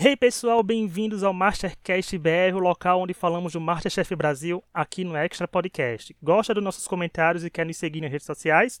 Hey 0.00 0.16
pessoal, 0.16 0.62
bem-vindos 0.62 1.24
ao 1.24 1.34
Mastercast 1.34 2.16
BR, 2.18 2.54
o 2.54 2.60
local 2.60 3.00
onde 3.00 3.12
falamos 3.12 3.54
do 3.54 3.60
Masterchef 3.60 4.14
Brasil 4.14 4.62
aqui 4.72 5.02
no 5.02 5.16
Extra 5.16 5.48
Podcast. 5.48 6.16
Gosta 6.22 6.54
dos 6.54 6.62
nossos 6.62 6.86
comentários 6.86 7.44
e 7.44 7.50
quer 7.50 7.66
nos 7.66 7.78
seguir 7.78 8.00
nas 8.00 8.12
redes 8.12 8.24
sociais? 8.24 8.80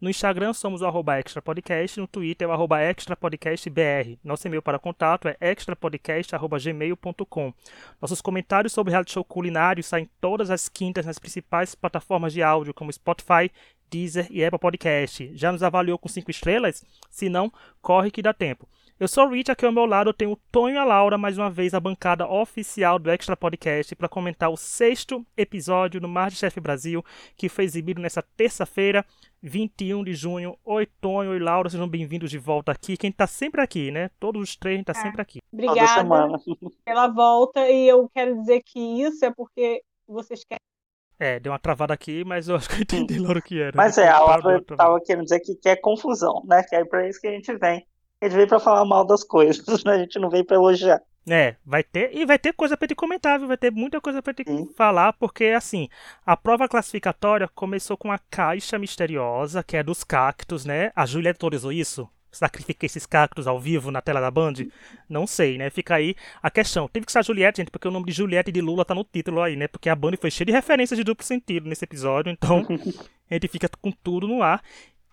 No 0.00 0.08
Instagram 0.08 0.54
somos 0.54 0.80
o 0.80 0.86
arroba 0.86 1.18
Extra 1.18 1.42
Podcast, 1.42 2.00
no 2.00 2.06
Twitter 2.06 2.46
é 2.46 2.48
o 2.48 2.52
arroba 2.54 2.80
Extra 2.80 3.14
Podcast 3.14 3.68
BR. 3.68 4.16
Nosso 4.24 4.46
e-mail 4.46 4.62
para 4.62 4.78
contato 4.78 5.28
é 5.28 5.36
extrapodcast.gmail.com. 5.38 7.52
Nossos 8.00 8.22
comentários 8.22 8.72
sobre 8.72 8.92
reality 8.92 9.12
show 9.12 9.22
culinário 9.22 9.84
saem 9.84 10.08
todas 10.18 10.48
as 10.48 10.66
quintas 10.66 11.04
nas 11.04 11.18
principais 11.18 11.74
plataformas 11.74 12.32
de 12.32 12.42
áudio 12.42 12.72
como 12.72 12.90
Spotify, 12.90 13.52
Deezer 13.90 14.28
e 14.30 14.42
Apple 14.42 14.58
Podcast. 14.58 15.30
Já 15.34 15.52
nos 15.52 15.62
avaliou 15.62 15.98
com 15.98 16.08
5 16.08 16.30
estrelas? 16.30 16.82
Se 17.10 17.28
não, 17.28 17.52
corre 17.82 18.10
que 18.10 18.22
dá 18.22 18.32
tempo. 18.32 18.66
Eu 18.98 19.08
sou 19.08 19.26
o 19.26 19.28
Rich, 19.28 19.50
aqui 19.50 19.66
ao 19.66 19.72
meu 19.72 19.86
lado 19.86 20.10
eu 20.10 20.14
tenho 20.14 20.30
o 20.30 20.36
Tonho 20.52 20.76
e 20.76 20.78
a 20.78 20.84
Laura, 20.84 21.18
mais 21.18 21.36
uma 21.36 21.50
vez 21.50 21.74
a 21.74 21.80
bancada 21.80 22.28
oficial 22.28 22.96
do 22.96 23.10
Extra 23.10 23.36
Podcast, 23.36 23.92
para 23.96 24.08
comentar 24.08 24.48
o 24.50 24.56
sexto 24.56 25.26
episódio 25.36 26.00
do 26.00 26.06
Masterchef 26.06 26.60
Brasil, 26.60 27.04
que 27.36 27.48
foi 27.48 27.64
exibido 27.64 28.00
nessa 28.00 28.22
terça-feira, 28.22 29.04
21 29.42 30.04
de 30.04 30.14
junho. 30.14 30.56
Oi, 30.64 30.86
Tonho 31.00 31.34
e 31.34 31.40
Laura, 31.40 31.68
sejam 31.68 31.88
bem-vindos 31.88 32.30
de 32.30 32.38
volta 32.38 32.70
aqui. 32.70 32.96
Quem 32.96 33.10
tá 33.10 33.26
sempre 33.26 33.60
aqui, 33.60 33.90
né? 33.90 34.10
Todos 34.20 34.40
os 34.40 34.56
três, 34.56 34.74
a 34.74 34.76
gente 34.76 34.86
tá 34.86 34.92
é. 34.92 35.02
sempre 35.02 35.20
aqui. 35.20 35.40
Obrigada 35.52 36.38
pela 36.84 37.08
volta, 37.08 37.68
e 37.68 37.88
eu 37.88 38.08
quero 38.14 38.38
dizer 38.38 38.62
que 38.64 38.78
isso 38.78 39.24
é 39.24 39.32
porque 39.32 39.82
vocês 40.06 40.44
querem 40.44 40.60
é, 41.18 41.38
deu 41.40 41.52
uma 41.52 41.58
travada 41.58 41.94
aqui, 41.94 42.24
mas 42.24 42.48
eu 42.48 42.54
acho 42.56 42.68
que 42.68 42.76
eu 42.76 42.82
entendi 42.82 43.18
logo 43.18 43.40
o 43.40 43.42
que 43.42 43.60
era. 43.60 43.76
Mas 43.76 43.98
é, 43.98 44.08
a 44.08 44.20
Laura 44.20 44.62
tava 44.62 45.00
querendo 45.00 45.24
dizer 45.24 45.40
que 45.40 45.56
quer 45.56 45.80
confusão, 45.80 46.44
né? 46.44 46.62
Que 46.62 46.76
é 46.76 46.84
pra 46.84 47.08
isso 47.08 47.20
que 47.20 47.26
a 47.26 47.32
gente 47.32 47.56
vem. 47.56 47.84
A 48.24 48.26
gente 48.26 48.36
veio 48.36 48.48
pra 48.48 48.58
falar 48.58 48.86
mal 48.86 49.04
das 49.06 49.22
coisas, 49.22 49.66
né? 49.84 49.92
A 49.92 49.98
gente 49.98 50.18
não 50.18 50.30
veio 50.30 50.46
pra 50.46 50.56
elogiar. 50.56 51.02
É, 51.28 51.56
vai 51.64 51.82
ter, 51.82 52.10
e 52.14 52.24
vai 52.24 52.38
ter 52.38 52.54
coisa 52.54 52.74
pra 52.74 52.88
te 52.88 52.94
comentar, 52.94 53.38
viu? 53.38 53.48
Vai 53.48 53.56
ter 53.56 53.70
muita 53.70 54.00
coisa 54.00 54.22
pra 54.22 54.32
te 54.32 54.44
Sim. 54.46 54.66
falar, 54.74 55.12
porque 55.14 55.46
assim, 55.46 55.88
a 56.24 56.36
prova 56.36 56.68
classificatória 56.68 57.48
começou 57.54 57.96
com 57.96 58.10
a 58.10 58.18
caixa 58.30 58.78
misteriosa, 58.78 59.62
que 59.62 59.76
é 59.76 59.82
dos 59.82 60.04
cactos, 60.04 60.64
né? 60.64 60.90
A 60.96 61.04
Julia 61.04 61.30
autorizou 61.30 61.70
isso? 61.70 62.08
Sacrifiquei 62.30 62.86
esses 62.86 63.06
cactos 63.06 63.46
ao 63.46 63.60
vivo 63.60 63.90
na 63.90 64.00
tela 64.00 64.20
da 64.20 64.30
Band? 64.30 64.54
Não 65.08 65.26
sei, 65.26 65.56
né? 65.56 65.70
Fica 65.70 65.94
aí 65.94 66.16
a 66.42 66.50
questão. 66.50 66.88
Teve 66.88 67.06
que 67.06 67.12
ser 67.12 67.20
a 67.20 67.22
Juliette, 67.22 67.58
gente, 67.58 67.70
porque 67.70 67.86
o 67.86 67.90
nome 67.90 68.06
de 68.06 68.12
Juliette 68.12 68.50
e 68.50 68.52
de 68.52 68.60
Lula 68.60 68.84
tá 68.84 68.94
no 68.94 69.04
título 69.04 69.40
aí, 69.40 69.54
né? 69.54 69.68
Porque 69.68 69.88
a 69.88 69.94
Band 69.94 70.14
foi 70.20 70.30
cheia 70.30 70.46
de 70.46 70.52
referências 70.52 70.98
de 70.98 71.04
duplo 71.04 71.24
sentido 71.24 71.68
nesse 71.68 71.84
episódio, 71.84 72.30
então 72.30 72.66
a 73.30 73.34
gente 73.34 73.48
fica 73.48 73.68
com 73.80 73.92
tudo 73.92 74.26
no 74.26 74.42
ar 74.42 74.62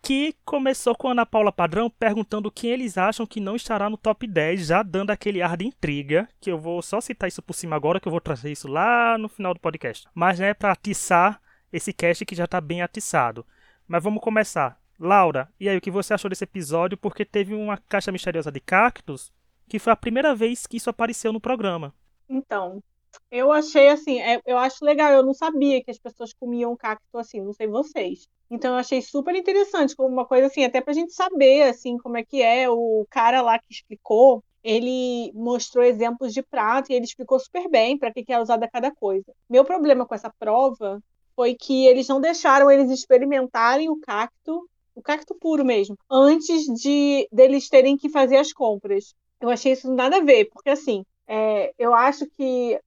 que 0.01 0.35
começou 0.43 0.95
com 0.95 1.07
a 1.07 1.11
Ana 1.11 1.25
Paula 1.25 1.51
Padrão 1.51 1.89
perguntando 1.89 2.51
quem 2.51 2.71
eles 2.71 2.97
acham 2.97 3.25
que 3.25 3.39
não 3.39 3.55
estará 3.55 3.89
no 3.89 3.97
top 3.97 4.25
10, 4.25 4.65
já 4.65 4.81
dando 4.81 5.11
aquele 5.11 5.41
ar 5.41 5.55
de 5.55 5.65
intriga, 5.65 6.27
que 6.39 6.51
eu 6.51 6.57
vou 6.57 6.81
só 6.81 6.99
citar 6.99 7.27
isso 7.27 7.41
por 7.41 7.53
cima 7.53 7.75
agora, 7.75 7.99
que 7.99 8.07
eu 8.07 8.11
vou 8.11 8.19
trazer 8.19 8.51
isso 8.51 8.67
lá 8.67 9.17
no 9.17 9.29
final 9.29 9.53
do 9.53 9.59
podcast. 9.59 10.07
Mas, 10.13 10.39
né, 10.39 10.53
para 10.53 10.71
atiçar 10.71 11.39
esse 11.71 11.93
cast 11.93 12.25
que 12.25 12.35
já 12.35 12.47
tá 12.47 12.59
bem 12.59 12.81
atiçado. 12.81 13.45
Mas 13.87 14.03
vamos 14.03 14.23
começar. 14.23 14.79
Laura, 14.99 15.49
e 15.59 15.69
aí, 15.69 15.77
o 15.77 15.81
que 15.81 15.91
você 15.91 16.13
achou 16.13 16.29
desse 16.29 16.43
episódio? 16.43 16.97
Porque 16.97 17.25
teve 17.25 17.53
uma 17.53 17.77
caixa 17.77 18.11
misteriosa 18.11 18.51
de 18.51 18.59
cactos, 18.59 19.31
que 19.67 19.79
foi 19.79 19.93
a 19.93 19.95
primeira 19.95 20.35
vez 20.35 20.65
que 20.67 20.77
isso 20.77 20.89
apareceu 20.89 21.31
no 21.31 21.39
programa. 21.39 21.93
Então, 22.29 22.83
eu 23.29 23.51
achei 23.51 23.89
assim, 23.89 24.19
é, 24.21 24.41
eu 24.45 24.57
acho 24.57 24.83
legal, 24.83 25.11
eu 25.11 25.23
não 25.23 25.33
sabia 25.33 25.83
que 25.83 25.91
as 25.91 25.97
pessoas 25.97 26.33
comiam 26.33 26.75
cacto 26.75 27.17
assim, 27.17 27.41
não 27.41 27.53
sei 27.53 27.67
vocês. 27.67 28.27
Então 28.51 28.73
eu 28.73 28.79
achei 28.79 29.01
super 29.01 29.33
interessante, 29.33 29.95
como 29.95 30.09
uma 30.09 30.25
coisa 30.25 30.47
assim, 30.47 30.65
até 30.65 30.81
pra 30.81 30.93
gente 30.93 31.13
saber 31.13 31.63
assim 31.63 31.97
como 31.97 32.17
é 32.17 32.23
que 32.23 32.41
é. 32.41 32.69
O 32.69 33.07
cara 33.09 33.41
lá 33.41 33.57
que 33.57 33.71
explicou, 33.71 34.43
ele 34.61 35.31
mostrou 35.33 35.85
exemplos 35.85 36.33
de 36.33 36.43
prato 36.43 36.91
e 36.91 36.93
ele 36.93 37.05
explicou 37.05 37.39
super 37.39 37.69
bem 37.69 37.97
para 37.97 38.11
que, 38.11 38.25
que 38.25 38.33
é 38.33 38.41
usada 38.41 38.69
cada 38.69 38.91
coisa. 38.93 39.33
Meu 39.49 39.63
problema 39.63 40.05
com 40.05 40.13
essa 40.13 40.29
prova 40.37 41.01
foi 41.33 41.55
que 41.55 41.87
eles 41.87 42.09
não 42.09 42.19
deixaram 42.19 42.69
eles 42.69 42.91
experimentarem 42.91 43.89
o 43.89 43.97
cacto, 44.01 44.67
o 44.93 45.01
cacto 45.01 45.33
puro 45.33 45.63
mesmo, 45.63 45.97
antes 46.09 46.65
de 46.65 47.25
deles 47.31 47.69
terem 47.69 47.95
que 47.95 48.09
fazer 48.09 48.35
as 48.35 48.51
compras. 48.51 49.15
Eu 49.39 49.49
achei 49.49 49.71
isso 49.71 49.89
nada 49.93 50.17
a 50.17 50.23
ver, 50.23 50.49
porque 50.51 50.69
assim, 50.69 51.05
é, 51.25 51.73
eu 51.79 51.93
acho 51.93 52.27
que 52.31 52.77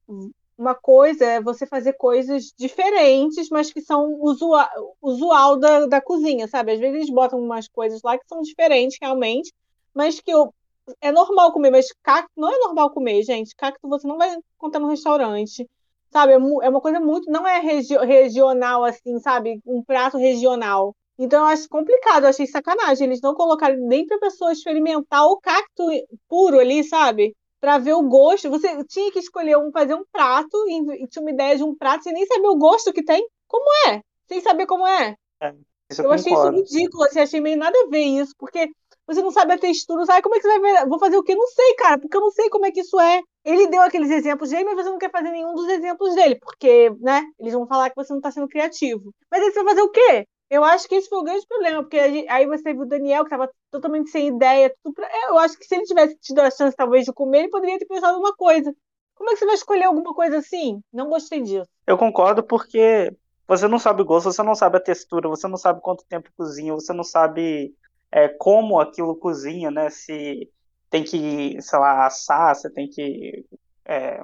uma 0.57 0.75
coisa 0.75 1.25
é 1.25 1.41
você 1.41 1.67
fazer 1.67 1.95
coisas 1.95 2.53
diferentes, 2.57 3.49
mas 3.51 3.73
que 3.73 3.81
são 3.81 4.15
usual, 4.21 4.69
usual 5.03 5.59
da, 5.59 5.87
da 5.87 6.01
cozinha, 6.01 6.47
sabe? 6.49 6.73
Às 6.73 6.81
vezes 6.81 6.97
eles 6.97 7.11
botam 7.11 7.41
umas 7.41 7.69
coisas 7.69 8.01
lá 8.03 8.17
que 8.19 8.27
são 8.29 8.41
diferentes 8.43 8.99
realmente, 9.01 9.53
mas 9.93 10.21
que 10.21 10.31
eu, 10.31 10.55
é 11.01 11.11
normal 11.11 11.53
comer, 11.53 11.71
mas 11.71 11.93
cacto 12.03 12.31
não 12.37 12.53
é 12.53 12.59
normal 12.59 12.91
comer, 12.91 13.23
gente. 13.23 13.55
Cacto 13.57 13.89
você 13.89 14.07
não 14.07 14.17
vai 14.17 14.37
encontrar 14.57 14.81
no 14.81 14.89
restaurante, 14.89 15.69
sabe? 16.13 16.33
É, 16.33 16.37
é 16.37 16.69
uma 16.69 16.81
coisa 16.81 17.01
muito, 17.01 17.31
não 17.31 17.47
é 17.47 17.59
regi 17.61 17.97
regional 17.99 18.85
assim, 18.85 19.19
sabe? 19.19 19.61
Um 19.67 19.83
prato 19.83 20.17
regional. 20.19 20.95
Então 21.19 21.41
eu 21.41 21.47
acho 21.47 21.69
complicado, 21.69 22.25
eu 22.25 22.31
achei 22.31 22.47
sacanagem. 22.47 23.07
Eles 23.07 23.21
não 23.21 23.35
colocaram 23.35 23.77
nem 23.77 24.07
para 24.07 24.19
pessoa 24.19 24.53
experimentar 24.53 25.25
o 25.27 25.39
cacto 25.41 25.85
puro 26.29 26.59
ali, 26.61 26.85
sabe? 26.85 27.35
Para 27.65 27.79
ver 27.79 27.95
o 27.95 28.03
gosto. 28.03 28.51
Você 28.51 28.85
tinha 28.85 29.11
que 29.11 29.19
escolher 29.19 29.57
um, 29.57 29.73
fazer 29.73 29.95
um 29.95 30.05
prato 30.13 30.69
e 30.69 31.09
tinha 31.09 31.23
uma 31.23 31.31
ideia 31.31 31.57
de 31.57 31.65
um 31.65 31.75
prato 31.75 32.05
sem 32.05 32.13
nem 32.13 32.27
saber 32.27 32.49
o 32.49 32.59
gosto 32.59 32.93
que 32.93 33.03
tem. 33.03 33.27
Como 33.49 33.65
é? 33.89 34.03
Sem 34.29 34.39
saber 34.43 34.67
como 34.67 34.87
é. 34.87 35.17
é 35.41 35.55
eu, 35.99 36.05
eu 36.05 36.13
achei 36.13 36.31
isso 36.31 36.51
ridículo, 36.51 37.05
assim, 37.05 37.21
achei 37.21 37.41
meio 37.41 37.57
nada 37.57 37.75
a 37.79 37.89
ver 37.89 38.05
isso, 38.05 38.35
porque 38.39 38.69
você 39.07 39.23
não 39.23 39.31
sabe 39.31 39.55
a 39.55 39.59
textura, 39.59 40.05
sabe 40.05 40.21
como 40.21 40.35
é 40.35 40.39
que 40.39 40.47
você 40.47 40.59
vai 40.59 40.73
ver? 40.73 40.89
Vou 40.89 40.99
fazer 40.99 41.17
o 41.17 41.23
quê? 41.23 41.35
Não 41.35 41.47
sei, 41.47 41.75
cara, 41.77 41.99
porque 41.99 42.15
eu 42.15 42.21
não 42.21 42.31
sei 42.31 42.51
como 42.51 42.67
é 42.67 42.71
que 42.71 42.81
isso 42.81 43.01
é. 43.01 43.23
Ele 43.43 43.67
deu 43.69 43.81
aqueles 43.81 44.11
exemplos 44.11 44.51
dele, 44.51 44.65
mas 44.65 44.77
você 44.77 44.91
não 44.91 44.99
quer 44.99 45.11
fazer 45.11 45.31
nenhum 45.31 45.55
dos 45.55 45.69
exemplos 45.69 46.15
dele, 46.15 46.39
porque, 46.41 46.91
né, 47.01 47.23
eles 47.39 47.55
vão 47.55 47.67
falar 47.67 47.89
que 47.89 47.97
você 47.97 48.13
não 48.13 48.19
está 48.19 48.31
sendo 48.31 48.49
criativo. 48.49 49.11
Mas 49.31 49.43
aí 49.43 49.51
você 49.51 49.63
vai 49.63 49.75
fazer 49.75 49.83
o 49.83 49.91
quê? 49.91 50.27
Eu 50.55 50.63
acho 50.63 50.89
que 50.89 50.95
esse 50.95 51.09
foi 51.09 51.19
o 51.19 51.25
grande 51.25 51.45
problema, 51.49 51.83
porque 51.83 51.99
aí 51.99 52.47
você 52.47 52.73
viu 52.73 52.83
o 52.83 52.87
Daniel, 52.87 53.25
que 53.25 53.35
estava 53.35 53.51
totalmente 53.73 54.09
sem 54.11 54.29
ideia. 54.29 54.73
Pra... 54.95 55.11
Eu 55.29 55.37
acho 55.39 55.59
que 55.59 55.65
se 55.65 55.75
ele 55.75 55.85
tivesse 55.85 56.17
tido 56.21 56.39
a 56.39 56.49
chance, 56.49 56.77
talvez, 56.77 57.05
de 57.05 57.13
comer, 57.13 57.41
ele 57.41 57.51
poderia 57.51 57.77
ter 57.77 57.87
pensado 57.87 58.17
uma 58.17 58.33
coisa. 58.37 58.73
Como 59.17 59.31
é 59.31 59.33
que 59.33 59.41
você 59.41 59.47
vai 59.47 59.57
escolher 59.57 59.83
alguma 59.83 60.15
coisa 60.15 60.39
assim? 60.39 60.81
Não 60.93 61.09
gostei 61.09 61.43
disso. 61.43 61.69
Eu 61.85 61.99
concordo, 61.99 62.41
porque 62.41 63.13
você 63.49 63.67
não 63.67 63.81
sabe 63.81 64.03
o 64.03 64.05
gosto, 64.05 64.33
você 64.33 64.45
não 64.45 64.55
sabe 64.55 64.77
a 64.77 64.81
textura, 64.81 65.29
você 65.29 65.49
não 65.49 65.57
sabe 65.57 65.81
quanto 65.81 66.07
tempo 66.07 66.31
cozinha, 66.37 66.73
você 66.73 66.93
não 66.93 67.03
sabe 67.03 67.75
é, 68.13 68.29
como 68.29 68.79
aquilo 68.79 69.17
cozinha, 69.17 69.73
né? 69.73 69.91
Se 69.91 70.49
tem 70.89 71.03
que, 71.03 71.61
sei 71.61 71.79
lá, 71.81 72.07
assar, 72.07 72.55
você 72.55 72.71
tem 72.71 72.89
que 72.89 73.45
é, 73.85 74.23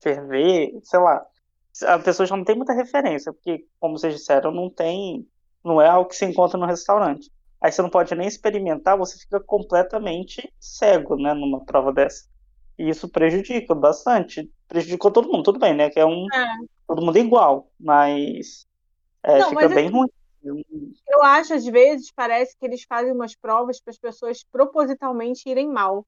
ferver, 0.00 0.78
sei 0.84 1.00
lá. 1.00 1.26
A 1.84 1.98
pessoa 1.98 2.26
já 2.26 2.36
não 2.36 2.44
tem 2.44 2.54
muita 2.54 2.72
referência, 2.72 3.32
porque, 3.32 3.66
como 3.80 3.98
vocês 3.98 4.14
disseram, 4.14 4.52
não 4.52 4.70
tem 4.70 5.26
não 5.64 5.80
é 5.80 5.88
algo 5.88 6.08
que 6.08 6.16
se 6.16 6.24
encontra 6.24 6.58
no 6.58 6.66
restaurante. 6.66 7.30
Aí 7.60 7.72
você 7.72 7.80
não 7.80 7.88
pode 7.88 8.14
nem 8.14 8.28
experimentar, 8.28 8.98
você 8.98 9.18
fica 9.18 9.40
completamente 9.40 10.52
cego, 10.60 11.16
né, 11.16 11.32
numa 11.32 11.64
prova 11.64 11.92
dessa. 11.92 12.28
E 12.78 12.88
isso 12.90 13.08
prejudica 13.08 13.74
bastante. 13.74 14.50
Prejudicou 14.68 15.10
todo 15.10 15.28
mundo, 15.28 15.44
tudo 15.44 15.58
bem, 15.58 15.74
né? 15.74 15.88
Que 15.88 16.00
é 16.00 16.04
um. 16.04 16.26
É. 16.34 16.56
Todo 16.86 17.00
mundo 17.00 17.16
igual, 17.16 17.70
mas. 17.78 18.66
É, 19.22 19.38
não, 19.38 19.50
fica 19.50 19.66
mas 19.68 19.74
bem 19.74 19.88
ruim. 19.88 20.08
Eu 21.08 21.22
acho, 21.22 21.54
às 21.54 21.64
vezes, 21.64 22.10
parece 22.10 22.56
que 22.58 22.66
eles 22.66 22.82
fazem 22.82 23.12
umas 23.12 23.34
provas 23.34 23.80
para 23.80 23.92
as 23.92 23.98
pessoas 23.98 24.44
propositalmente 24.44 25.48
irem 25.48 25.68
mal. 25.68 26.04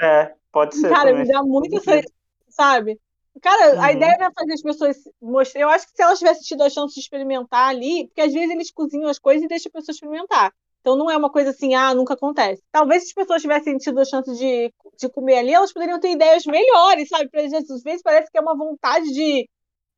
É, 0.00 0.34
pode 0.52 0.76
ser. 0.76 0.90
Cara, 0.90 1.10
também. 1.10 1.22
me 1.22 1.32
dá 1.32 1.42
muito 1.42 1.76
essa. 1.76 2.02
Sabe? 2.48 3.00
Cara, 3.40 3.76
uhum. 3.76 3.82
a 3.82 3.92
ideia 3.92 4.12
era 4.12 4.32
fazer 4.32 4.52
as 4.52 4.62
pessoas 4.62 4.96
mostrar. 5.20 5.60
Eu 5.60 5.68
acho 5.68 5.86
que 5.86 5.92
se 5.94 6.02
elas 6.02 6.18
tivessem 6.18 6.42
tido 6.42 6.62
a 6.62 6.70
chance 6.70 6.94
de 6.94 7.00
experimentar 7.00 7.68
ali, 7.68 8.06
porque 8.08 8.20
às 8.20 8.32
vezes 8.32 8.50
eles 8.50 8.70
cozinham 8.70 9.08
as 9.08 9.18
coisas 9.18 9.44
e 9.44 9.48
deixam 9.48 9.70
a 9.70 9.78
pessoa 9.78 9.94
experimentar. 9.94 10.52
Então 10.80 10.96
não 10.96 11.10
é 11.10 11.16
uma 11.16 11.30
coisa 11.30 11.50
assim, 11.50 11.74
ah, 11.74 11.94
nunca 11.94 12.14
acontece. 12.14 12.62
Talvez 12.72 13.02
se 13.04 13.10
as 13.10 13.14
pessoas 13.14 13.42
tivessem 13.42 13.76
tido 13.76 14.00
a 14.00 14.04
chance 14.04 14.34
de, 14.36 14.72
de 14.98 15.08
comer 15.10 15.38
ali, 15.38 15.52
elas 15.52 15.72
poderiam 15.72 16.00
ter 16.00 16.10
ideias 16.12 16.44
melhores, 16.44 17.08
sabe? 17.08 17.28
Pra 17.28 17.42
gente, 17.42 17.72
às 17.72 17.82
vezes 17.82 18.02
parece 18.02 18.30
que 18.30 18.38
é 18.38 18.40
uma 18.40 18.56
vontade 18.56 19.06
de. 19.12 19.48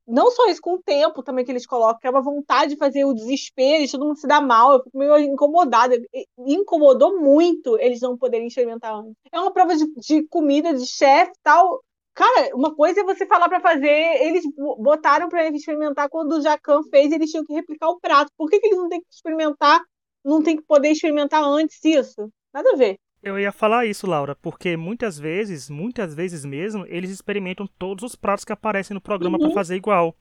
Não 0.07 0.31
só 0.33 0.49
isso, 0.49 0.61
com 0.61 0.75
o 0.75 0.83
tempo 0.83 1.23
também 1.23 1.45
que 1.45 1.53
eles 1.53 1.65
colocam, 1.65 2.01
que 2.01 2.07
é 2.09 2.11
uma 2.11 2.21
vontade 2.21 2.73
de 2.73 2.79
fazer 2.79 3.05
o 3.05 3.15
desespero, 3.15 3.85
e 3.85 3.91
todo 3.91 4.05
mundo 4.05 4.19
se 4.19 4.27
dá 4.27 4.41
mal. 4.41 4.73
Eu 4.73 4.83
fico 4.83 4.99
meio 4.99 5.17
incomodada. 5.19 5.97
Incomodou 6.39 7.21
muito 7.21 7.79
eles 7.79 8.01
não 8.01 8.19
poderem 8.19 8.49
experimentar 8.49 8.95
antes. 8.95 9.15
É 9.33 9.39
uma 9.41 9.53
prova 9.53 9.77
de, 9.77 9.87
de 9.95 10.27
comida, 10.29 10.75
de 10.75 10.87
chefe 10.87 11.33
tal 11.43 11.81
Cara, 12.15 12.51
uma 12.55 12.75
coisa 12.75 13.01
é 13.01 13.05
você 13.05 13.27
falar 13.27 13.49
para 13.49 13.61
fazer, 13.61 14.23
eles 14.23 14.45
botaram 14.79 15.29
para 15.29 15.49
experimentar 15.49 16.09
quando 16.11 16.33
o 16.33 16.43
Jacan 16.43 16.83
fez, 16.91 17.11
eles 17.11 17.31
tinham 17.31 17.45
que 17.45 17.55
replicar 17.55 17.89
o 17.89 17.99
prato. 17.99 18.31
Por 18.37 18.51
que, 18.51 18.61
que 18.61 18.67
eles 18.67 18.79
não 18.79 18.89
têm 18.89 19.01
que 19.01 19.07
experimentar, 19.11 19.81
não 20.25 20.43
tem 20.43 20.57
que 20.57 20.63
poder 20.63 20.91
experimentar 20.91 21.43
antes 21.43 21.83
isso? 21.85 22.31
Nada 22.53 22.73
a 22.73 22.77
ver. 22.77 22.99
Eu 23.23 23.39
ia 23.39 23.53
falar 23.53 23.87
isso, 23.87 24.07
Laura, 24.07 24.35
porque 24.35 24.77
muitas 24.77 25.19
vezes, 25.19 25.71
muitas 25.71 26.15
vezes 26.15 26.45
mesmo, 26.45 26.85
eles 26.89 27.11
experimentam 27.11 27.69
todos 27.79 28.03
os 28.03 28.17
pratos 28.17 28.45
que 28.45 28.53
aparecem 28.53 28.95
no 28.95 29.01
programa 29.01 29.39
uhum. 29.39 29.45
para 29.45 29.55
fazer 29.55 29.77
igual. 29.77 30.15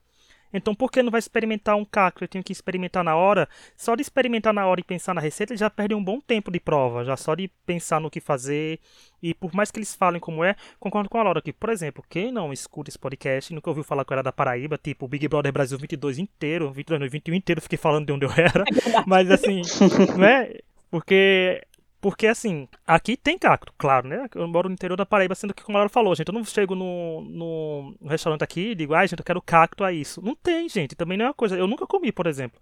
Então 0.54 0.76
por 0.76 0.92
que 0.92 1.02
não 1.02 1.12
vai 1.12 1.20
experimentar 1.20 1.76
um 1.76 1.86
cacto? 1.86 2.24
Eu 2.24 2.28
tenho 2.28 2.44
que 2.44 2.52
experimentar 2.52 3.04
na 3.04 3.16
hora. 3.16 3.48
Só 3.76 3.96
de 3.96 4.02
experimentar 4.02 4.54
na 4.54 4.66
hora 4.66 4.80
e 4.80 4.84
pensar 4.84 5.14
na 5.14 5.22
receita, 5.22 5.56
já 5.56 5.70
perde 5.70 5.96
um 5.96 6.04
bom 6.04 6.20
tempo 6.20 6.52
de 6.52 6.60
prova. 6.60 7.04
Já 7.04 7.16
só 7.18 7.36
de 7.36 7.50
pensar 7.66 8.00
no 8.00 8.10
que 8.10 8.20
fazer. 8.20 8.80
E 9.22 9.34
por 9.34 9.54
mais 9.54 9.70
que 9.70 9.80
eles 9.80 9.94
falem 9.94 10.20
como 10.20 10.44
é, 10.44 10.56
concordo 10.80 11.10
com 11.10 11.18
a 11.18 11.24
Laura 11.24 11.40
aqui. 11.40 11.54
Por 11.54 11.70
exemplo, 11.70 12.04
quem 12.10 12.32
não 12.32 12.52
escuta 12.52 12.90
esse 12.90 12.98
podcast, 12.98 13.54
nunca 13.54 13.70
ouviu 13.70 13.84
falar 13.84 14.04
que 14.04 14.12
eu 14.12 14.16
era 14.16 14.24
da 14.24 14.32
Paraíba, 14.32 14.78
tipo 14.78 15.06
o 15.06 15.08
Big 15.08 15.28
Brother 15.28 15.52
Brasil 15.52 15.78
22 15.78 16.18
inteiro, 16.18 16.72
22 16.72 17.00
não, 17.00 17.10
21 17.10 17.36
inteiro, 17.36 17.62
fiquei 17.62 17.78
falando 17.78 18.08
de 18.08 18.14
onde 18.14 18.26
eu 18.26 18.32
era. 18.32 18.64
É 18.64 19.04
Mas 19.06 19.30
assim, 19.30 19.62
não 20.18 20.26
é? 20.26 20.60
Porque 20.90 21.62
porque, 22.02 22.26
assim, 22.26 22.68
aqui 22.86 23.16
tem 23.16 23.38
cacto, 23.38 23.72
claro, 23.78 24.08
né? 24.08 24.28
Eu 24.34 24.48
moro 24.48 24.68
no 24.68 24.74
interior 24.74 24.98
da 24.98 25.06
Paraíba, 25.06 25.36
sendo 25.36 25.54
que, 25.54 25.64
como 25.64 25.78
a 25.78 25.82
Laura 25.82 25.90
falou, 25.90 26.16
gente, 26.16 26.28
eu 26.28 26.34
não 26.34 26.44
chego 26.44 26.74
no, 26.74 27.22
no, 27.22 27.96
restaurante 28.10 28.44
aqui 28.44 28.72
e 28.72 28.76
digo, 28.76 28.96
ai, 28.96 29.08
gente, 29.08 29.20
eu 29.20 29.26
quero 29.26 29.42
cacto 29.42 29.84
a 29.84 29.94
isso. 29.94 30.20
Não 30.22 30.36
tem, 30.36 30.68
gente, 30.68 30.96
também 30.96 31.16
não 31.16 31.26
é 31.26 31.28
uma 31.28 31.34
coisa. 31.34 31.56
Eu 31.56 31.68
nunca 31.68 31.86
comi, 31.86 32.12
por 32.12 32.26
exemplo. 32.26 32.60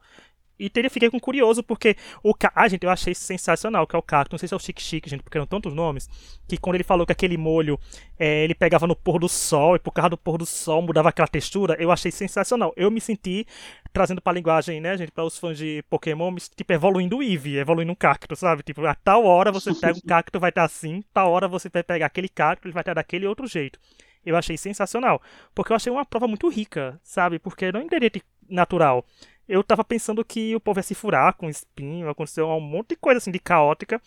E 0.59 0.69
teria, 0.69 0.89
fiquei 0.89 1.09
com 1.09 1.19
curioso, 1.19 1.63
porque 1.63 1.95
o 2.21 2.33
Ah, 2.53 2.67
gente, 2.67 2.83
eu 2.83 2.89
achei 2.89 3.15
sensacional, 3.15 3.88
que 3.88 3.95
é 3.95 4.00
o 4.00 4.01
cacto. 4.01 4.33
Não 4.33 4.38
sei 4.38 4.47
se 4.47 4.53
é 4.53 4.57
o 4.57 4.59
Chique 4.59 4.81
Chique, 4.81 5.09
gente, 5.09 5.23
porque 5.23 5.38
eram 5.38 5.47
tantos 5.47 5.73
nomes. 5.73 6.09
Que 6.47 6.57
quando 6.57 6.75
ele 6.75 6.83
falou 6.83 7.06
que 7.06 7.13
aquele 7.13 7.38
molho 7.38 7.79
é, 8.17 8.44
ele 8.44 8.53
pegava 8.53 8.85
no 8.85 8.95
pôr 8.95 9.19
do 9.19 9.29
sol, 9.29 9.77
e 9.77 9.79
por 9.79 9.91
causa 9.91 10.09
do 10.09 10.17
pôr 10.17 10.38
do 10.38 10.45
sol 10.45 10.81
mudava 10.81 11.07
aquela 11.07 11.27
textura, 11.27 11.77
eu 11.79 11.91
achei 11.91 12.11
sensacional. 12.11 12.73
Eu 12.75 12.91
me 12.91 13.00
senti, 13.00 13.47
trazendo 13.94 14.21
pra 14.21 14.33
linguagem, 14.33 14.81
né, 14.81 14.97
gente, 14.97 15.11
para 15.11 15.23
os 15.23 15.38
fãs 15.38 15.57
de 15.57 15.81
Pokémon, 15.89 16.29
me, 16.29 16.41
tipo, 16.41 16.73
evoluindo 16.73 17.17
o 17.17 17.23
Eevee, 17.23 17.57
evoluindo 17.57 17.94
um 17.94 17.95
cacto, 17.95 18.35
sabe? 18.35 18.61
Tipo, 18.61 18.85
a 18.85 18.94
tal 18.94 19.23
hora 19.23 19.53
você 19.53 19.73
pega 19.73 19.97
um 19.97 20.01
cacto, 20.07 20.39
vai 20.39 20.50
estar 20.50 20.65
assim, 20.65 21.01
tal 21.13 21.31
hora 21.31 21.47
você 21.47 21.69
vai 21.69 21.83
pegar 21.83 22.07
aquele 22.07 22.27
cacto, 22.27 22.67
ele 22.67 22.73
vai 22.73 22.81
estar 22.81 22.94
daquele 22.94 23.25
outro 23.25 23.47
jeito. 23.47 23.79
Eu 24.25 24.35
achei 24.35 24.57
sensacional. 24.57 25.21
Porque 25.56 25.71
eu 25.71 25.75
achei 25.75 25.91
uma 25.91 26.06
prova 26.06 26.27
muito 26.27 26.50
rica, 26.50 27.00
sabe? 27.01 27.39
Porque 27.39 27.71
não 27.71 27.79
é 27.79 27.83
um 27.83 27.85
ingrediente 27.85 28.21
natural 28.50 29.06
eu 29.49 29.63
tava 29.63 29.83
pensando 29.83 30.23
que 30.23 30.55
o 30.55 30.59
povo 30.59 30.79
ia 30.79 30.83
se 30.83 30.93
furar 30.93 31.33
com 31.33 31.49
espinho, 31.49 32.07
aconteceu 32.07 32.47
um 32.47 32.61
monte 32.61 32.89
de 32.89 32.95
coisa 32.95 33.17
assim 33.17 33.31
de 33.31 33.39
caótica, 33.39 33.99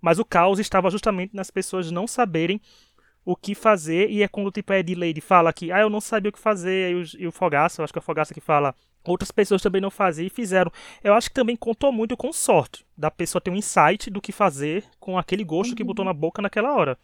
mas 0.00 0.18
o 0.18 0.24
caos 0.24 0.58
estava 0.58 0.90
justamente 0.90 1.36
nas 1.36 1.50
pessoas 1.50 1.90
não 1.90 2.06
saberem 2.06 2.60
o 3.22 3.36
que 3.36 3.54
fazer, 3.54 4.08
e 4.08 4.22
é 4.22 4.28
quando 4.28 4.50
tipo 4.50 4.72
a 4.72 4.76
Lady 4.76 5.20
fala 5.20 5.52
que, 5.52 5.70
ah, 5.70 5.80
eu 5.80 5.90
não 5.90 6.00
sabia 6.00 6.30
o 6.30 6.32
que 6.32 6.38
fazer, 6.38 6.92
e 6.92 6.94
o, 6.94 7.04
e 7.18 7.26
o 7.26 7.32
Fogaça, 7.32 7.80
eu 7.80 7.84
acho 7.84 7.92
que 7.92 7.98
é 7.98 8.00
o 8.00 8.02
Fogaça 8.02 8.32
que 8.32 8.40
fala, 8.40 8.74
outras 9.04 9.30
pessoas 9.30 9.60
também 9.60 9.80
não 9.80 9.90
faziam 9.90 10.26
e 10.26 10.30
fizeram. 10.30 10.72
Eu 11.02 11.12
acho 11.12 11.28
que 11.28 11.34
também 11.34 11.56
contou 11.56 11.92
muito 11.92 12.16
com 12.16 12.32
sorte, 12.32 12.86
da 12.96 13.10
pessoa 13.10 13.42
ter 13.42 13.50
um 13.50 13.56
insight 13.56 14.08
do 14.08 14.22
que 14.22 14.32
fazer 14.32 14.84
com 14.98 15.18
aquele 15.18 15.44
gosto 15.44 15.70
uhum. 15.70 15.76
que 15.76 15.84
botou 15.84 16.04
na 16.04 16.12
boca 16.14 16.40
naquela 16.40 16.74
hora. 16.74 16.96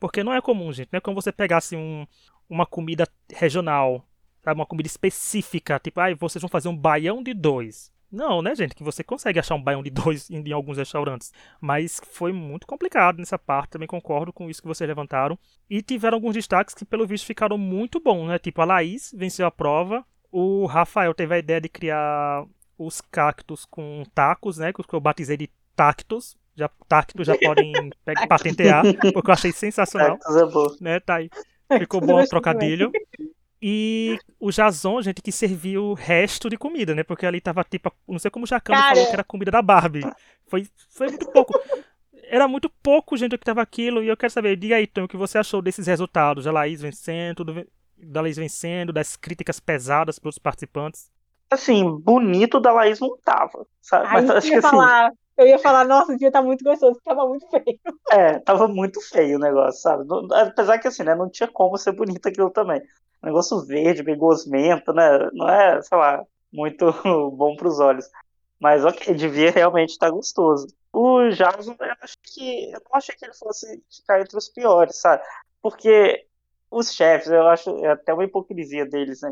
Porque 0.00 0.24
não 0.24 0.32
é 0.32 0.40
comum, 0.40 0.72
gente, 0.72 0.88
não 0.90 0.98
é 0.98 1.00
como 1.00 1.20
você 1.20 1.30
pegasse 1.30 1.76
um, 1.76 2.06
uma 2.48 2.66
comida 2.66 3.06
regional 3.32 4.04
sabe, 4.46 4.60
uma 4.60 4.66
comida 4.66 4.86
específica, 4.86 5.80
tipo, 5.80 6.00
ah, 6.00 6.14
vocês 6.14 6.40
vão 6.40 6.48
fazer 6.48 6.68
um 6.68 6.76
baião 6.76 7.20
de 7.20 7.34
dois. 7.34 7.90
Não, 8.12 8.40
né, 8.40 8.54
gente? 8.54 8.76
Que 8.76 8.84
você 8.84 9.02
consegue 9.02 9.40
achar 9.40 9.56
um 9.56 9.62
baião 9.62 9.82
de 9.82 9.90
dois 9.90 10.30
em, 10.30 10.38
em, 10.48 10.52
alguns 10.52 10.78
restaurantes. 10.78 11.32
Mas 11.60 12.00
foi 12.12 12.32
muito 12.32 12.64
complicado 12.64 13.18
nessa 13.18 13.36
parte, 13.36 13.70
também 13.70 13.88
concordo 13.88 14.32
com 14.32 14.48
isso 14.48 14.62
que 14.62 14.68
vocês 14.68 14.86
levantaram. 14.86 15.36
E 15.68 15.82
tiveram 15.82 16.14
alguns 16.16 16.34
destaques 16.34 16.76
que, 16.76 16.84
pelo 16.84 17.04
visto, 17.04 17.26
ficaram 17.26 17.58
muito 17.58 17.98
bons, 17.98 18.28
né? 18.28 18.38
Tipo, 18.38 18.62
a 18.62 18.64
Laís 18.64 19.12
venceu 19.16 19.44
a 19.46 19.50
prova. 19.50 20.04
O 20.30 20.66
Rafael 20.66 21.12
teve 21.12 21.34
a 21.34 21.38
ideia 21.38 21.60
de 21.60 21.68
criar 21.68 22.46
os 22.78 23.00
cactos 23.00 23.64
com 23.64 24.04
tacos, 24.14 24.58
né? 24.58 24.72
Que 24.72 24.94
eu 24.94 25.00
batizei 25.00 25.36
de 25.36 25.50
tactos. 25.74 26.36
Já, 26.54 26.70
tactos 26.88 27.26
já 27.26 27.36
podem 27.36 27.72
patentear, 28.28 28.84
porque 29.12 29.30
eu 29.30 29.34
achei 29.34 29.50
sensacional. 29.50 30.16
Tactos 30.16 30.36
é 30.36 30.46
bom. 30.46 30.66
Né, 30.80 31.00
tá 31.00 31.16
aí. 31.16 31.28
Ficou 31.80 32.00
bom 32.00 32.22
o 32.22 32.28
trocadilho. 32.28 32.92
E 33.68 34.20
o 34.38 34.52
Jason, 34.52 35.02
gente, 35.02 35.20
que 35.20 35.32
serviu 35.32 35.86
o 35.86 35.94
resto 35.94 36.48
de 36.48 36.56
comida, 36.56 36.94
né? 36.94 37.02
Porque 37.02 37.26
ali 37.26 37.40
tava 37.40 37.64
tipo, 37.64 37.92
não 38.06 38.16
sei 38.16 38.30
como 38.30 38.44
o 38.44 38.48
Cara... 38.48 38.94
falou 38.94 39.06
que 39.06 39.12
era 39.12 39.24
comida 39.24 39.50
da 39.50 39.60
Barbie. 39.60 40.08
Foi, 40.46 40.68
foi 40.88 41.08
muito 41.08 41.28
pouco. 41.32 41.52
Era 42.30 42.46
muito 42.46 42.70
pouco, 42.80 43.16
gente, 43.16 43.34
o 43.34 43.38
que 43.38 43.44
tava 43.44 43.60
aquilo. 43.60 44.04
E 44.04 44.06
eu 44.06 44.16
quero 44.16 44.32
saber, 44.32 44.54
diga 44.54 44.76
aí, 44.76 44.86
Tom, 44.86 45.02
o 45.02 45.08
que 45.08 45.16
você 45.16 45.38
achou 45.38 45.60
desses 45.60 45.88
resultados? 45.88 46.44
Da 46.44 46.52
Laís 46.52 46.80
vencendo, 46.80 47.42
do, 47.42 47.66
da 47.96 48.20
Laís 48.20 48.36
vencendo, 48.36 48.92
das 48.92 49.16
críticas 49.16 49.58
pesadas 49.58 50.20
pelos 50.20 50.38
participantes. 50.38 51.10
Assim, 51.50 51.90
bonito 51.98 52.60
da 52.60 52.70
Laís 52.70 53.00
não 53.00 53.18
tava, 53.18 53.66
sabe? 53.82 54.06
Ai, 54.06 54.12
Mas 54.12 54.30
acho 54.30 54.48
que 54.48 54.54
assim. 54.54 54.68
Falar. 54.68 55.10
Eu 55.36 55.46
ia 55.48 55.58
falar, 55.58 55.84
nossa, 55.84 56.12
o 56.12 56.16
dia 56.16 56.30
tá 56.30 56.40
muito 56.40 56.62
gostoso, 56.62 57.00
tava 57.04 57.26
muito 57.26 57.46
feio. 57.50 57.80
É, 58.12 58.38
tava 58.38 58.68
muito 58.68 59.00
feio 59.00 59.36
o 59.36 59.40
negócio, 59.40 59.82
sabe? 59.82 60.04
Apesar 60.32 60.78
que 60.78 60.86
assim, 60.86 61.02
né, 61.02 61.16
não 61.16 61.28
tinha 61.28 61.48
como 61.48 61.76
ser 61.76 61.90
bonito 61.90 62.28
aquilo 62.28 62.48
também 62.48 62.80
negócio 63.26 63.64
verde, 63.64 64.02
meio 64.02 64.16
gosmento, 64.16 64.92
né? 64.92 65.28
Não 65.32 65.48
é, 65.48 65.82
sei 65.82 65.98
lá, 65.98 66.24
muito 66.52 66.86
bom 67.36 67.56
para 67.56 67.68
os 67.68 67.80
olhos. 67.80 68.08
Mas 68.58 68.84
ok, 68.84 69.14
devia 69.14 69.50
realmente 69.50 69.90
estar 69.90 70.10
gostoso. 70.10 70.68
O 70.92 71.28
Jason, 71.28 71.76
eu 71.78 71.94
acho 72.00 72.16
que. 72.22 72.70
Eu 72.72 72.80
não 72.88 72.94
achei 72.96 73.14
que 73.14 73.24
ele 73.24 73.34
fosse 73.34 73.82
ficar 73.94 74.20
entre 74.20 74.36
os 74.36 74.48
piores, 74.48 74.96
sabe? 74.96 75.22
Porque 75.60 76.26
os 76.70 76.92
chefes, 76.92 77.28
eu 77.28 77.46
acho 77.48 77.70
é 77.84 77.92
até 77.92 78.14
uma 78.14 78.24
hipocrisia 78.24 78.86
deles, 78.86 79.20
né? 79.20 79.30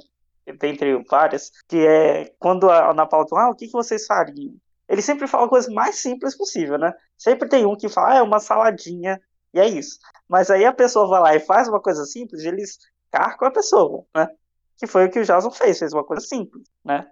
Dentre 0.58 1.02
várias, 1.08 1.50
que 1.66 1.86
é 1.86 2.34
quando 2.38 2.70
a 2.70 2.90
Ana 2.90 3.06
Paula 3.06 3.26
fala, 3.26 3.44
ah, 3.44 3.50
o 3.50 3.54
que, 3.54 3.66
que 3.66 3.72
vocês 3.72 4.06
fariam? 4.06 4.54
Ele 4.86 5.00
sempre 5.00 5.26
fala 5.26 5.46
a 5.46 5.48
coisa 5.48 5.72
mais 5.72 5.96
simples 5.96 6.36
possível, 6.36 6.76
né? 6.76 6.92
Sempre 7.16 7.48
tem 7.48 7.64
um 7.64 7.76
que 7.76 7.88
fala, 7.88 8.12
ah, 8.12 8.16
é 8.16 8.22
uma 8.22 8.40
saladinha, 8.40 9.18
e 9.54 9.60
é 9.60 9.66
isso. 9.66 9.98
Mas 10.28 10.50
aí 10.50 10.66
a 10.66 10.72
pessoa 10.72 11.08
vai 11.08 11.20
lá 11.20 11.34
e 11.34 11.40
faz 11.40 11.66
uma 11.68 11.80
coisa 11.80 12.04
simples, 12.04 12.44
eles 12.44 12.78
ficar 13.14 13.36
com 13.36 13.44
a 13.44 13.50
pessoa, 13.50 14.04
né? 14.14 14.28
Que 14.76 14.86
foi 14.86 15.06
o 15.06 15.10
que 15.10 15.20
o 15.20 15.24
Jason 15.24 15.50
fez, 15.50 15.78
fez 15.78 15.92
uma 15.92 16.04
coisa 16.04 16.26
simples, 16.26 16.64
né? 16.84 17.08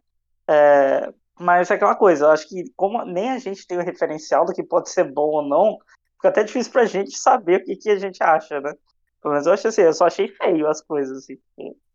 É, 0.49 1.13
mas 1.39 1.71
é 1.71 1.75
aquela 1.75 1.95
coisa, 1.95 2.25
eu 2.25 2.31
acho 2.31 2.49
que 2.49 2.65
como 2.77 3.05
nem 3.05 3.31
a 3.31 3.39
gente 3.39 3.67
tem 3.67 3.79
o 3.79 3.83
referencial 3.83 4.45
do 4.45 4.53
que 4.53 4.63
pode 4.63 4.91
ser 4.91 5.05
bom 5.05 5.29
ou 5.29 5.43
não, 5.43 5.79
fica 6.17 6.29
até 6.29 6.43
difícil 6.43 6.73
pra 6.73 6.85
gente 6.85 7.17
saber 7.17 7.61
o 7.61 7.65
que, 7.65 7.77
que 7.77 7.91
a 7.91 7.97
gente 7.97 8.23
acha, 8.23 8.61
né? 8.61 8.75
Pelo 9.23 9.35
menos 9.35 9.47
eu 9.47 9.53
achei 9.53 9.69
assim, 9.69 9.83
eu 9.83 9.95
só 9.95 10.07
achei 10.07 10.29
feio 10.29 10.67
as 10.67 10.81
coisas, 10.83 11.19
assim. 11.19 11.39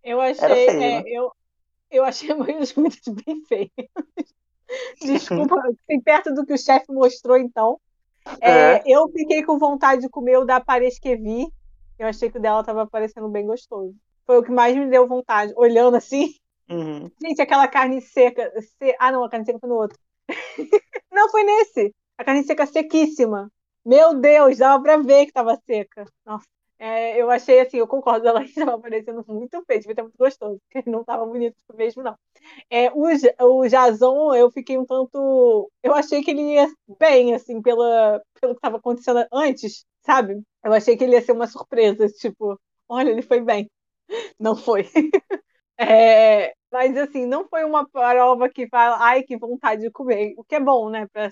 Eu 0.02 0.22
achei, 0.22 0.48
feio, 0.48 0.70
é, 0.70 1.02
né? 1.02 1.04
eu, 1.06 1.32
eu 1.92 2.06
achei 2.06 2.34
muito, 2.34 2.80
muito 2.80 3.14
bem 3.26 3.44
feio. 3.46 3.72
Desculpa, 5.02 5.60
assim, 5.60 6.00
perto 6.02 6.34
do 6.34 6.46
que 6.46 6.54
o 6.54 6.58
chefe 6.58 6.92
mostrou, 6.92 7.38
então. 7.38 7.80
É, 8.42 8.52
é. 8.52 8.84
Eu 8.86 9.08
fiquei 9.10 9.44
com 9.44 9.58
vontade 9.58 10.02
de 10.02 10.10
comer 10.10 10.38
o 10.38 10.46
da 10.46 10.60
Paris 10.60 11.00
que 11.00 11.16
vi, 11.16 11.48
eu 11.98 12.08
achei 12.08 12.30
que 12.30 12.38
o 12.38 12.42
dela 12.42 12.64
tava 12.64 12.88
parecendo 12.88 13.28
bem 13.30 13.46
gostoso. 13.46 13.96
Foi 14.26 14.38
o 14.38 14.44
que 14.44 14.52
mais 14.52 14.76
me 14.76 14.90
deu 14.90 15.08
vontade, 15.08 15.54
olhando 15.56 15.96
assim. 15.96 16.36
Uhum. 16.70 17.10
Gente, 17.22 17.42
aquela 17.42 17.68
carne 17.68 18.02
seca. 18.02 18.52
Se... 18.62 18.96
Ah, 19.00 19.12
não, 19.12 19.24
a 19.24 19.30
carne 19.30 19.46
seca 19.46 19.60
foi 19.60 19.70
no 19.70 19.76
outro. 19.76 19.98
não, 21.12 21.30
foi 21.30 21.44
nesse. 21.44 21.96
A 22.18 22.24
carne 22.24 22.44
seca 22.44 22.66
sequíssima. 22.66 23.52
Meu 23.86 24.20
Deus, 24.20 24.58
dava 24.58 24.84
pra 24.84 24.98
ver 24.98 25.28
que 25.28 25.32
tava 25.32 25.56
seca. 25.66 26.06
Nossa. 26.26 26.46
É, 26.80 27.20
eu 27.20 27.32
achei 27.32 27.60
assim, 27.60 27.78
eu 27.78 27.88
concordo, 27.88 28.28
ela 28.28 28.44
estava 28.46 28.80
parecendo 28.80 29.26
muito 29.28 29.64
feio, 29.66 29.80
devia 29.80 29.96
ter 29.96 30.02
muito 30.04 30.18
gostoso, 30.18 30.62
porque 30.70 30.88
não 30.90 31.02
estava 31.02 31.26
bonito 31.26 31.56
mesmo, 31.74 32.04
não. 32.04 32.16
É, 32.70 32.92
o, 32.92 33.08
o 33.46 33.68
Jason, 33.68 34.36
eu 34.36 34.52
fiquei 34.52 34.78
um 34.78 34.86
tanto. 34.86 35.72
Eu 35.82 35.94
achei 35.96 36.24
que 36.24 36.32
ele 36.32 36.54
ia 36.54 36.68
bem, 37.00 37.34
assim, 37.34 37.62
pela, 37.62 38.22
pelo 38.40 38.54
que 38.54 38.60
estava 38.60 38.78
acontecendo 38.78 39.26
antes, 39.32 39.86
sabe? 40.08 40.42
Eu 40.64 40.74
achei 40.74 40.96
que 40.96 41.04
ele 41.04 41.14
ia 41.14 41.22
ser 41.22 41.34
uma 41.34 41.48
surpresa, 41.48 42.08
tipo, 42.08 42.60
olha, 42.88 43.12
ele 43.12 43.22
foi 43.22 43.42
bem. 43.42 43.70
Não 44.40 44.56
foi. 44.56 44.90
É, 45.80 46.56
mas 46.72 46.98
assim, 46.98 47.28
não 47.28 47.48
foi 47.48 47.64
uma 47.64 47.88
prova 47.88 48.50
que 48.50 48.68
fala, 48.68 48.98
ai, 49.00 49.22
que 49.22 49.38
vontade 49.38 49.84
de 49.84 49.92
comer. 49.92 50.34
O 50.36 50.44
que 50.44 50.56
é 50.56 50.60
bom, 50.60 50.90
né, 50.90 51.06
pra, 51.14 51.32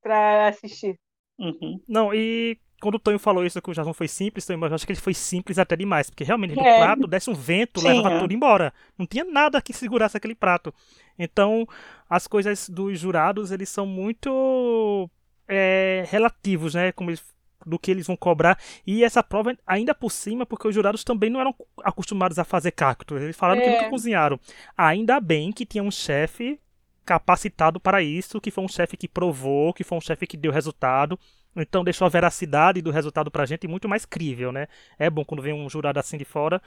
pra 0.00 0.46
assistir. 0.46 0.96
Uhum. 1.36 1.80
Não, 1.88 2.14
e 2.14 2.56
quando 2.80 2.94
o 2.94 2.98
Tonho 3.00 3.18
falou 3.18 3.44
isso 3.44 3.60
que 3.60 3.68
o 3.68 3.74
Jason 3.74 3.92
foi 3.92 4.06
simples, 4.06 4.48
eu 4.48 4.64
acho 4.66 4.86
que 4.86 4.92
ele 4.92 5.00
foi 5.00 5.14
simples 5.14 5.58
até 5.58 5.74
demais, 5.74 6.08
porque 6.08 6.22
realmente 6.22 6.56
é. 6.56 6.60
o 6.60 6.80
prato 6.80 7.08
desce 7.08 7.28
um 7.28 7.34
vento, 7.34 7.82
leva 7.82 8.12
é. 8.12 8.18
tudo 8.20 8.32
embora. 8.32 8.72
Não 8.96 9.04
tinha 9.04 9.24
nada 9.24 9.60
que 9.60 9.72
segurasse 9.72 10.16
aquele 10.16 10.36
prato. 10.36 10.72
Então, 11.18 11.66
as 12.08 12.28
coisas 12.28 12.68
dos 12.68 13.00
jurados, 13.00 13.50
eles 13.50 13.68
são 13.68 13.84
muito 13.84 15.10
é, 15.48 16.04
relativos, 16.06 16.74
né? 16.74 16.92
Como 16.92 17.10
eles 17.10 17.34
do 17.66 17.78
que 17.78 17.90
eles 17.90 18.06
vão 18.06 18.16
cobrar. 18.16 18.58
E 18.86 19.02
essa 19.02 19.22
prova, 19.22 19.56
ainda 19.66 19.94
por 19.94 20.10
cima, 20.10 20.46
porque 20.46 20.68
os 20.68 20.74
jurados 20.74 21.02
também 21.02 21.28
não 21.28 21.40
eram 21.40 21.54
acostumados 21.82 22.38
a 22.38 22.44
fazer 22.44 22.70
cacto. 22.70 23.16
Eles 23.16 23.36
falaram 23.36 23.60
é. 23.60 23.64
que 23.64 23.70
nunca 23.70 23.90
cozinharam. 23.90 24.38
Ainda 24.76 25.20
bem 25.20 25.52
que 25.52 25.66
tinha 25.66 25.82
um 25.82 25.90
chefe 25.90 26.60
capacitado 27.04 27.78
para 27.78 28.02
isso, 28.02 28.40
que 28.40 28.50
foi 28.50 28.64
um 28.64 28.68
chefe 28.68 28.96
que 28.96 29.08
provou, 29.08 29.72
que 29.72 29.84
foi 29.84 29.98
um 29.98 30.00
chefe 30.00 30.26
que 30.26 30.36
deu 30.36 30.52
resultado. 30.52 31.18
Então 31.56 31.82
deixou 31.82 32.04
a 32.04 32.10
veracidade 32.10 32.82
do 32.82 32.90
resultado 32.90 33.30
pra 33.30 33.46
gente 33.46 33.66
muito 33.66 33.88
mais 33.88 34.04
crível, 34.04 34.52
né? 34.52 34.68
É 34.98 35.08
bom 35.08 35.24
quando 35.24 35.42
vem 35.42 35.54
um 35.54 35.68
jurado 35.70 35.98
assim 35.98 36.18
de 36.18 36.24
fora 36.24 36.60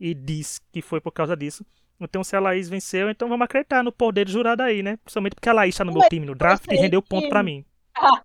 e 0.00 0.14
diz 0.14 0.60
que 0.72 0.82
foi 0.82 1.00
por 1.00 1.12
causa 1.12 1.36
disso. 1.36 1.64
Então, 2.00 2.24
se 2.24 2.34
a 2.34 2.40
Laís 2.40 2.68
venceu, 2.68 3.08
então 3.08 3.28
vamos 3.28 3.44
acreditar 3.44 3.84
no 3.84 3.92
poder 3.92 4.24
do 4.24 4.32
jurado 4.32 4.62
aí, 4.62 4.82
né? 4.82 4.96
Principalmente 5.04 5.34
porque 5.34 5.48
a 5.48 5.52
Laís 5.52 5.76
tá 5.76 5.84
no 5.84 5.92
meu 5.92 6.02
time 6.08 6.26
no 6.26 6.34
draft 6.34 6.64
e 6.68 6.74
rendeu 6.74 7.00
ponto 7.00 7.28
para 7.28 7.42
mim. 7.42 7.64
Ah, 7.94 8.22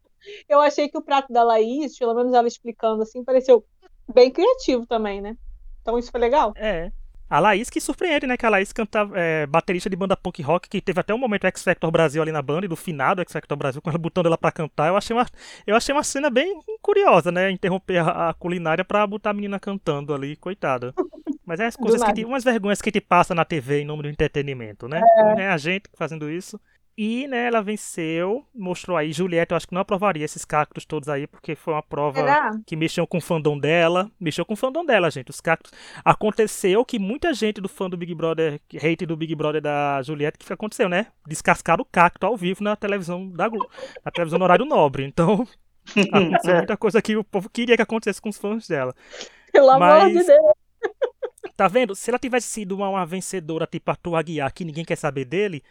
eu 0.48 0.60
achei 0.60 0.90
que 0.90 0.98
o 0.98 1.02
prato 1.02 1.32
da 1.32 1.44
Laís, 1.44 1.98
pelo 1.98 2.14
menos 2.14 2.34
ela 2.34 2.48
explicando 2.48 3.04
assim, 3.04 3.24
pareceu 3.24 3.66
bem 4.14 4.32
criativo 4.32 4.86
também, 4.86 5.22
né? 5.22 5.38
Então 5.82 5.98
isso 5.98 6.12
foi 6.12 6.20
legal. 6.20 6.54
É. 6.56 6.92
A 7.30 7.40
Laís 7.40 7.70
que 7.70 7.82
surpreende, 7.82 8.26
né? 8.26 8.38
Que 8.38 8.46
a 8.46 8.50
Laís 8.50 8.72
canta 8.72 9.10
é, 9.14 9.46
baterista 9.46 9.90
de 9.90 9.98
banda 9.98 10.16
punk 10.16 10.42
rock, 10.42 10.70
que 10.70 10.80
teve 10.80 11.00
até 11.00 11.14
um 11.14 11.18
momento 11.18 11.46
X 11.46 11.62
Factor 11.62 11.92
Brasil 11.92 12.22
ali 12.22 12.32
na 12.32 12.42
banda, 12.42 12.66
e 12.66 12.70
do 12.70 12.76
finado 12.76 13.22
X 13.22 13.34
Factor 13.34 13.58
Brasil, 13.58 13.82
com 13.82 13.90
ela 13.90 14.00
botando 14.00 14.28
ela 14.28 14.38
pra 14.38 14.52
cantar. 14.52 14.88
Eu 14.88 14.96
achei 14.96 15.16
uma, 15.16 15.26
eu 15.66 15.76
achei 15.76 15.94
uma 15.94 16.04
cena 16.04 16.30
bem 16.30 16.60
curiosa, 16.82 17.32
né? 17.32 17.52
Interromper 17.52 17.98
a, 17.98 18.30
a 18.30 18.34
culinária 18.34 18.86
pra 18.86 19.06
botar 19.06 19.32
a 19.32 19.34
menina 19.34 19.60
cantando 19.60 20.14
ali, 20.14 20.38
coitada. 20.38 20.94
Mas 21.46 21.60
é 21.60 21.66
as 21.66 21.76
coisas 21.78 22.02
que 22.02 22.14
te, 22.14 22.24
umas 22.24 22.46
vergonhas 22.46 22.82
que 22.82 22.92
te 22.92 23.02
passa 23.02 23.36
na 23.36 23.44
TV 23.44 23.82
em 23.82 23.86
nome 23.86 24.04
do 24.04 24.10
entretenimento, 24.10 24.88
né? 24.88 25.02
É. 25.38 25.42
É 25.42 25.48
a 25.50 25.58
gente 25.58 25.90
fazendo 25.96 26.30
isso. 26.32 26.58
E, 26.98 27.28
né, 27.28 27.46
ela 27.46 27.62
venceu, 27.62 28.44
mostrou 28.56 28.98
aí. 28.98 29.14
Juliette, 29.14 29.52
eu 29.52 29.58
acho 29.58 29.68
que 29.68 29.74
não 29.74 29.82
aprovaria 29.82 30.26
esses 30.26 30.44
cactos 30.44 30.84
todos 30.84 31.08
aí, 31.08 31.28
porque 31.28 31.56
foi 31.56 31.76
uma 31.76 31.84
prova 31.84 32.18
Será? 32.18 32.60
que 32.66 32.76
mexeu 32.76 33.06
com 33.06 33.20
o 33.20 33.22
fandom 33.22 33.56
dela. 33.56 34.10
Mexeu 34.20 34.44
com 34.44 34.56
o 34.56 34.58
fandom 34.58 34.84
dela, 34.84 35.12
gente. 35.12 35.30
Os 35.30 35.40
cactos. 35.40 35.72
Aconteceu 36.04 36.84
que 36.84 36.98
muita 36.98 37.36
gente 37.36 37.62
do 37.62 37.70
fã 37.70 37.88
do 37.88 37.96
Big 37.96 38.16
Brother, 38.16 38.60
hate 38.76 39.06
do 39.06 39.16
Big 39.16 39.36
Brother 39.36 39.62
da 39.62 40.02
Juliette, 40.02 40.40
que 40.40 40.52
aconteceu, 40.52 40.90
né? 40.90 41.06
Descascaram 41.28 41.84
o 41.84 41.86
cacto 41.86 42.26
ao 42.26 42.36
vivo 42.36 42.64
na 42.64 42.76
televisão 42.76 43.30
da 43.30 43.48
Globo. 43.48 43.70
Na 44.04 44.12
televisão 44.12 44.40
no 44.40 44.46
horário 44.46 44.66
nobre. 44.66 45.06
Então, 45.06 45.48
aconteceu 46.12 46.56
muita 46.56 46.78
coisa 46.78 47.00
que 47.00 47.16
o 47.16 47.24
povo 47.24 47.48
queria 47.48 47.76
que 47.76 47.84
acontecesse 47.84 48.20
com 48.20 48.30
os 48.30 48.38
fãs 48.40 48.68
dela. 48.68 48.96
Pelo 49.52 49.78
Mas... 49.78 50.02
amor 50.02 50.20
de 50.20 50.24
Deus. 50.26 50.54
Tá 51.56 51.68
vendo? 51.68 51.96
Se 51.96 52.12
ela 52.12 52.20
tivesse 52.20 52.48
sido 52.48 52.76
uma, 52.76 52.88
uma 52.88 53.06
vencedora 53.06 53.66
tipo 53.66 53.90
Arthur 53.90 54.16
Aguiar, 54.16 54.54
que 54.54 54.64
ninguém 54.64 54.86
quer 54.86 54.96
saber 54.96 55.26
dele, 55.26 55.64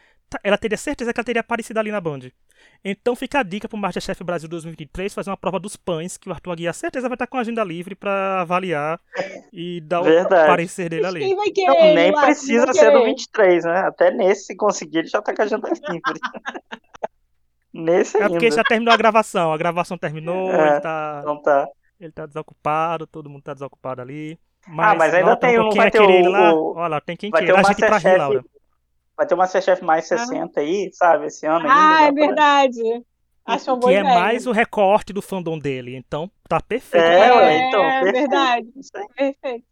ela 0.42 0.58
teria 0.58 0.76
certeza 0.76 1.12
que 1.12 1.20
ela 1.20 1.24
teria 1.24 1.40
aparecido 1.40 1.78
ali 1.78 1.90
na 1.90 2.00
Band. 2.00 2.20
Então 2.84 3.14
fica 3.16 3.40
a 3.40 3.42
dica 3.42 3.68
pro 3.68 3.78
Masterchef 3.78 4.22
Brasil 4.24 4.48
2023 4.48 5.12
fazer 5.14 5.30
uma 5.30 5.36
prova 5.36 5.58
dos 5.58 5.76
pães, 5.76 6.16
que 6.16 6.28
o 6.28 6.32
Arthur 6.32 6.52
Aguiar 6.52 6.74
certeza 6.74 7.08
vai 7.08 7.14
estar 7.14 7.26
com 7.26 7.36
a 7.36 7.40
agenda 7.40 7.62
livre 7.62 7.94
para 7.94 8.40
avaliar 8.40 9.00
e 9.52 9.80
dar 9.80 10.02
Verdade. 10.02 10.44
o 10.44 10.46
parecer 10.46 10.88
dele 10.88 11.06
ali. 11.06 11.20
Quem 11.20 11.36
vai 11.36 11.50
querer, 11.50 11.66
Não, 11.68 11.94
nem 11.94 12.12
precisa 12.12 12.72
ser 12.72 12.90
do 12.92 13.04
23, 13.04 13.64
né? 13.64 13.78
Até 13.80 14.10
nesse, 14.10 14.46
se 14.46 14.56
conseguir, 14.56 14.98
ele 14.98 15.08
já 15.08 15.22
tá 15.22 15.34
com 15.34 15.42
a 15.42 15.44
agenda 15.44 15.68
livre. 15.90 16.20
nesse 17.72 18.16
ainda. 18.16 18.28
É 18.28 18.30
porque 18.30 18.50
já 18.50 18.64
terminou 18.64 18.92
a 18.92 18.96
gravação, 18.96 19.52
a 19.52 19.56
gravação 19.56 19.96
terminou, 19.98 20.50
é, 20.52 20.72
ele 20.72 20.80
tá... 20.80 21.22
Não 21.24 21.40
tá. 21.40 21.68
Ele 21.98 22.12
tá 22.12 22.26
desocupado, 22.26 23.06
todo 23.06 23.30
mundo 23.30 23.42
tá 23.42 23.54
desocupado 23.54 24.02
ali. 24.02 24.38
Mas, 24.68 24.92
ah, 24.92 24.94
mas 24.96 25.14
ainda 25.14 25.36
tem 25.36 25.58
um, 25.60 25.70
vai 25.70 25.90
ter 25.90 26.00
o, 26.00 26.28
lá. 26.28 26.52
Olha, 26.54 27.00
tem 27.00 27.16
quem 27.16 27.30
queira. 27.30 27.60
A 27.60 27.62
gente 27.62 27.78
pra 27.78 27.98
rir, 27.98 28.18
Laura. 28.18 28.44
Vai 29.16 29.26
ter 29.26 29.34
uma 29.34 29.46
CHF 29.46 29.82
mais 29.82 30.06
60 30.06 30.60
ah. 30.60 30.62
aí, 30.62 30.90
sabe, 30.92 31.26
esse 31.26 31.46
ano 31.46 31.66
Ah, 31.68 31.98
ainda, 31.98 32.22
é 32.22 32.26
verdade. 32.26 32.82
Acho 33.46 33.74
um 33.74 33.80
que 33.80 33.92
é 33.92 34.02
mais 34.02 34.46
o 34.46 34.52
recorte 34.52 35.12
do 35.12 35.22
fandom 35.22 35.58
dele. 35.58 35.94
Então, 35.94 36.30
tá 36.48 36.60
perfeito. 36.60 37.04
É, 37.04 37.28
é 37.28 37.68
então, 37.68 37.82
perfeito. 37.82 38.12
verdade. 38.12 38.68
Perfeito. 39.16 39.64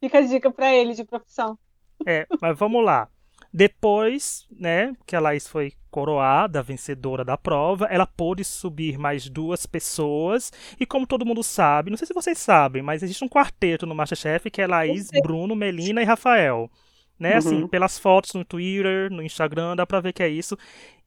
Fica 0.00 0.18
a 0.18 0.22
dica 0.22 0.50
para 0.50 0.72
ele 0.72 0.94
de 0.94 1.04
profissão. 1.04 1.58
É, 2.06 2.26
mas 2.40 2.56
vamos 2.56 2.84
lá. 2.84 3.08
Depois, 3.52 4.46
né, 4.50 4.92
que 5.04 5.16
a 5.16 5.20
Laís 5.20 5.48
foi 5.48 5.72
coroada, 5.90 6.62
vencedora 6.62 7.24
da 7.24 7.36
prova, 7.36 7.86
ela 7.86 8.06
pôde 8.06 8.44
subir 8.44 8.98
mais 8.98 9.28
duas 9.28 9.66
pessoas. 9.66 10.52
E 10.78 10.86
como 10.86 11.06
todo 11.06 11.26
mundo 11.26 11.42
sabe, 11.42 11.90
não 11.90 11.96
sei 11.96 12.06
se 12.06 12.14
vocês 12.14 12.38
sabem, 12.38 12.82
mas 12.82 13.02
existe 13.02 13.24
um 13.24 13.28
quarteto 13.28 13.84
no 13.84 13.94
Masterchef 13.94 14.50
que 14.50 14.62
é 14.62 14.66
Laís, 14.66 15.08
Bruno, 15.22 15.56
Melina 15.56 16.00
e 16.00 16.04
Rafael 16.04 16.70
né? 17.18 17.34
Assim, 17.34 17.48
uhum. 17.48 17.58
Assim, 17.58 17.68
pelas 17.68 17.98
fotos 17.98 18.34
no 18.34 18.44
Twitter, 18.44 19.10
no 19.10 19.22
Instagram, 19.22 19.76
dá 19.76 19.86
pra 19.86 20.00
ver 20.00 20.12
que 20.12 20.22
é 20.22 20.28
isso. 20.28 20.56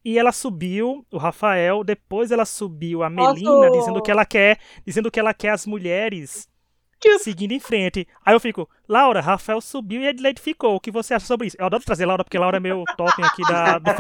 E 0.03 0.17
ela 0.17 0.31
subiu, 0.31 1.05
o 1.11 1.17
Rafael, 1.17 1.83
depois 1.83 2.31
ela 2.31 2.45
subiu 2.45 3.03
a 3.03 3.09
Melina, 3.09 3.51
Nossa. 3.51 3.71
dizendo 3.71 4.01
que 4.01 4.09
ela 4.09 4.25
quer, 4.25 4.57
dizendo 4.85 5.11
que 5.11 5.19
ela 5.19 5.33
quer 5.33 5.49
as 5.49 5.65
mulheres 5.67 6.49
que... 7.01 7.19
seguindo 7.19 7.51
em 7.51 7.59
frente. 7.59 8.07
Aí 8.25 8.33
eu 8.33 8.39
fico, 8.39 8.69
Laura, 8.87 9.19
Rafael 9.19 9.59
subiu 9.59 10.01
e 10.01 10.07
Adelaide 10.07 10.41
ficou. 10.41 10.75
O 10.75 10.79
que 10.79 10.91
você 10.91 11.13
acha 11.13 11.25
sobre 11.25 11.47
isso? 11.47 11.57
Eu 11.59 11.65
adoro 11.65 11.83
trazer 11.83 12.05
Laura, 12.05 12.23
porque 12.23 12.37
Laura 12.37 12.57
é 12.57 12.59
meu 12.59 12.83
totem 12.95 13.25
aqui 13.25 13.41
da. 13.43 13.77
Do... 13.79 13.91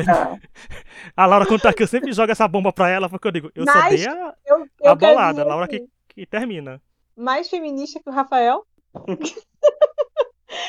a 1.17 1.25
Laura, 1.25 1.59
tá 1.59 1.69
aqui, 1.69 1.83
eu 1.83 1.87
sempre 1.87 2.13
jogo 2.13 2.31
essa 2.31 2.47
bomba 2.47 2.71
pra 2.71 2.89
ela, 2.89 3.09
porque 3.09 3.27
eu 3.27 3.31
digo, 3.31 3.51
eu 3.55 3.65
Mas 3.65 3.73
sou 3.73 3.89
bem 3.89 4.07
a, 4.07 4.33
eu, 4.45 4.67
eu 4.81 4.91
a 4.91 4.95
bolada. 4.95 5.43
Laura 5.43 5.67
que, 5.67 5.87
que 6.09 6.25
termina. 6.25 6.81
Mais 7.15 7.49
feminista 7.49 7.99
que 7.99 8.09
o 8.09 8.13
Rafael? 8.13 8.65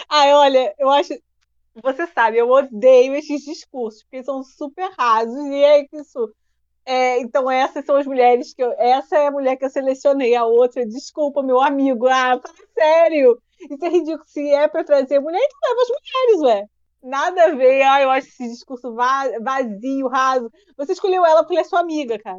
Ai, 0.08 0.32
olha, 0.34 0.75
eu 0.78 0.90
acho. 0.90 1.14
Você 1.82 2.06
sabe, 2.08 2.38
eu 2.38 2.50
odeio 2.50 3.14
esses 3.14 3.42
discursos, 3.42 4.02
porque 4.02 4.22
são 4.22 4.42
super 4.42 4.90
rasos, 4.98 5.46
e 5.46 5.64
é 5.64 5.86
isso. 5.92 6.32
É, 6.84 7.20
então, 7.20 7.50
essas 7.50 7.84
são 7.84 7.96
as 7.96 8.06
mulheres 8.06 8.52
que 8.52 8.62
eu. 8.62 8.72
Essa 8.72 9.16
é 9.16 9.26
a 9.28 9.30
mulher 9.30 9.56
que 9.56 9.64
eu 9.64 9.70
selecionei, 9.70 10.34
a 10.34 10.44
outra, 10.44 10.84
desculpa, 10.86 11.42
meu 11.42 11.60
amigo. 11.60 12.08
Ah, 12.08 12.40
fala 12.42 12.68
sério. 12.76 13.40
Isso 13.60 13.84
é 13.84 13.88
ridículo. 13.88 14.24
Se 14.26 14.50
é 14.50 14.66
para 14.66 14.84
trazer 14.84 15.20
mulher, 15.20 15.40
então 15.40 15.70
leva 15.70 15.82
as 15.82 15.88
mulheres, 15.88 16.42
ué. 16.42 16.66
Nada 17.02 17.44
a 17.44 17.54
ver. 17.54 17.82
Ah, 17.82 18.02
eu 18.02 18.10
acho 18.10 18.28
esse 18.28 18.48
discurso 18.48 18.94
vazio, 18.94 20.08
raso. 20.08 20.50
Você 20.76 20.92
escolheu 20.92 21.24
ela 21.24 21.42
porque 21.42 21.54
ela 21.54 21.62
é 21.62 21.68
sua 21.68 21.80
amiga, 21.80 22.18
cara. 22.18 22.38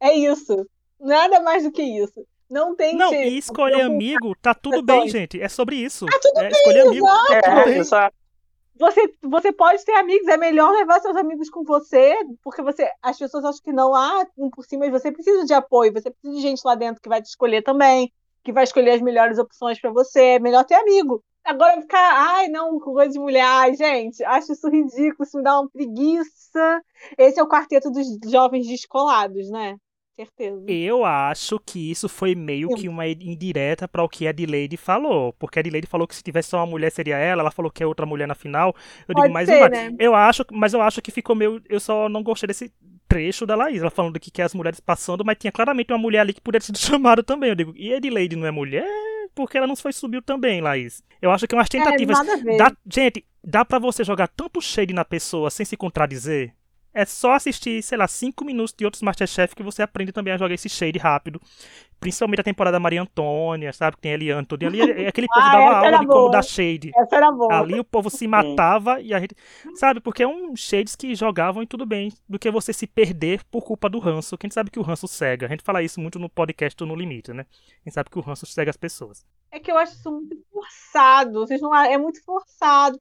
É 0.00 0.14
isso. 0.14 0.66
Nada 0.98 1.40
mais 1.40 1.64
do 1.64 1.72
que 1.72 1.82
isso. 1.82 2.24
Não 2.48 2.74
tem 2.74 2.96
Não, 2.96 3.14
e 3.14 3.38
escolher 3.38 3.82
amigo, 3.82 4.34
tá 4.42 4.52
tudo 4.52 4.82
bem, 4.84 5.08
gente. 5.08 5.40
É 5.40 5.48
sobre 5.48 5.76
isso. 5.76 6.06
Tá 6.06 6.18
tudo 6.20 6.38
é, 6.40 6.42
bem, 6.42 6.50
escolher 6.50 6.80
amigo, 6.80 7.06
tá 7.06 7.42
tudo 7.42 7.60
é, 7.60 7.64
bem. 7.64 7.84
Você, 8.80 9.14
você 9.22 9.52
pode 9.52 9.84
ter 9.84 9.92
amigos, 9.92 10.26
é 10.26 10.38
melhor 10.38 10.72
levar 10.72 11.00
seus 11.00 11.14
amigos 11.14 11.50
com 11.50 11.62
você, 11.62 12.16
porque 12.42 12.62
você 12.62 12.90
as 13.02 13.18
pessoas 13.18 13.44
acham 13.44 13.60
que 13.62 13.72
não 13.72 13.94
há 13.94 14.26
um 14.38 14.48
por 14.48 14.64
cima, 14.64 14.86
mas 14.88 15.02
você 15.02 15.12
precisa 15.12 15.44
de 15.44 15.52
apoio, 15.52 15.92
você 15.92 16.10
precisa 16.10 16.34
de 16.34 16.40
gente 16.40 16.62
lá 16.64 16.74
dentro 16.74 17.02
que 17.02 17.08
vai 17.08 17.20
te 17.20 17.26
escolher 17.26 17.62
também, 17.62 18.10
que 18.42 18.50
vai 18.50 18.64
escolher 18.64 18.92
as 18.92 19.02
melhores 19.02 19.38
opções 19.38 19.78
para 19.78 19.90
você. 19.90 20.20
É 20.20 20.38
melhor 20.38 20.64
ter 20.64 20.76
amigo. 20.76 21.22
Agora 21.44 21.78
ficar, 21.82 22.36
ai, 22.36 22.48
não, 22.48 22.78
coisa 22.80 23.12
de 23.12 23.18
mulher, 23.18 23.44
ai, 23.44 23.74
gente, 23.74 24.24
acho 24.24 24.52
isso 24.52 24.68
ridículo, 24.68 25.24
isso 25.24 25.36
me 25.36 25.42
dá 25.44 25.60
uma 25.60 25.68
preguiça. 25.68 26.82
Esse 27.18 27.38
é 27.38 27.42
o 27.42 27.48
quarteto 27.48 27.90
dos 27.90 28.06
jovens 28.30 28.66
descolados, 28.66 29.50
né? 29.50 29.76
Certeza. 30.26 30.64
Eu 30.68 31.04
acho 31.04 31.58
que 31.64 31.90
isso 31.90 32.08
foi 32.08 32.34
meio 32.34 32.68
Sim. 32.68 32.74
que 32.74 32.88
uma 32.88 33.06
indireta 33.06 33.88
para 33.88 34.02
o 34.02 34.08
que 34.08 34.26
a 34.26 34.30
Adelaide 34.30 34.76
falou. 34.76 35.32
Porque 35.34 35.58
a 35.58 35.60
Adelaide 35.60 35.86
falou 35.86 36.06
que 36.06 36.14
se 36.14 36.22
tivesse 36.22 36.50
só 36.50 36.58
uma 36.58 36.66
mulher 36.66 36.90
seria 36.90 37.16
ela, 37.16 37.42
ela 37.42 37.50
falou 37.50 37.70
que 37.70 37.82
é 37.82 37.86
outra 37.86 38.06
mulher 38.06 38.26
na 38.26 38.34
final. 38.34 38.74
Eu 39.08 39.14
Pode 39.14 39.22
digo, 39.22 39.34
mas 39.34 39.48
ser, 39.48 39.70
né? 39.70 39.94
eu 39.98 40.14
acho, 40.14 40.44
mas 40.52 40.74
eu 40.74 40.82
acho 40.82 41.00
que 41.00 41.10
ficou 41.10 41.34
meio. 41.34 41.62
Eu 41.68 41.80
só 41.80 42.08
não 42.08 42.22
gostei 42.22 42.46
desse 42.46 42.72
trecho 43.08 43.44
da 43.44 43.56
Laís, 43.56 43.80
ela 43.80 43.90
falando 43.90 44.20
que 44.20 44.30
quer 44.30 44.44
as 44.44 44.54
mulheres 44.54 44.78
passando, 44.78 45.24
mas 45.24 45.36
tinha 45.36 45.50
claramente 45.50 45.92
uma 45.92 45.98
mulher 45.98 46.20
ali 46.20 46.32
que 46.32 46.40
poderia 46.40 46.64
ser 46.64 46.76
chamada 46.78 47.22
também. 47.22 47.50
Eu 47.50 47.56
digo, 47.56 47.72
e 47.76 47.92
a 47.92 47.96
Adelaide 47.96 48.36
não 48.36 48.46
é 48.46 48.50
mulher? 48.50 48.86
Porque 49.34 49.56
ela 49.56 49.66
não 49.66 49.76
foi 49.76 49.92
subiu 49.92 50.22
também, 50.22 50.60
Laís. 50.60 51.02
Eu 51.20 51.30
acho 51.30 51.46
que 51.46 51.54
umas 51.54 51.66
é, 51.66 51.70
tentativas. 51.70 52.18
É, 52.18 52.56
dá, 52.56 52.72
gente, 52.86 53.24
dá 53.42 53.64
para 53.64 53.78
você 53.78 54.04
jogar 54.04 54.28
tanto 54.28 54.60
shade 54.60 54.94
na 54.94 55.04
pessoa 55.04 55.50
sem 55.50 55.66
se 55.66 55.76
contradizer? 55.76 56.54
É 56.92 57.04
só 57.04 57.32
assistir, 57.32 57.82
sei 57.82 57.96
lá, 57.96 58.08
5 58.08 58.44
minutos 58.44 58.74
de 58.76 58.84
outros 58.84 59.02
Masterchef 59.02 59.54
que 59.54 59.62
você 59.62 59.82
aprende 59.82 60.10
também 60.10 60.32
a 60.32 60.38
jogar 60.38 60.54
esse 60.54 60.68
shade 60.68 60.98
rápido. 60.98 61.40
Principalmente 62.00 62.40
a 62.40 62.44
temporada 62.44 62.80
Maria 62.80 63.02
Antônia, 63.02 63.72
sabe? 63.72 63.96
Que 63.96 64.02
tem 64.02 64.12
Eliane 64.12 64.44
todo 64.46 64.64
ali. 64.66 64.80
É 64.80 65.06
aquele 65.06 65.28
povo 65.32 65.40
ah, 65.46 65.52
dava 65.52 65.76
aula 65.76 65.98
de 65.98 66.06
boa. 66.06 66.18
como 66.18 66.30
dar 66.30 66.42
shade. 66.42 66.90
Essa 66.96 67.16
era 67.16 67.30
boa. 67.30 67.60
Ali 67.60 67.78
o 67.78 67.84
povo 67.84 68.10
se 68.10 68.26
matava 68.26 69.00
e 69.00 69.14
a 69.14 69.20
gente. 69.20 69.36
Sabe? 69.74 70.00
Porque 70.00 70.22
é 70.22 70.26
um 70.26 70.56
shades 70.56 70.96
que 70.96 71.14
jogavam 71.14 71.62
e 71.62 71.66
tudo 71.66 71.86
bem. 71.86 72.12
Do 72.28 72.38
que 72.38 72.50
você 72.50 72.72
se 72.72 72.86
perder 72.86 73.44
por 73.44 73.62
culpa 73.62 73.88
do 73.88 73.98
ranço. 73.98 74.36
Quem 74.36 74.50
sabe 74.50 74.70
que 74.70 74.78
o 74.78 74.82
ranço 74.82 75.06
cega. 75.06 75.46
A 75.46 75.48
gente 75.48 75.62
fala 75.62 75.82
isso 75.82 76.00
muito 76.00 76.18
no 76.18 76.28
podcast 76.28 76.82
No 76.84 76.96
Limite, 76.96 77.32
né? 77.32 77.46
Quem 77.84 77.92
sabe 77.92 78.10
que 78.10 78.18
o 78.18 78.22
ranço 78.22 78.46
cega 78.46 78.70
as 78.70 78.76
pessoas. 78.76 79.24
É 79.52 79.60
que 79.60 79.70
eu 79.70 79.78
acho 79.78 79.92
isso 79.92 80.10
muito 80.10 80.36
forçado. 80.50 81.40
Vocês 81.40 81.60
não... 81.60 81.74
É 81.74 81.98
muito 81.98 82.24
forçado. 82.24 82.98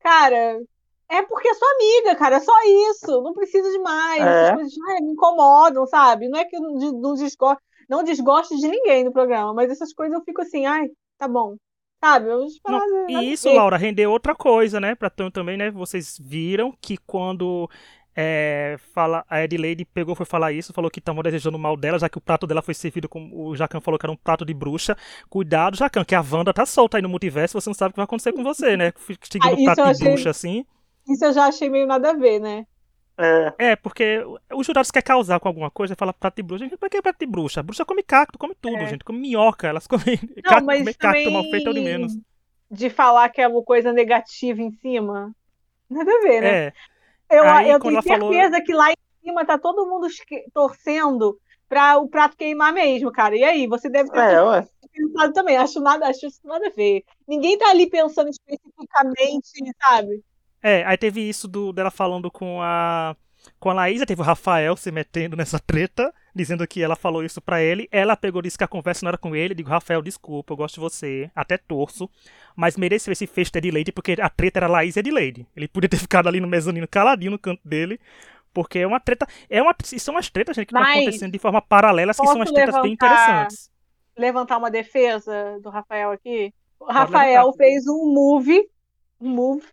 Cara, 0.00 0.60
é 1.12 1.22
porque 1.22 1.48
é 1.48 1.54
sua 1.54 1.68
amiga, 1.72 2.16
cara, 2.16 2.36
é 2.36 2.40
só 2.40 2.52
isso. 2.90 3.22
Não 3.22 3.34
precisa 3.34 3.70
de 3.70 3.78
mais. 3.80 4.22
É. 4.22 4.50
As 4.50 4.54
coisas 4.54 4.74
me 5.02 5.12
incomodam, 5.12 5.86
sabe? 5.86 6.28
Não 6.28 6.38
é 6.38 6.44
que 6.44 6.56
eu 6.56 6.60
não 6.60 7.14
desgosto, 7.14 7.62
não 7.88 8.02
desgosto 8.02 8.56
de 8.56 8.66
ninguém 8.66 9.04
no 9.04 9.12
programa, 9.12 9.52
mas 9.52 9.70
essas 9.70 9.92
coisas 9.92 10.16
eu 10.16 10.24
fico 10.24 10.40
assim, 10.40 10.64
ai, 10.64 10.88
tá 11.18 11.28
bom. 11.28 11.56
Sabe? 12.02 12.28
Eu 12.28 12.46
não, 12.66 13.08
e 13.08 13.32
isso, 13.32 13.48
Laura, 13.52 13.76
rendeu 13.76 14.10
outra 14.10 14.34
coisa, 14.34 14.80
né? 14.80 14.94
Pra 14.96 15.08
também, 15.08 15.56
né? 15.56 15.70
Vocês 15.70 16.16
viram 16.20 16.74
que 16.80 16.96
quando 16.96 17.70
é, 18.14 18.76
fala, 18.92 19.24
a 19.28 19.38
Adelaide 19.38 19.84
pegou, 19.84 20.14
foi 20.14 20.26
falar 20.26 20.52
isso, 20.52 20.72
falou 20.72 20.90
que 20.90 20.98
estavam 20.98 21.22
desejando 21.22 21.58
mal 21.58 21.76
dela, 21.76 21.98
já 21.98 22.08
que 22.08 22.18
o 22.18 22.20
prato 22.20 22.46
dela 22.46 22.60
foi 22.60 22.74
servido 22.74 23.08
como 23.08 23.48
o 23.48 23.54
Jacan 23.54 23.80
falou 23.80 23.98
que 23.98 24.06
era 24.06 24.12
um 24.12 24.16
prato 24.16 24.44
de 24.44 24.52
bruxa. 24.52 24.96
Cuidado, 25.28 25.76
Jacan, 25.76 26.04
que 26.04 26.14
a 26.14 26.24
Wanda 26.28 26.52
tá 26.52 26.66
solta 26.66 26.98
aí 26.98 27.02
no 27.02 27.08
multiverso, 27.08 27.60
você 27.60 27.68
não 27.68 27.74
sabe 27.74 27.90
o 27.90 27.92
que 27.92 27.96
vai 27.98 28.04
acontecer 28.04 28.32
com 28.32 28.42
você, 28.42 28.76
né? 28.76 28.92
Seguindo 29.30 29.70
ah, 29.70 29.74
prato 29.74 29.84
de 29.84 29.90
achei... 29.90 30.08
bruxa 30.08 30.30
assim. 30.30 30.64
Isso 31.08 31.24
eu 31.24 31.32
já 31.32 31.46
achei 31.46 31.68
meio 31.68 31.86
nada 31.86 32.10
a 32.10 32.14
ver, 32.14 32.38
né? 32.38 32.66
É. 33.18 33.54
é, 33.58 33.76
porque 33.76 34.24
os 34.52 34.66
jurados 34.66 34.90
querem 34.90 35.04
causar 35.04 35.38
com 35.38 35.46
alguma 35.46 35.70
coisa, 35.70 35.94
fala 35.94 36.12
prato 36.12 36.36
de 36.36 36.42
bruxa. 36.42 36.68
Pra 36.78 36.88
que 36.88 37.02
prato 37.02 37.18
de 37.18 37.26
bruxa? 37.26 37.60
A 37.60 37.62
bruxa 37.62 37.84
come 37.84 38.02
cacto, 38.02 38.38
come 38.38 38.54
tudo, 38.54 38.76
é. 38.76 38.86
gente. 38.86 39.04
Come 39.04 39.20
minhoca, 39.20 39.68
elas 39.68 39.86
comem 39.86 40.18
Não, 40.36 40.42
cacto, 40.42 40.64
mas 40.64 40.78
come 40.80 40.94
cacto 40.94 41.30
mal 41.30 41.42
feito 41.44 41.70
é 41.70 41.72
de 41.72 41.80
menos. 41.80 42.12
De 42.70 42.88
falar 42.88 43.28
que 43.28 43.40
é 43.40 43.48
uma 43.48 43.62
coisa 43.62 43.92
negativa 43.92 44.62
em 44.62 44.70
cima. 44.70 45.34
Nada 45.90 46.10
a 46.10 46.20
ver, 46.22 46.40
né? 46.40 46.48
É. 46.48 46.72
Eu, 47.30 47.44
Aí, 47.44 47.70
eu 47.70 47.80
tenho 47.80 48.02
certeza 48.02 48.50
falou... 48.50 48.64
que 48.64 48.72
lá 48.72 48.90
em 48.90 48.96
cima 49.24 49.44
tá 49.44 49.58
todo 49.58 49.86
mundo 49.86 50.06
torcendo 50.52 51.38
pra 51.68 51.98
o 51.98 52.08
prato 52.08 52.36
queimar 52.36 52.72
mesmo, 52.72 53.12
cara. 53.12 53.36
E 53.36 53.44
aí, 53.44 53.66
você 53.66 53.88
deve 53.88 54.10
ter. 54.10 54.18
É, 54.18 54.66
pensado 54.92 55.32
também. 55.32 55.56
Acho 55.56 55.80
nada, 55.80 56.08
acho 56.08 56.26
isso 56.26 56.40
nada 56.44 56.66
a 56.66 56.70
ver. 56.70 57.04
Ninguém 57.26 57.58
tá 57.58 57.70
ali 57.70 57.88
pensando 57.88 58.28
especificamente, 58.28 59.48
sabe? 59.82 60.22
É, 60.62 60.84
aí 60.84 60.96
teve 60.96 61.20
isso 61.20 61.48
do, 61.48 61.72
dela 61.72 61.90
falando 61.90 62.30
com 62.30 62.62
a 62.62 63.16
com 63.58 63.70
a 63.70 63.74
Laísa, 63.74 64.06
teve 64.06 64.20
o 64.20 64.24
Rafael 64.24 64.76
se 64.76 64.90
metendo 64.92 65.36
nessa 65.36 65.58
treta, 65.58 66.14
dizendo 66.34 66.66
que 66.66 66.82
ela 66.82 66.94
falou 66.94 67.24
isso 67.24 67.40
pra 67.40 67.60
ele. 67.62 67.88
Ela 67.90 68.16
pegou 68.16 68.42
disse 68.42 68.56
que 68.56 68.64
a 68.64 68.68
conversa 68.68 69.04
não 69.04 69.08
era 69.08 69.18
com 69.18 69.34
ele. 69.34 69.54
Digo, 69.54 69.68
Rafael, 69.68 70.02
desculpa, 70.02 70.52
eu 70.52 70.56
gosto 70.56 70.74
de 70.74 70.80
você, 70.80 71.30
até 71.34 71.56
torço, 71.56 72.08
mas 72.54 72.76
mereceu 72.76 73.12
esse 73.12 73.26
fecho 73.26 73.50
de 73.52 73.70
Lady 73.70 73.92
porque 73.92 74.16
a 74.20 74.28
treta 74.28 74.60
era 74.60 74.68
Laís 74.68 74.96
e 74.96 75.00
Edileide. 75.00 75.46
Ele 75.56 75.68
podia 75.68 75.88
ter 75.88 75.96
ficado 75.98 76.28
ali 76.28 76.40
no 76.40 76.48
mezanino 76.48 76.86
caladinho 76.86 77.32
no 77.32 77.38
canto 77.38 77.60
dele, 77.64 78.00
porque 78.52 78.80
é 78.80 78.86
uma 78.86 79.00
treta. 79.00 79.26
É 79.48 79.60
uma, 79.60 79.74
são 79.82 80.14
umas 80.14 80.30
tretas, 80.30 80.54
gente, 80.54 80.66
que 80.66 80.76
estão 80.76 80.88
acontecendo 80.88 81.32
de 81.32 81.38
forma 81.38 81.60
paralela, 81.60 82.12
que 82.12 82.24
são 82.24 82.36
umas 82.36 82.50
tretas 82.50 82.80
bem 82.82 82.92
interessantes. 82.92 83.70
Levantar 84.16 84.58
uma 84.58 84.70
defesa 84.70 85.58
do 85.62 85.70
Rafael 85.70 86.12
aqui. 86.12 86.52
O 86.78 86.84
Rafael 86.84 87.52
fez 87.54 87.86
um 87.86 88.12
move, 88.12 88.68
um 89.20 89.30
move 89.30 89.64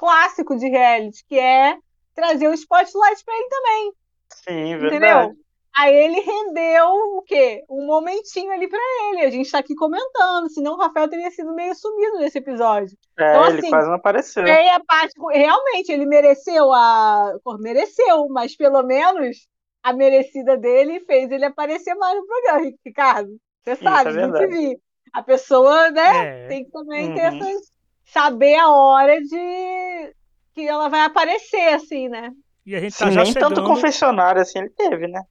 clássico 0.00 0.56
de 0.56 0.66
reality, 0.66 1.22
que 1.28 1.38
é 1.38 1.76
trazer 2.14 2.48
o 2.48 2.54
spotlight 2.54 3.22
para 3.22 3.34
ele 3.34 3.48
também. 3.48 3.92
Sim, 4.30 4.78
verdade. 4.78 4.96
Entendeu? 4.96 5.36
Aí 5.76 5.94
ele 5.94 6.20
rendeu 6.20 6.88
o 7.16 7.22
quê? 7.22 7.62
Um 7.68 7.86
momentinho 7.86 8.50
ali 8.50 8.66
para 8.66 8.80
ele. 9.10 9.20
A 9.20 9.30
gente 9.30 9.46
está 9.46 9.58
aqui 9.58 9.74
comentando, 9.74 10.48
senão 10.48 10.72
o 10.72 10.78
Rafael 10.78 11.08
teria 11.08 11.30
sido 11.30 11.54
meio 11.54 11.74
sumido 11.74 12.18
nesse 12.18 12.38
episódio. 12.38 12.96
É, 13.18 13.30
então, 13.30 13.46
ele 13.48 13.58
assim, 13.58 13.70
quase 13.70 13.88
não 13.88 13.94
apareceu. 13.94 14.44
É 14.46 14.74
a 14.74 14.80
parte, 14.82 15.12
realmente, 15.30 15.92
ele 15.92 16.06
mereceu 16.06 16.72
a. 16.72 17.34
Mereceu, 17.60 18.26
mas 18.30 18.56
pelo 18.56 18.82
menos 18.82 19.46
a 19.82 19.92
merecida 19.92 20.56
dele 20.56 21.00
fez 21.00 21.30
ele 21.30 21.44
aparecer 21.44 21.94
mais 21.94 22.16
no 22.16 22.26
programa, 22.26 22.72
Ricardo. 22.84 23.30
Você 23.62 23.76
sabe, 23.76 24.18
é 24.18 24.26
muito 24.26 24.48
vi. 24.48 24.78
A 25.12 25.22
pessoa, 25.22 25.90
né, 25.90 26.44
é. 26.44 26.48
tem 26.48 26.64
que 26.64 26.70
também 26.70 27.08
uhum. 27.08 27.14
ter 27.14 27.20
essas. 27.20 27.79
Saber 28.12 28.56
a 28.56 28.68
hora 28.68 29.20
de 29.20 30.14
que 30.54 30.66
ela 30.66 30.88
vai 30.88 31.02
aparecer, 31.02 31.74
assim, 31.74 32.08
né? 32.08 32.32
E 32.66 32.74
a 32.74 32.80
gente 32.80 32.96
tá 32.96 33.06
Sim, 33.06 33.12
já 33.12 33.22
nem 33.22 33.32
chegando... 33.32 33.54
tanto 33.54 33.66
confessionário 33.66 34.42
assim 34.42 34.58
ele 34.58 34.70
teve, 34.70 35.06
né? 35.08 35.22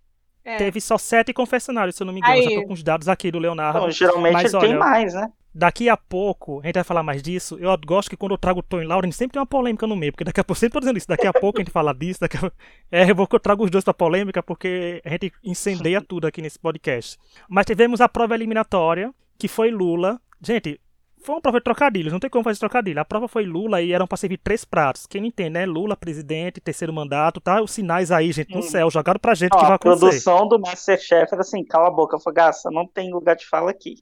É. 0.44 0.58
Teve 0.58 0.82
só 0.82 0.98
sete 0.98 1.34
confessionários, 1.34 1.96
se 1.96 2.02
eu 2.02 2.06
não 2.06 2.14
me 2.14 2.20
engano. 2.20 2.34
Aí. 2.34 2.44
Já 2.44 2.62
tô 2.62 2.68
com 2.68 2.74
os 2.74 2.84
dados 2.84 3.08
aqui 3.08 3.30
do 3.30 3.38
Leonardo. 3.38 3.80
Então, 3.80 3.92
geralmente 3.92 4.34
mas, 4.34 4.54
olha, 4.54 4.68
tem 4.68 4.78
mais, 4.78 5.14
né? 5.14 5.32
Daqui 5.54 5.90
a 5.90 5.98
pouco, 5.98 6.62
a 6.62 6.66
gente 6.66 6.76
vai 6.76 6.84
falar 6.84 7.04
mais 7.04 7.22
disso. 7.22 7.58
Eu 7.60 7.76
gosto 7.86 8.10
que 8.10 8.16
quando 8.16 8.32
eu 8.32 8.38
trago 8.38 8.60
o 8.60 8.64
Tony 8.64 8.86
Lauren, 8.86 9.12
sempre 9.12 9.34
tem 9.34 9.40
uma 9.40 9.46
polêmica 9.46 9.86
no 9.86 9.96
meio, 9.96 10.12
porque 10.12 10.24
daqui 10.24 10.40
a 10.40 10.44
pouco, 10.44 10.58
sempre 10.60 10.74
tô 10.74 10.80
dizendo 10.80 10.98
isso, 10.98 11.08
daqui 11.08 11.28
a 11.28 11.34
pouco 11.34 11.60
a 11.60 11.62
gente 11.62 11.72
fala 11.72 11.94
disso, 11.94 12.22
daqui 12.22 12.38
a... 12.38 12.52
É, 12.92 13.12
eu 13.12 13.16
vou 13.16 13.28
que 13.28 13.36
eu 13.36 13.40
trago 13.40 13.64
os 13.64 13.70
dois 13.70 13.84
pra 13.84 13.94
polêmica, 13.94 14.42
porque 14.42 15.02
a 15.04 15.10
gente 15.10 15.32
incendeia 15.44 16.02
tudo 16.02 16.26
aqui 16.28 16.42
nesse 16.42 16.58
podcast. 16.58 17.18
Mas 17.50 17.66
tivemos 17.66 18.00
a 18.00 18.08
prova 18.08 18.36
eliminatória, 18.36 19.14
que 19.38 19.48
foi 19.48 19.70
Lula. 19.70 20.20
Gente, 20.42 20.80
foi 21.22 21.36
uma 21.36 21.42
prova 21.42 21.60
de 21.60 21.64
trocadilhos, 21.64 22.12
não 22.12 22.20
tem 22.20 22.30
como 22.30 22.44
fazer 22.44 22.60
trocadilho. 22.60 23.00
A 23.00 23.06
prova 23.06 23.28
foi 23.28 23.46
Lula 23.46 23.82
e 23.82 23.92
eram 23.92 24.08
para 24.08 24.18
servir 24.18 24.38
três 24.38 24.64
pratos. 24.64 25.06
Quem 25.06 25.22
não 25.22 25.28
entende, 25.28 25.52
né? 25.52 25.66
Lula, 25.66 25.96
presidente, 25.96 26.62
terceiro 26.62 26.94
mandato, 26.94 27.40
tá? 27.40 27.62
Os 27.62 27.72
sinais 27.72 28.12
aí, 28.12 28.32
gente, 28.32 28.52
no 28.52 28.60
hum. 28.60 28.64
céu, 28.64 28.90
jogaram 28.90 29.20
pra 29.20 29.34
gente 29.34 29.54
o 29.54 29.58
que 29.58 29.66
vai 29.66 29.76
acontecer. 29.76 30.06
A 30.06 30.10
produção 30.10 30.48
do 30.48 30.60
Masterchef 30.60 31.34
era 31.34 31.42
assim, 31.42 31.64
cala 31.64 31.88
a 31.88 31.92
boca, 31.92 32.20
Fogaça, 32.20 32.70
não 32.72 32.88
tem 32.88 33.12
lugar 33.12 33.36
de 33.36 33.46
fala 33.46 33.72
aqui. 33.72 33.96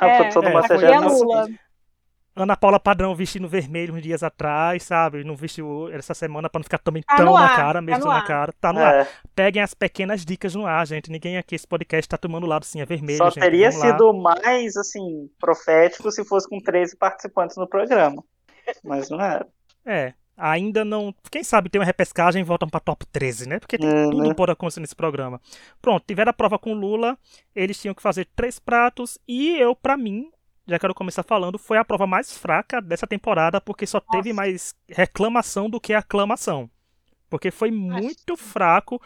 A 0.00 0.06
é, 0.06 0.16
produção 0.16 0.42
do 0.42 0.48
é, 0.48 0.52
Masterchef 0.52 0.92
é 0.92 0.98
Lula. 0.98 1.48
Ana 2.38 2.56
Paula 2.56 2.78
Padrão 2.78 3.14
vestindo 3.14 3.48
vermelho 3.48 3.94
uns 3.94 4.02
dias 4.02 4.22
atrás, 4.22 4.84
sabe? 4.84 5.24
Não 5.24 5.34
vestiu 5.34 5.88
essa 5.92 6.14
semana 6.14 6.48
pra 6.48 6.60
não 6.60 6.64
ficar 6.64 6.78
também 6.78 7.02
tá 7.02 7.16
tão 7.16 7.32
na 7.32 7.56
cara, 7.56 7.82
mesmo 7.82 8.04
tá 8.04 8.08
na 8.08 8.22
cara. 8.22 8.52
Tá 8.60 8.72
no 8.72 8.78
é. 8.78 9.00
ar. 9.00 9.08
Peguem 9.34 9.60
as 9.60 9.74
pequenas 9.74 10.24
dicas 10.24 10.54
no 10.54 10.64
ar, 10.64 10.86
gente. 10.86 11.10
Ninguém 11.10 11.36
aqui, 11.36 11.56
esse 11.56 11.66
podcast 11.66 12.08
tá 12.08 12.16
tomando 12.16 12.46
lado 12.46 12.64
sim, 12.64 12.80
é 12.80 12.86
vermelho. 12.86 13.18
Só 13.18 13.30
gente. 13.30 13.42
teria 13.42 13.70
Vamos 13.70 13.86
sido 13.86 14.12
lá. 14.12 14.36
mais, 14.36 14.76
assim, 14.76 15.28
profético 15.40 16.10
se 16.12 16.24
fosse 16.24 16.48
com 16.48 16.60
13 16.60 16.96
participantes 16.96 17.56
no 17.56 17.68
programa. 17.68 18.22
Mas 18.84 19.10
não 19.10 19.20
era. 19.20 19.46
É. 19.84 20.12
Ainda 20.36 20.84
não. 20.84 21.12
Quem 21.32 21.42
sabe 21.42 21.68
tem 21.68 21.80
uma 21.80 21.84
repescagem 21.84 22.42
e 22.42 22.44
voltam 22.44 22.68
pra 22.68 22.78
top 22.78 23.04
13, 23.06 23.48
né? 23.48 23.58
Porque 23.58 23.76
tem 23.76 23.90
uhum. 23.90 24.10
tudo 24.10 24.34
pode 24.36 24.52
acontecer 24.52 24.78
nesse 24.78 24.94
programa. 24.94 25.40
Pronto, 25.82 26.04
tiveram 26.06 26.30
a 26.30 26.32
prova 26.32 26.56
com 26.60 26.72
Lula. 26.74 27.18
Eles 27.56 27.80
tinham 27.80 27.92
que 27.92 28.00
fazer 28.00 28.28
três 28.36 28.60
pratos. 28.60 29.18
E 29.26 29.58
eu, 29.58 29.74
para 29.74 29.96
mim, 29.96 30.30
já 30.68 30.78
quero 30.78 30.94
começar 30.94 31.22
falando, 31.22 31.58
foi 31.58 31.78
a 31.78 31.84
prova 31.84 32.06
mais 32.06 32.36
fraca 32.36 32.80
dessa 32.80 33.06
temporada, 33.06 33.60
porque 33.60 33.86
só 33.86 33.98
Nossa. 33.98 34.10
teve 34.10 34.34
mais 34.34 34.76
reclamação 34.88 35.68
do 35.70 35.80
que 35.80 35.94
aclamação. 35.94 36.70
Porque 37.30 37.50
foi 37.50 37.70
muito 37.70 38.36
fraco, 38.36 39.00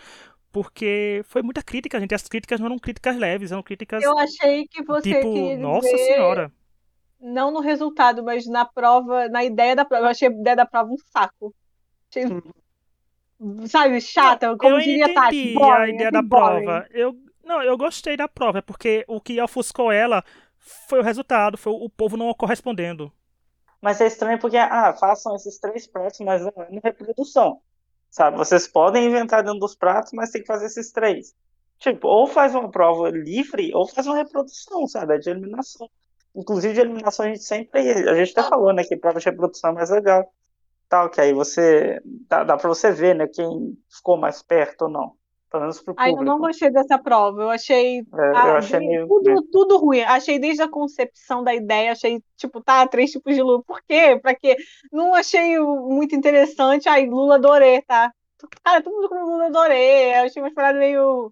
porque 0.50 1.22
foi 1.26 1.40
muita 1.40 1.62
crítica, 1.62 2.00
gente. 2.00 2.14
As 2.14 2.28
críticas 2.28 2.58
não 2.58 2.66
eram 2.66 2.78
críticas 2.78 3.16
leves, 3.16 3.52
eram 3.52 3.62
críticas. 3.62 4.02
Eu 4.02 4.18
achei 4.18 4.66
que 4.66 4.82
você 4.82 5.14
tipo, 5.14 5.56
Nossa 5.56 5.96
Senhora. 5.96 6.52
Não 7.20 7.52
no 7.52 7.60
resultado, 7.60 8.24
mas 8.24 8.46
na 8.46 8.64
prova, 8.64 9.28
na 9.28 9.44
ideia 9.44 9.76
da 9.76 9.84
prova. 9.84 10.06
Eu 10.06 10.10
achei 10.10 10.28
a 10.28 10.32
ideia 10.32 10.56
da 10.56 10.66
prova 10.66 10.90
um 10.90 10.96
saco. 11.12 11.54
Achei, 12.10 12.24
sabe, 13.68 14.00
chata, 14.00 14.56
como 14.56 14.76
eu 14.76 14.80
diria 14.80 15.14
Tati. 15.14 15.54
Boring, 15.54 15.82
a 15.82 15.88
ideia 15.88 16.10
da 16.10 16.22
boring. 16.22 16.64
prova. 16.64 16.86
Eu, 16.90 17.16
não, 17.44 17.62
eu 17.62 17.76
gostei 17.76 18.16
da 18.16 18.28
prova, 18.28 18.58
é 18.58 18.62
porque 18.62 19.04
o 19.06 19.20
que 19.20 19.40
ofuscou 19.40 19.90
ela 19.90 20.24
foi 20.88 21.00
o 21.00 21.02
resultado, 21.02 21.58
foi 21.58 21.72
o 21.72 21.88
povo 21.90 22.16
não 22.16 22.32
correspondendo. 22.34 23.12
Mas 23.80 24.00
é 24.00 24.06
estranho 24.06 24.38
porque, 24.38 24.56
ah, 24.56 24.94
façam 24.98 25.34
esses 25.34 25.58
três 25.58 25.86
pratos, 25.86 26.20
mas 26.20 26.42
não 26.42 26.52
é 26.56 26.80
reprodução. 26.82 27.60
Sabe? 28.08 28.36
Vocês 28.36 28.68
podem 28.68 29.06
inventar 29.06 29.42
dentro 29.42 29.58
dos 29.58 29.74
pratos, 29.74 30.12
mas 30.12 30.30
tem 30.30 30.40
que 30.42 30.46
fazer 30.46 30.66
esses 30.66 30.92
três. 30.92 31.34
Tipo, 31.78 32.06
ou 32.06 32.28
faz 32.28 32.54
uma 32.54 32.70
prova 32.70 33.10
livre, 33.10 33.74
ou 33.74 33.88
faz 33.88 34.06
uma 34.06 34.16
reprodução, 34.16 34.86
sabe? 34.86 35.16
É 35.16 35.18
de 35.18 35.30
eliminação. 35.30 35.90
Inclusive, 36.34 36.74
de 36.74 36.80
eliminação 36.80 37.26
a 37.26 37.28
gente 37.28 37.42
sempre. 37.42 37.80
A 38.08 38.14
gente 38.14 38.38
até 38.38 38.48
falou, 38.48 38.72
né? 38.72 38.84
Que 38.84 38.96
prova 38.96 39.18
de 39.18 39.24
reprodução 39.24 39.70
é 39.70 39.72
mais 39.74 39.90
legal. 39.90 40.32
Tal, 40.88 41.10
que 41.10 41.20
aí 41.20 41.32
você. 41.32 42.00
Dá, 42.28 42.44
dá 42.44 42.56
pra 42.56 42.68
você 42.68 42.92
ver, 42.92 43.16
né? 43.16 43.26
Quem 43.26 43.76
ficou 43.90 44.16
mais 44.16 44.42
perto 44.42 44.82
ou 44.82 44.90
não. 44.90 45.16
Pelo 45.52 45.64
menos 45.64 45.82
pro 45.82 45.94
público. 45.94 46.16
Ai, 46.16 46.18
eu 46.18 46.24
não 46.24 46.38
gostei 46.38 46.70
dessa 46.70 46.98
prova. 46.98 47.42
Eu 47.42 47.50
achei. 47.50 47.98
É, 47.98 48.32
ah, 48.34 48.48
eu 48.48 48.56
achei 48.56 48.78
meio... 48.78 49.06
tudo, 49.06 49.42
tudo 49.52 49.76
ruim. 49.76 50.00
Achei 50.00 50.38
desde 50.38 50.62
a 50.62 50.68
concepção 50.68 51.44
da 51.44 51.54
ideia, 51.54 51.92
achei, 51.92 52.22
tipo, 52.38 52.62
tá, 52.62 52.86
três 52.88 53.10
tipos 53.10 53.34
de 53.34 53.42
Lula. 53.42 53.62
Por 53.62 53.82
quê? 53.82 54.18
Pra 54.20 54.34
quê? 54.34 54.56
Não 54.90 55.14
achei 55.14 55.58
muito 55.58 56.16
interessante. 56.16 56.88
Ai, 56.88 57.04
Lula 57.04 57.34
adorei, 57.34 57.82
tá? 57.82 58.10
Cara, 58.64 58.82
todo 58.82 58.94
mundo 58.94 59.10
com 59.10 59.24
Lula 59.24 59.46
adorei. 59.48 60.14
Eu 60.14 60.24
achei 60.24 60.42
uma 60.42 60.54
parada 60.54 60.78
meio. 60.78 61.30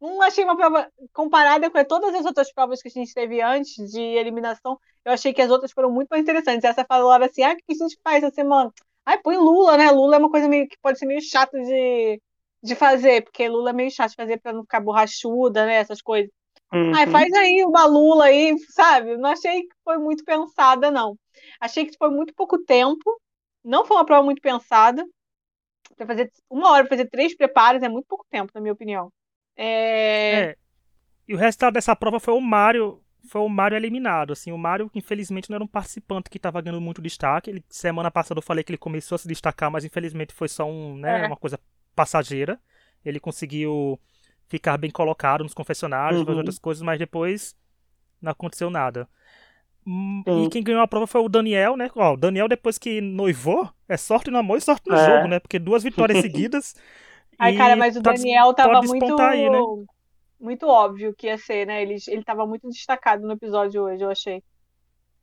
Não 0.00 0.22
achei 0.22 0.42
uma 0.42 0.56
prova 0.56 0.90
comparada 1.12 1.70
com 1.70 1.84
todas 1.84 2.14
as 2.14 2.24
outras 2.24 2.50
provas 2.50 2.80
que 2.80 2.88
a 2.88 2.90
gente 2.90 3.12
teve 3.12 3.42
antes 3.42 3.90
de 3.92 4.00
eliminação. 4.00 4.78
Eu 5.04 5.12
achei 5.12 5.34
que 5.34 5.42
as 5.42 5.50
outras 5.50 5.70
foram 5.70 5.90
muito 5.90 6.08
mais 6.08 6.22
interessantes. 6.22 6.64
Essa 6.64 6.84
falou 6.84 7.10
assim: 7.10 7.42
ah, 7.42 7.52
o 7.52 7.56
que 7.56 7.62
a 7.68 7.74
gente 7.74 8.00
faz 8.02 8.24
essa 8.24 8.34
semana? 8.34 8.72
Ai, 9.04 9.18
põe 9.18 9.36
Lula, 9.36 9.76
né? 9.76 9.90
Lula 9.90 10.16
é 10.16 10.18
uma 10.18 10.30
coisa 10.30 10.48
meio 10.48 10.66
que 10.66 10.78
pode 10.80 10.98
ser 10.98 11.04
meio 11.04 11.20
chato 11.20 11.52
de 11.52 12.18
de 12.64 12.74
fazer, 12.74 13.22
porque 13.22 13.46
Lula 13.46 13.70
é 13.70 13.72
meio 13.74 13.90
chato 13.90 14.10
de 14.10 14.16
fazer 14.16 14.40
para 14.40 14.54
não 14.54 14.62
ficar 14.62 14.80
borrachuda, 14.80 15.66
né? 15.66 15.74
Essas 15.74 16.00
coisas. 16.00 16.30
Uhum. 16.72 16.92
Ai, 16.94 17.06
faz 17.06 17.30
aí 17.34 17.62
uma 17.62 17.84
Lula 17.84 18.24
aí, 18.24 18.56
sabe? 18.70 19.18
Não 19.18 19.28
achei 19.28 19.64
que 19.64 19.74
foi 19.84 19.98
muito 19.98 20.24
pensada, 20.24 20.90
não. 20.90 21.16
Achei 21.60 21.84
que 21.84 21.96
foi 21.98 22.08
muito 22.08 22.32
pouco 22.34 22.58
tempo. 22.64 23.20
Não 23.62 23.84
foi 23.84 23.98
uma 23.98 24.06
prova 24.06 24.24
muito 24.24 24.40
pensada. 24.40 25.04
Para 25.94 26.06
fazer 26.06 26.32
uma 26.48 26.70
hora 26.70 26.84
para 26.84 26.96
fazer 26.96 27.10
três 27.10 27.36
preparos 27.36 27.82
é 27.82 27.88
muito 27.88 28.06
pouco 28.08 28.24
tempo, 28.30 28.50
na 28.54 28.62
minha 28.62 28.72
opinião. 28.72 29.12
É... 29.54 30.40
é. 30.40 30.56
E 31.28 31.34
o 31.34 31.38
resultado 31.38 31.74
dessa 31.74 31.94
prova 31.94 32.18
foi 32.18 32.32
o 32.32 32.40
Mário. 32.40 33.00
Foi 33.28 33.42
o 33.42 33.48
Mário 33.48 33.76
eliminado. 33.76 34.32
Assim, 34.32 34.52
o 34.52 34.58
Mário, 34.58 34.90
infelizmente, 34.94 35.50
não 35.50 35.56
era 35.56 35.64
um 35.64 35.68
participante 35.68 36.30
que 36.30 36.38
estava 36.38 36.62
ganhando 36.62 36.80
muito 36.80 37.02
destaque. 37.02 37.50
Ele, 37.50 37.64
semana 37.68 38.10
passada 38.10 38.38
eu 38.38 38.42
falei 38.42 38.64
que 38.64 38.70
ele 38.70 38.78
começou 38.78 39.16
a 39.16 39.18
se 39.18 39.28
destacar, 39.28 39.70
mas 39.70 39.84
infelizmente 39.84 40.32
foi 40.32 40.48
só 40.48 40.64
um, 40.64 40.96
né, 40.96 41.24
é. 41.24 41.26
uma 41.26 41.36
coisa 41.36 41.58
passageira. 41.94 42.60
Ele 43.04 43.20
conseguiu 43.20 43.98
ficar 44.48 44.76
bem 44.76 44.90
colocado 44.90 45.42
nos 45.42 45.54
confessionários, 45.54 46.22
uhum. 46.22 46.36
outras 46.36 46.58
coisas, 46.58 46.82
mas 46.82 46.98
depois 46.98 47.56
não 48.20 48.32
aconteceu 48.32 48.70
nada. 48.70 49.08
Hum, 49.86 50.22
e 50.26 50.48
quem 50.48 50.62
ganhou 50.62 50.80
a 50.80 50.88
prova 50.88 51.06
foi 51.06 51.20
o 51.20 51.28
Daniel, 51.28 51.76
né? 51.76 51.90
Ó, 51.94 52.14
o 52.14 52.16
Daniel, 52.16 52.48
depois 52.48 52.78
que 52.78 53.00
noivou, 53.00 53.68
é 53.86 53.96
sorte 53.96 54.30
no 54.30 54.38
amor 54.38 54.56
e 54.56 54.62
sorte 54.62 54.88
no 54.88 54.96
é. 54.96 55.06
jogo, 55.06 55.28
né? 55.28 55.38
Porque 55.38 55.58
duas 55.58 55.82
vitórias 55.82 56.20
seguidas. 56.22 56.74
Ai, 57.38 57.56
cara, 57.56 57.76
mas 57.76 57.96
o 57.96 58.02
tá 58.02 58.12
Daniel 58.12 58.54
tava 58.54 58.80
muito. 58.80 59.20
Aí, 59.20 59.50
né? 59.50 59.58
Muito 60.40 60.66
óbvio 60.66 61.14
que 61.14 61.26
ia 61.26 61.36
ser, 61.36 61.66
né? 61.66 61.82
Ele, 61.82 61.96
ele 62.08 62.24
tava 62.24 62.46
muito 62.46 62.68
destacado 62.68 63.26
no 63.26 63.32
episódio 63.32 63.82
hoje, 63.82 64.02
eu 64.02 64.10
achei. 64.10 64.42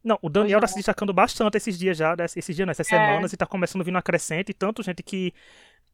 Não, 0.03 0.17
o 0.21 0.29
Daniel 0.29 0.57
hoje 0.57 0.61
tá 0.61 0.67
se 0.67 0.75
destacando 0.75 1.13
bastante 1.13 1.57
esses 1.57 1.77
dias 1.77 1.95
já, 1.97 2.15
esses 2.35 2.55
dias, 2.55 2.67
nessas 2.67 2.89
né? 2.89 2.97
semanas, 2.97 3.33
e 3.33 3.37
tá 3.37 3.45
começando 3.45 3.81
a 3.81 3.85
vir 3.85 3.91
no 3.91 3.99
acrescente, 3.99 4.49
e 4.49 4.53
tanto 4.53 4.81
gente 4.81 5.03
que 5.03 5.33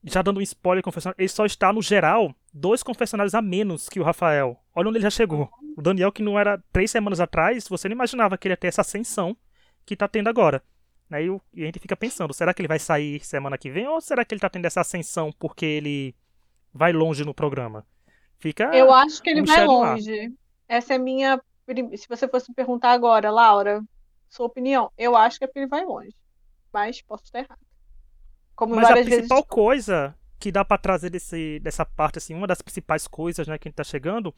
já 0.04 0.22
dando 0.22 0.40
um 0.40 0.42
spoiler 0.42 0.84
confessionário, 0.84 1.22
ele 1.22 1.30
só 1.30 1.46
está, 1.46 1.74
no 1.74 1.82
geral, 1.82 2.34
dois 2.54 2.84
confessionários 2.84 3.36
a 3.36 3.42
menos 3.42 3.90
que 3.90 4.00
o 4.00 4.04
Rafael. 4.04 4.60
Olha 4.74 4.90
onde 4.90 4.98
ele 4.98 5.04
já 5.04 5.10
chegou. 5.10 5.50
O 5.76 5.82
Daniel, 5.82 6.12
que 6.12 6.24
não 6.24 6.40
era 6.40 6.62
três 6.72 6.92
semanas 6.92 7.20
atrás, 7.20 7.68
você 7.68 7.88
não 7.88 7.96
imaginava 7.96 8.38
que 8.38 8.48
ele 8.48 8.54
ia 8.54 8.58
ter 8.58 8.68
essa 8.68 8.82
ascensão 8.82 9.36
que 9.86 9.94
está 9.94 10.08
tendo 10.08 10.28
agora. 10.28 10.64
Né? 11.10 11.26
E, 11.26 11.64
a 11.64 11.66
gente 11.66 11.80
fica 11.80 11.96
pensando, 11.96 12.34
será 12.34 12.54
que 12.54 12.62
ele 12.62 12.68
vai 12.68 12.80
sair 12.80 13.24
semana 13.24 13.58
que 13.58 13.70
vem? 13.70 13.88
Ou 13.88 14.02
será 14.02 14.24
que 14.24 14.34
ele 14.34 14.40
está 14.40 14.50
tendo 14.50 14.66
essa 14.66 14.82
ascensão 14.82 15.32
porque 15.40 15.66
ele 15.66 16.16
vai 16.74 16.92
longe 16.92 17.24
no 17.24 17.34
programa? 17.34 17.86
Fica 18.40 18.76
Eu 18.76 18.94
acho 18.94 19.22
que 19.22 19.30
ele 19.30 19.42
um 19.42 19.46
vai 19.46 19.66
longe. 19.66 20.34
Essa 20.68 20.94
é 20.94 20.96
a 20.98 21.00
minha 21.00 21.42
se 21.98 22.08
você 22.08 22.28
fosse 22.28 22.50
me 22.50 22.56
perguntar 22.56 22.92
agora, 22.92 23.30
Laura, 23.30 23.84
sua 24.30 24.46
opinião, 24.46 24.92
eu 24.98 25.16
acho 25.16 25.38
que 25.38 25.46
a 25.46 25.48
Pili 25.48 25.66
vai 25.66 25.84
longe. 25.84 26.16
Mas 26.72 27.02
posso 27.02 27.26
estar 27.26 27.40
errado. 27.40 27.60
Como 28.58 28.76
Mas 28.76 28.90
a 28.90 28.94
principal 28.94 29.38
vezes... 29.38 29.50
coisa 29.50 30.16
que 30.40 30.52
dá 30.52 30.66
para 30.66 30.80
trazer 30.80 31.12
desse, 31.12 31.60
dessa 31.60 31.86
parte, 31.86 32.18
assim, 32.18 32.34
uma 32.34 32.48
das 32.48 32.60
principais 32.60 33.08
coisas, 33.08 33.48
né, 33.48 33.56
que 33.56 33.68
a 33.68 33.70
gente 33.70 33.76
tá 33.76 33.84
chegando, 33.84 34.34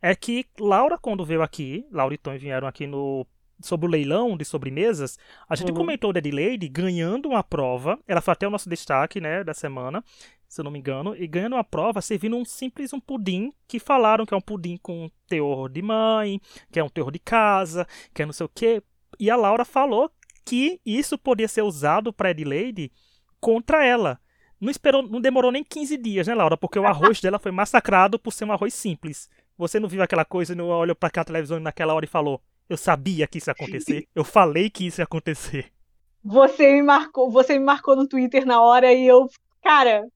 é 0.00 0.14
que 0.14 0.46
Laura, 0.60 0.96
quando 0.96 1.24
veio 1.24 1.42
aqui, 1.42 1.84
Laura 1.90 2.14
e 2.14 2.18
Tom 2.18 2.38
vieram 2.38 2.68
aqui 2.68 2.86
no 2.86 3.26
sobre 3.60 3.86
o 3.86 3.90
leilão 3.90 4.36
de 4.36 4.44
sobremesas, 4.44 5.18
a 5.48 5.56
gente 5.56 5.70
uhum. 5.70 5.76
comentou 5.76 6.12
da 6.12 6.18
Adelaide 6.18 6.68
ganhando 6.68 7.28
uma 7.28 7.42
prova, 7.42 7.98
ela 8.06 8.20
foi 8.20 8.32
até 8.32 8.46
o 8.46 8.50
nosso 8.50 8.68
destaque, 8.68 9.20
né, 9.20 9.42
da 9.42 9.54
semana, 9.54 10.04
se 10.48 10.60
eu 10.60 10.64
não 10.64 10.70
me 10.70 10.78
engano, 10.78 11.16
e 11.16 11.26
ganhando 11.26 11.54
uma 11.54 11.64
prova 11.64 12.00
servindo 12.00 12.36
um 12.36 12.44
simples 12.44 12.92
um 12.92 13.00
pudim, 13.00 13.52
que 13.66 13.80
falaram 13.80 14.24
que 14.24 14.34
é 14.34 14.36
um 14.36 14.40
pudim 14.40 14.76
com 14.76 15.10
teor 15.26 15.68
de 15.68 15.82
mãe, 15.82 16.40
que 16.70 16.78
é 16.78 16.84
um 16.84 16.88
teor 16.88 17.10
de 17.10 17.18
casa, 17.18 17.86
que 18.12 18.22
é 18.22 18.26
não 18.26 18.32
sei 18.32 18.46
o 18.46 18.50
quê, 18.52 18.82
e 19.18 19.30
a 19.30 19.36
Laura 19.36 19.64
falou 19.64 20.10
que 20.44 20.80
isso 20.84 21.16
podia 21.18 21.48
ser 21.48 21.62
usado 21.62 22.12
para 22.12 22.30
Adelaide 22.30 22.92
contra 23.44 23.84
ela. 23.84 24.18
Não 24.58 24.70
esperou, 24.70 25.02
não 25.02 25.20
demorou 25.20 25.52
nem 25.52 25.62
15 25.62 25.98
dias, 25.98 26.26
né, 26.26 26.34
Laura? 26.34 26.56
Porque 26.56 26.78
o 26.78 26.86
arroz 26.86 27.20
dela 27.20 27.38
foi 27.38 27.52
massacrado 27.52 28.18
por 28.18 28.32
ser 28.32 28.46
um 28.46 28.52
arroz 28.52 28.72
simples. 28.72 29.28
Você 29.58 29.78
não 29.78 29.86
viu 29.86 30.02
aquela 30.02 30.24
coisa 30.24 30.54
e 30.54 30.56
não 30.56 30.68
olhou 30.68 30.96
para 30.96 31.08
aquela 31.08 31.26
televisão 31.26 31.60
naquela 31.60 31.92
hora 31.92 32.06
e 32.06 32.08
falou: 32.08 32.40
"Eu 32.70 32.78
sabia 32.78 33.26
que 33.26 33.36
isso 33.36 33.50
ia 33.50 33.52
acontecer. 33.52 34.08
Eu 34.16 34.24
falei 34.24 34.70
que 34.70 34.86
isso 34.86 35.02
ia 35.02 35.04
acontecer." 35.04 35.70
Você 36.24 36.72
me 36.72 36.82
marcou, 36.82 37.30
você 37.30 37.58
me 37.58 37.64
marcou 37.66 37.94
no 37.94 38.08
Twitter 38.08 38.46
na 38.46 38.62
hora 38.62 38.90
e 38.90 39.06
eu, 39.06 39.28
cara, 39.62 40.08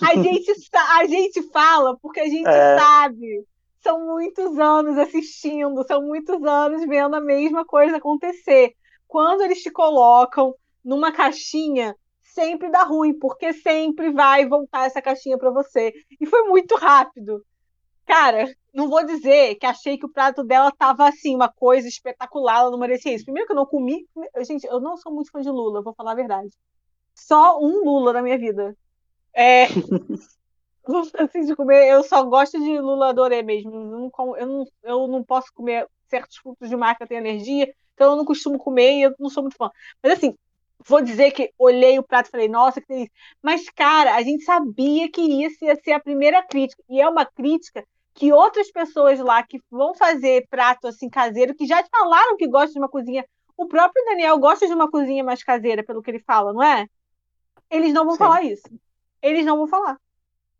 a 0.00 0.14
gente 0.20 0.52
a 0.74 1.06
gente 1.06 1.42
fala 1.52 1.96
porque 2.02 2.18
a 2.18 2.28
gente 2.28 2.48
é... 2.48 2.76
sabe 2.76 3.46
são 3.80 4.04
muitos 4.04 4.58
anos 4.58 4.98
assistindo, 4.98 5.84
são 5.86 6.02
muitos 6.02 6.42
anos 6.42 6.86
vendo 6.88 7.14
a 7.14 7.20
mesma 7.20 7.64
coisa 7.64 7.98
acontecer. 7.98 8.74
Quando 9.06 9.42
eles 9.42 9.62
te 9.62 9.70
colocam 9.70 10.54
numa 10.84 11.12
caixinha, 11.12 11.94
sempre 12.32 12.70
dá 12.70 12.82
ruim, 12.82 13.18
porque 13.18 13.52
sempre 13.52 14.10
vai 14.10 14.46
voltar 14.46 14.86
essa 14.86 15.02
caixinha 15.02 15.38
para 15.38 15.50
você. 15.50 15.92
E 16.20 16.26
foi 16.26 16.42
muito 16.44 16.74
rápido. 16.76 17.44
Cara, 18.06 18.52
não 18.74 18.88
vou 18.88 19.04
dizer 19.04 19.54
que 19.56 19.66
achei 19.66 19.96
que 19.96 20.06
o 20.06 20.12
prato 20.12 20.42
dela 20.42 20.72
tava 20.72 21.08
assim, 21.08 21.34
uma 21.34 21.48
coisa 21.48 21.86
espetacular, 21.88 22.60
ela 22.60 22.70
não 22.70 22.78
merecia 22.78 23.14
isso. 23.14 23.24
Primeiro 23.24 23.46
que 23.46 23.52
eu 23.52 23.56
não 23.56 23.66
comi. 23.66 24.06
Gente, 24.46 24.66
eu 24.66 24.80
não 24.80 24.96
sou 24.96 25.12
muito 25.12 25.30
fã 25.30 25.40
de 25.40 25.50
Lula, 25.50 25.82
vou 25.82 25.94
falar 25.94 26.12
a 26.12 26.16
verdade. 26.16 26.50
Só 27.14 27.58
um 27.60 27.84
Lula 27.84 28.12
na 28.12 28.22
minha 28.22 28.38
vida. 28.38 28.76
É. 29.34 29.66
assim 31.18 31.44
de 31.44 31.54
comer, 31.54 31.88
eu 31.88 32.02
só 32.02 32.24
gosto 32.24 32.58
de 32.58 32.80
lula 32.80 33.14
doré 33.14 33.42
mesmo. 33.42 33.72
Eu 33.72 34.10
não, 34.10 34.36
eu, 34.36 34.46
não, 34.46 34.64
eu 34.82 35.08
não 35.08 35.22
posso 35.22 35.52
comer 35.54 35.86
certos 36.08 36.36
frutos 36.36 36.68
de 36.68 36.76
mar 36.76 36.96
que 36.96 37.02
eu 37.04 37.06
tenho 37.06 37.20
alergia, 37.20 37.72
então 37.94 38.10
eu 38.10 38.16
não 38.16 38.24
costumo 38.24 38.58
comer 38.58 38.98
e 38.98 39.02
eu 39.02 39.14
não 39.18 39.30
sou 39.30 39.42
muito 39.42 39.56
fã. 39.56 39.70
Mas 40.02 40.14
assim, 40.14 40.36
vou 40.86 41.02
dizer 41.02 41.32
que 41.32 41.52
olhei 41.58 41.98
o 41.98 42.02
prato 42.02 42.28
e 42.28 42.30
falei, 42.30 42.48
nossa, 42.48 42.80
que 42.80 42.86
delícia. 42.86 43.12
Mas, 43.42 43.68
cara, 43.70 44.14
a 44.14 44.22
gente 44.22 44.44
sabia 44.44 45.10
que 45.10 45.20
isso 45.20 45.64
ia 45.64 45.76
ser 45.76 45.92
a 45.92 46.00
primeira 46.00 46.42
crítica. 46.42 46.82
E 46.88 47.00
é 47.00 47.08
uma 47.08 47.24
crítica 47.24 47.84
que 48.14 48.32
outras 48.32 48.70
pessoas 48.70 49.18
lá 49.20 49.42
que 49.42 49.60
vão 49.70 49.94
fazer 49.94 50.46
prato 50.50 50.86
assim 50.86 51.08
caseiro, 51.08 51.54
que 51.54 51.66
já 51.66 51.82
te 51.82 51.88
falaram 51.90 52.36
que 52.36 52.48
gostam 52.48 52.74
de 52.74 52.78
uma 52.78 52.88
cozinha. 52.88 53.24
O 53.56 53.66
próprio 53.66 54.04
Daniel 54.04 54.38
gosta 54.38 54.66
de 54.66 54.72
uma 54.72 54.90
cozinha 54.90 55.24
mais 55.24 55.42
caseira, 55.42 55.84
pelo 55.84 56.02
que 56.02 56.10
ele 56.10 56.20
fala, 56.20 56.52
não 56.52 56.62
é? 56.62 56.86
Eles 57.70 57.92
não 57.92 58.04
vão 58.04 58.12
Sim. 58.12 58.18
falar 58.18 58.42
isso. 58.42 58.68
Eles 59.22 59.46
não 59.46 59.56
vão 59.56 59.66
falar 59.68 59.98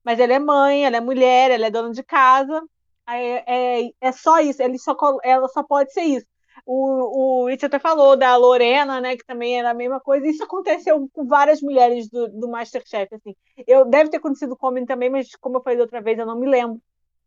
mas 0.04 0.18
ela 0.18 0.32
é 0.32 0.38
mãe, 0.38 0.84
ela 0.84 0.96
é 0.96 1.00
mulher, 1.00 1.50
ela 1.50 1.66
é 1.66 1.70
dona 1.70 1.92
de 1.92 2.02
casa. 2.02 2.62
É, 3.08 3.82
é, 3.84 3.90
é 4.00 4.12
só 4.12 4.40
isso, 4.40 4.62
ele 4.62 4.78
só, 4.78 4.96
ela 5.22 5.48
só 5.48 5.62
pode 5.62 5.92
ser 5.92 6.02
isso. 6.02 6.26
O, 6.64 7.44
o 7.44 7.48
até 7.48 7.78
falou 7.78 8.16
da 8.16 8.36
Lorena, 8.36 9.00
né, 9.00 9.16
que 9.16 9.24
também 9.24 9.58
era 9.58 9.70
a 9.70 9.74
mesma 9.74 10.00
coisa. 10.00 10.26
Isso 10.26 10.44
aconteceu 10.44 11.08
com 11.12 11.26
várias 11.26 11.60
mulheres 11.60 12.08
do, 12.08 12.28
do 12.28 12.48
Masterchef, 12.48 13.14
assim. 13.14 13.34
Eu 13.66 13.84
deve 13.84 14.10
ter 14.10 14.18
acontecido 14.18 14.56
com 14.56 14.68
homem 14.68 14.86
também, 14.86 15.10
mas 15.10 15.34
como 15.36 15.56
eu 15.58 15.62
falei 15.62 15.76
da 15.78 15.84
outra 15.84 16.00
vez, 16.00 16.18
eu 16.18 16.26
não 16.26 16.38
me 16.38 16.48
lembro. 16.48 16.80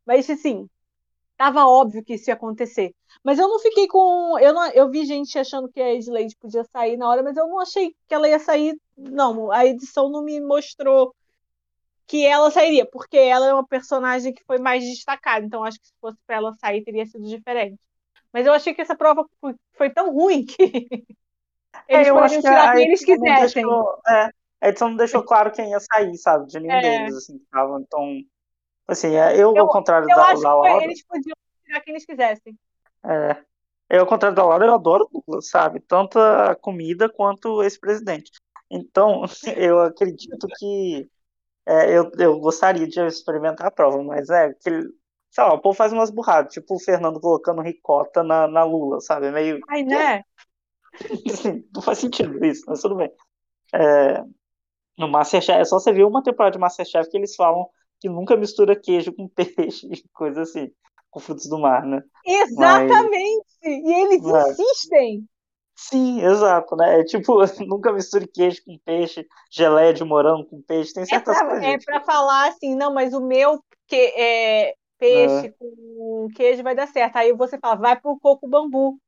Mas 0.06 0.30
assim, 0.30 0.70
tava 1.38 1.66
óbvio 1.68 2.04
que 2.04 2.16
isso 2.16 2.30
ia 2.30 2.34
acontecer. 2.36 2.94
Mas 3.24 3.40
eu 3.40 3.48
não 3.48 3.60
fiquei 3.60 3.88
com, 3.88 4.38
eu 4.40 4.54
não, 4.54 4.68
eu 4.72 4.90
vi 4.90 5.06
gente 5.06 5.38
achando 5.38 5.70
que 5.70 5.82
a 5.82 5.94
Edleide 5.94 6.36
podia 6.38 6.64
sair 6.66 6.98
na 6.98 7.10
hora, 7.10 7.24
mas 7.24 7.38
eu 7.38 7.48
não 7.48 7.60
achei 7.60 7.96
que 8.08 8.14
ela 8.14 8.28
ia 8.30 8.40
sair. 8.40 8.80
Não, 8.98 9.52
a 9.52 9.66
edição 9.66 10.10
não 10.10 10.24
me 10.24 10.40
mostrou 10.42 11.14
que 12.08 12.26
ela 12.26 12.52
sairia, 12.52 12.86
porque 12.86 13.18
ela 13.18 13.48
é 13.48 13.54
uma 13.54 13.66
personagem 13.68 14.34
que 14.34 14.44
foi 14.46 14.60
mais 14.60 14.84
destacada, 14.84 15.46
então 15.46 15.64
acho 15.64 15.80
que 15.80 15.88
se 15.88 15.94
fosse 16.00 16.18
para 16.26 16.38
ela 16.38 16.56
sair 16.60 16.84
teria 16.84 17.06
sido 17.06 17.26
diferente. 17.28 17.80
Mas 18.36 18.46
eu 18.46 18.52
achei 18.52 18.74
que 18.74 18.82
essa 18.82 18.98
prova 18.98 19.26
foi, 19.78 19.90
tão 19.92 20.14
ruim 20.14 20.44
que 20.44 20.62
eles 21.88 22.08
é, 22.08 22.12
poderiam 22.12 22.42
tirar 22.42 22.74
quem 22.74 22.88
eles 22.88 23.06
quisessem. 23.06 23.64
Deixou, 23.64 24.02
é, 24.10 24.30
a 24.60 24.68
edição 24.68 24.90
não 24.90 24.98
deixou 24.98 25.24
claro 25.24 25.54
quem 25.54 25.72
ia 25.72 25.80
sair, 25.80 26.18
sabe? 26.18 26.48
De 26.48 26.60
nenhum 26.60 26.74
é. 26.74 26.82
deles, 26.82 27.16
assim, 27.16 27.38
estavam. 27.38 27.80
Então, 27.80 28.20
assim, 28.90 29.16
é, 29.16 29.36
eu, 29.36 29.56
eu, 29.56 29.60
ao 29.60 29.70
contrário 29.70 30.06
eu 30.12 30.18
da, 30.18 30.26
acho 30.26 30.42
Laura. 30.42 30.84
eles 30.84 31.02
podiam 31.06 31.34
tirar 31.64 31.80
quem 31.80 31.94
eles 31.94 32.06
quisessem. 32.06 32.60
É. 33.06 33.38
Eu, 33.90 34.02
ao 34.02 34.06
contrário 34.06 34.36
da 34.36 34.44
Laura, 34.44 34.66
eu 34.66 34.74
adoro 34.74 35.10
Lula, 35.14 35.42
sabe? 35.42 35.80
Tanto 35.80 36.20
a 36.20 36.56
comida 36.56 37.08
quanto 37.08 37.64
esse 37.64 37.80
presidente. 37.80 38.34
Então, 38.70 39.24
eu 39.56 39.80
acredito 39.80 40.46
que 40.60 41.10
é, 41.66 41.98
eu, 41.98 42.12
eu 42.20 42.38
gostaria 42.42 42.86
de 42.86 43.00
experimentar 43.00 43.68
a 43.68 43.72
prova, 43.72 44.04
mas 44.04 44.30
é 44.30 44.48
aquele. 44.48 44.90
Sei 45.36 45.44
lá, 45.44 45.54
o 45.54 45.60
povo 45.60 45.76
faz 45.76 45.92
umas 45.92 46.10
burradas, 46.10 46.54
tipo 46.54 46.76
o 46.76 46.80
Fernando 46.80 47.20
colocando 47.20 47.62
ricota 47.62 48.24
na, 48.24 48.48
na 48.48 48.64
Lula, 48.64 49.02
sabe? 49.02 49.30
Meio. 49.32 49.60
Ai, 49.68 49.84
né? 49.84 50.24
Assim, 51.30 51.68
não 51.76 51.82
faz 51.82 51.98
sentido 51.98 52.44
isso, 52.46 52.64
mas 52.66 52.80
tudo 52.80 52.96
bem. 52.96 53.12
É, 53.74 54.24
no 54.98 55.10
Masterchef, 55.10 55.60
é 55.60 55.66
só 55.66 55.78
você 55.78 55.92
ver 55.92 56.06
uma 56.06 56.24
temporada 56.24 56.54
de 56.54 56.58
Masterchef 56.58 57.10
que 57.10 57.18
eles 57.18 57.36
falam 57.36 57.68
que 58.00 58.08
nunca 58.08 58.38
mistura 58.38 58.80
queijo 58.80 59.12
com 59.12 59.28
peixe, 59.36 59.90
coisa 60.14 60.44
assim, 60.44 60.72
com 61.12 61.20
frutos 61.20 61.50
do 61.50 61.60
mar, 61.60 61.86
né? 61.86 62.02
Exatamente! 62.26 63.46
Mas, 63.62 63.74
e 63.74 63.94
eles 63.94 64.22
mas, 64.22 64.58
insistem! 64.58 65.28
Sim, 65.76 66.24
exato, 66.24 66.78
né? 66.78 67.02
É 67.02 67.04
tipo, 67.04 67.40
nunca 67.68 67.92
misture 67.92 68.26
queijo 68.26 68.64
com 68.66 68.80
peixe, 68.86 69.28
geleia 69.52 69.94
de 69.94 70.06
morango 70.06 70.46
com 70.46 70.62
peixe, 70.62 70.94
tem 70.94 71.06
certas 71.06 71.36
é 71.36 71.40
pra, 71.42 71.50
coisas. 71.50 71.66
É 71.66 71.78
pra 71.78 72.00
falar 72.06 72.48
assim, 72.48 72.74
não, 72.74 72.94
mas 72.94 73.14
o 73.14 73.20
meu 73.20 73.62
que 73.86 74.14
é 74.16 74.76
peixe 74.98 75.48
é. 75.48 75.54
com 75.58 76.28
queijo 76.36 76.64
vai 76.64 76.76
dar 76.76 76.88
certo. 76.88 77.18
Aí 77.18 77.34
você 77.34 77.58
fala, 77.58 77.76
vai 77.76 78.00
pro 78.00 78.20
coco 78.20 78.48
bambu. 78.48 79.00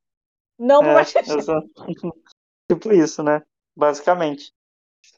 Não 0.59 0.79
pro 0.79 0.89
é, 0.89 1.03
Tipo 2.71 2.91
isso, 2.91 3.23
né? 3.23 3.43
Basicamente. 3.75 4.51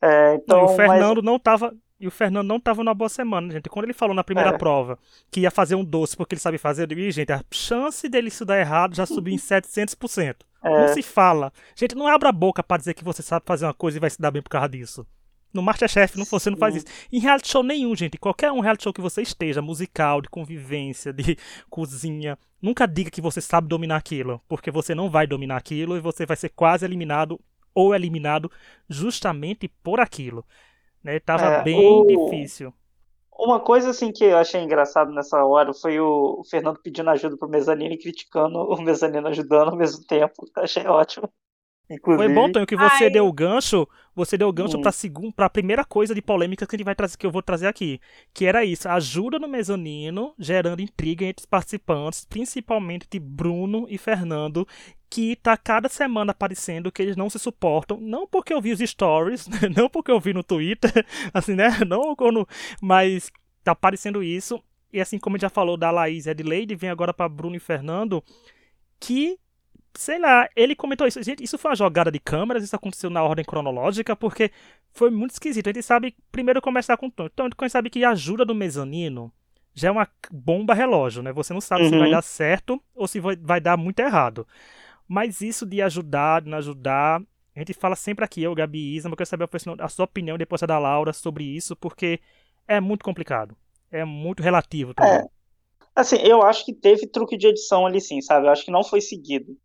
É, 0.01 0.35
então, 0.35 0.57
não, 0.57 0.65
o 0.65 0.75
Fernando 0.75 1.17
mas... 1.17 1.25
não 1.25 1.39
tava. 1.39 1.75
E 1.99 2.07
o 2.07 2.11
Fernando 2.11 2.47
não 2.47 2.59
tava 2.59 2.83
numa 2.83 2.93
boa 2.93 3.09
semana, 3.09 3.51
gente. 3.51 3.69
Quando 3.69 3.85
ele 3.85 3.93
falou 3.93 4.15
na 4.15 4.23
primeira 4.23 4.51
é. 4.51 4.57
prova 4.57 4.97
que 5.29 5.41
ia 5.41 5.51
fazer 5.51 5.75
um 5.75 5.83
doce 5.83 6.15
porque 6.15 6.33
ele 6.33 6.39
sabe 6.39 6.57
fazer, 6.57 6.83
eu 6.83 6.87
digo, 6.87 7.11
gente, 7.11 7.31
a 7.31 7.43
chance 7.51 8.07
dele 8.07 8.29
isso 8.29 8.45
dar 8.45 8.57
errado 8.57 8.95
já 8.95 9.05
subiu 9.05 9.33
em 9.33 9.37
700%. 9.37 10.35
É. 10.63 10.69
Não 10.69 10.87
se 10.89 11.01
fala. 11.01 11.51
Gente, 11.75 11.95
não 11.95 12.07
abra 12.07 12.29
a 12.29 12.33
boca 12.33 12.63
para 12.63 12.77
dizer 12.77 12.93
que 12.93 13.03
você 13.03 13.21
sabe 13.21 13.45
fazer 13.45 13.65
uma 13.65 13.73
coisa 13.73 13.97
e 13.97 13.99
vai 13.99 14.09
se 14.09 14.21
dar 14.21 14.31
bem 14.31 14.41
por 14.41 14.49
causa 14.49 14.69
disso. 14.69 15.05
No 15.53 15.61
Masterchef 15.61 16.17
não, 16.17 16.25
você 16.25 16.49
não 16.49 16.57
faz 16.57 16.75
isso. 16.75 16.85
Em 17.11 17.19
reality 17.19 17.47
show 17.47 17.63
nenhum, 17.63 17.95
gente. 17.95 18.17
Qualquer 18.17 18.51
um 18.51 18.59
reality 18.59 18.83
show 18.83 18.93
que 18.93 19.01
você 19.01 19.21
esteja, 19.21 19.61
musical, 19.61 20.21
de 20.21 20.29
convivência, 20.29 21.11
de 21.11 21.37
cozinha, 21.69 22.37
nunca 22.61 22.85
diga 22.87 23.09
que 23.09 23.21
você 23.21 23.41
sabe 23.41 23.67
dominar 23.67 23.97
aquilo. 23.97 24.41
Porque 24.47 24.69
você 24.69 24.93
não 24.93 25.09
vai 25.09 25.25
dominar 25.25 25.57
aquilo 25.57 25.97
e 25.97 25.99
você 25.99 26.25
vai 26.25 26.37
ser 26.37 26.49
quase 26.49 26.85
eliminado 26.85 27.39
ou 27.73 27.95
eliminado 27.95 28.51
justamente 28.87 29.67
por 29.81 29.99
aquilo. 29.99 30.45
Né? 31.03 31.19
Tava 31.19 31.45
é, 31.45 31.63
bem 31.63 31.79
o... 31.79 32.05
difícil. 32.05 32.73
Uma 33.39 33.61
coisa 33.61 33.91
assim 33.91 34.11
que 34.11 34.25
eu 34.25 34.37
achei 34.37 34.61
engraçado 34.61 35.13
nessa 35.13 35.45
hora 35.45 35.73
foi 35.73 35.97
o 35.97 36.43
Fernando 36.49 36.81
pedindo 36.83 37.09
ajuda 37.09 37.37
pro 37.37 37.47
Mezanino 37.47 37.93
e 37.93 37.97
criticando 37.97 38.59
o 38.59 38.81
Mezanino 38.81 39.29
ajudando 39.29 39.69
ao 39.69 39.77
mesmo 39.77 40.03
tempo. 40.03 40.45
Achei 40.57 40.85
ótimo. 40.85 41.31
Inclusive... 41.89 42.25
Foi 42.25 42.33
bom, 42.33 42.51
Tonho, 42.51 42.67
que 42.67 42.75
você 42.75 43.05
Ai. 43.05 43.09
deu 43.09 43.27
o 43.27 43.33
gancho. 43.33 43.87
Você 44.15 44.37
deu 44.37 44.47
o 44.47 44.53
gancho 44.53 44.77
hum. 44.77 44.81
pra, 44.81 44.91
segunda, 44.91 45.33
pra 45.33 45.49
primeira 45.49 45.83
coisa 45.83 46.13
de 46.13 46.21
polêmica 46.21 46.67
que 46.67 46.75
a 46.75 46.77
gente 46.77 46.85
vai 46.85 46.93
trazer, 46.93 47.17
que 47.17 47.25
eu 47.25 47.31
vou 47.31 47.41
trazer 47.41 47.67
aqui. 47.67 47.99
Que 48.33 48.45
era 48.45 48.63
isso, 48.63 48.87
ajuda 48.87 49.39
no 49.39 49.47
mezanino, 49.47 50.33
gerando 50.37 50.81
intriga 50.81 51.25
entre 51.25 51.41
os 51.41 51.45
participantes, 51.45 52.25
principalmente 52.25 53.07
de 53.09 53.19
Bruno 53.19 53.87
e 53.89 53.97
Fernando, 53.97 54.67
que 55.09 55.35
tá 55.37 55.57
cada 55.57 55.89
semana 55.89 56.31
aparecendo 56.31 56.91
que 56.91 57.01
eles 57.01 57.15
não 57.15 57.29
se 57.29 57.39
suportam. 57.39 57.99
Não 57.99 58.27
porque 58.27 58.53
eu 58.53 58.61
vi 58.61 58.71
os 58.71 58.79
stories, 58.79 59.47
não 59.75 59.89
porque 59.89 60.11
eu 60.11 60.19
vi 60.19 60.33
no 60.33 60.43
Twitter, 60.43 60.91
assim, 61.33 61.55
né? 61.55 61.69
Não 61.87 62.15
quando. 62.15 62.47
Mas 62.81 63.31
tá 63.63 63.71
aparecendo 63.71 64.21
isso. 64.21 64.61
E 64.91 64.99
assim 64.99 65.17
como 65.17 65.35
a 65.35 65.37
gente 65.37 65.43
já 65.43 65.49
falou 65.49 65.77
da 65.77 65.91
Laís 65.91 66.25
e 66.25 66.29
Adelaide, 66.29 66.75
vem 66.75 66.89
agora 66.89 67.13
para 67.13 67.29
Bruno 67.29 67.55
e 67.55 67.59
Fernando, 67.59 68.23
que 68.99 69.39
sei 69.93 70.19
lá, 70.19 70.47
ele 70.55 70.75
comentou 70.75 71.07
isso. 71.07 71.21
Gente, 71.21 71.43
isso 71.43 71.57
foi 71.57 71.71
uma 71.71 71.75
jogada 71.75 72.11
de 72.11 72.19
câmeras, 72.19 72.63
isso 72.63 72.75
aconteceu 72.75 73.09
na 73.09 73.23
ordem 73.23 73.45
cronológica, 73.45 74.15
porque 74.15 74.51
foi 74.91 75.09
muito 75.09 75.31
esquisito. 75.31 75.67
A 75.67 75.73
gente 75.73 75.83
sabe, 75.83 76.15
primeiro 76.31 76.61
começar 76.61 76.97
com 76.97 77.07
o 77.07 77.11
Tom. 77.11 77.25
Então, 77.25 77.45
a 77.45 77.49
gente 77.49 77.71
sabe 77.71 77.89
que 77.89 78.03
a 78.03 78.11
ajuda 78.11 78.45
do 78.45 78.55
mezanino 78.55 79.31
já 79.73 79.89
é 79.89 79.91
uma 79.91 80.07
bomba 80.31 80.73
relógio, 80.73 81.23
né? 81.23 81.31
Você 81.33 81.53
não 81.53 81.61
sabe 81.61 81.83
uhum. 81.83 81.89
se 81.89 81.97
vai 81.97 82.07
uhum. 82.07 82.11
dar 82.11 82.21
certo 82.21 82.81
ou 82.93 83.07
se 83.07 83.19
vai, 83.19 83.35
vai 83.35 83.61
dar 83.61 83.77
muito 83.77 83.99
errado. 83.99 84.47
Mas 85.07 85.41
isso 85.41 85.65
de 85.65 85.81
ajudar, 85.81 86.41
de 86.41 86.49
não 86.49 86.57
ajudar, 86.57 87.21
a 87.55 87.59
gente 87.59 87.73
fala 87.73 87.95
sempre 87.95 88.23
aqui, 88.23 88.43
eu, 88.43 88.53
Gabi 88.53 88.79
e 88.79 88.95
Isa, 88.95 89.09
mas 89.09 89.13
eu 89.13 89.17
quero 89.17 89.29
saber 89.29 89.49
a 89.79 89.89
sua 89.89 90.05
opinião 90.05 90.37
depois 90.37 90.61
da 90.61 90.79
Laura 90.79 91.11
sobre 91.11 91.43
isso, 91.43 91.75
porque 91.75 92.19
é 92.67 92.79
muito 92.79 93.03
complicado. 93.03 93.55
É 93.91 94.05
muito 94.05 94.43
relativo 94.43 94.93
também. 94.93 95.13
É. 95.13 95.25
Assim, 95.95 96.17
eu 96.17 96.43
acho 96.43 96.63
que 96.63 96.73
teve 96.73 97.07
truque 97.07 97.35
de 97.35 97.47
edição 97.47 97.85
ali 97.85 97.99
sim, 97.99 98.21
sabe? 98.21 98.47
Eu 98.47 98.51
acho 98.51 98.63
que 98.63 98.71
não 98.71 98.83
foi 98.83 99.01
seguido 99.01 99.57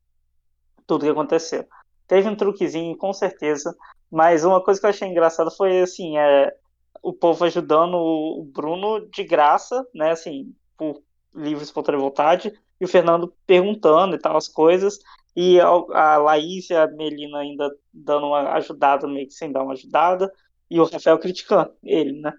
tudo 0.87 1.05
que 1.05 1.11
aconteceu. 1.11 1.67
Teve 2.07 2.29
um 2.29 2.37
truquezinho, 2.37 2.97
com 2.97 3.13
certeza, 3.13 3.75
mas 4.11 4.45
uma 4.45 4.63
coisa 4.63 4.79
que 4.79 4.87
eu 4.87 4.91
achei 4.91 5.09
engraçada 5.09 5.51
foi, 5.51 5.81
assim, 5.81 6.19
é, 6.19 6.55
o 7.03 7.13
povo 7.13 7.45
ajudando 7.45 7.95
o 7.97 8.45
Bruno 8.45 9.09
de 9.09 9.25
graça, 9.25 9.87
né, 9.95 10.11
assim, 10.11 10.55
por 10.77 11.03
livre 11.35 11.65
espontânea 11.65 12.01
vontade, 12.01 12.53
e 12.81 12.85
o 12.85 12.89
Fernando 12.89 13.35
perguntando 13.47 14.17
e 14.17 14.19
tal 14.19 14.37
as 14.37 14.49
coisas, 14.49 14.99
e 15.37 15.59
a 15.61 16.17
Laís 16.19 16.71
e 16.71 16.75
a 16.75 16.87
Melina 16.87 17.39
ainda 17.39 17.69
dando 17.93 18.27
uma 18.27 18.53
ajudada, 18.55 19.07
meio 19.07 19.27
que 19.27 19.35
sem 19.35 19.51
dar 19.51 19.63
uma 19.63 19.73
ajudada, 19.73 20.33
e 20.71 20.79
o 20.79 20.85
Rafael 20.85 21.19
criticando 21.19 21.73
ele, 21.83 22.21
né, 22.21 22.33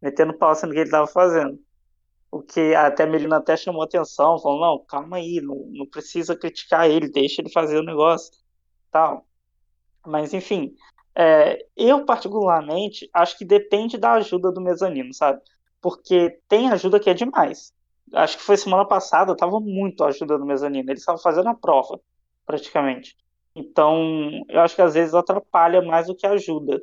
metendo 0.00 0.34
pau 0.34 0.54
sendo 0.54 0.72
que 0.72 0.78
ele 0.78 0.86
estava 0.86 1.06
fazendo. 1.06 1.58
O 2.30 2.42
que 2.42 2.74
até 2.74 3.04
a 3.04 3.06
Melina 3.06 3.38
até 3.38 3.56
chamou 3.56 3.82
atenção, 3.82 4.38
falou, 4.38 4.60
não, 4.60 4.84
calma 4.84 5.16
aí, 5.16 5.40
não, 5.40 5.56
não 5.70 5.86
precisa 5.86 6.36
criticar 6.36 6.88
ele, 6.88 7.10
deixa 7.10 7.40
ele 7.40 7.50
fazer 7.50 7.78
o 7.78 7.82
negócio, 7.82 8.32
tal. 8.90 9.26
Mas, 10.06 10.34
enfim, 10.34 10.74
é, 11.14 11.66
eu, 11.76 12.04
particularmente, 12.04 13.08
acho 13.12 13.36
que 13.36 13.44
depende 13.44 13.98
da 13.98 14.12
ajuda 14.12 14.52
do 14.52 14.60
mezanino, 14.60 15.12
sabe? 15.12 15.40
Porque 15.80 16.38
tem 16.48 16.70
ajuda 16.70 17.00
que 17.00 17.10
é 17.10 17.14
demais. 17.14 17.72
Acho 18.12 18.38
que 18.38 18.42
foi 18.42 18.56
semana 18.56 18.84
passada, 18.86 19.36
tava 19.36 19.58
muito 19.60 20.04
a 20.04 20.08
ajuda 20.08 20.38
do 20.38 20.46
mezanino. 20.46 20.90
Eles 20.90 21.00
estavam 21.00 21.20
fazendo 21.20 21.48
a 21.48 21.54
prova, 21.54 22.00
praticamente. 22.46 23.16
Então, 23.54 24.30
eu 24.48 24.60
acho 24.60 24.76
que 24.76 24.82
às 24.82 24.94
vezes 24.94 25.14
atrapalha 25.14 25.82
mais 25.82 26.06
do 26.06 26.14
que 26.14 26.26
ajuda 26.26 26.80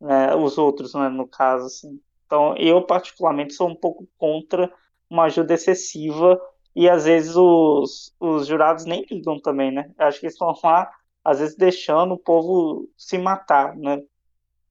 né, 0.00 0.34
os 0.34 0.56
outros, 0.56 0.94
né, 0.94 1.08
no 1.08 1.28
caso, 1.28 1.66
assim. 1.66 2.00
Então, 2.26 2.56
eu, 2.56 2.82
particularmente, 2.82 3.54
sou 3.54 3.68
um 3.68 3.74
pouco 3.74 4.06
contra 4.18 4.72
uma 5.08 5.24
ajuda 5.24 5.54
excessiva 5.54 6.40
e 6.74 6.88
às 6.88 7.04
vezes 7.04 7.36
os, 7.36 8.14
os 8.20 8.46
jurados 8.46 8.84
nem 8.84 9.06
ligam 9.10 9.40
também, 9.40 9.72
né? 9.72 9.90
Acho 9.96 10.20
que 10.20 10.26
eles 10.26 10.34
estão 10.34 10.54
lá 10.62 10.90
às 11.24 11.40
vezes 11.40 11.56
deixando 11.56 12.14
o 12.14 12.18
povo 12.18 12.88
se 12.96 13.18
matar, 13.18 13.76
né? 13.76 14.00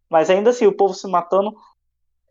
Mas 0.09 0.29
ainda 0.29 0.51
assim, 0.51 0.65
o 0.65 0.75
povo 0.75 0.93
se 0.93 1.07
matando, 1.07 1.53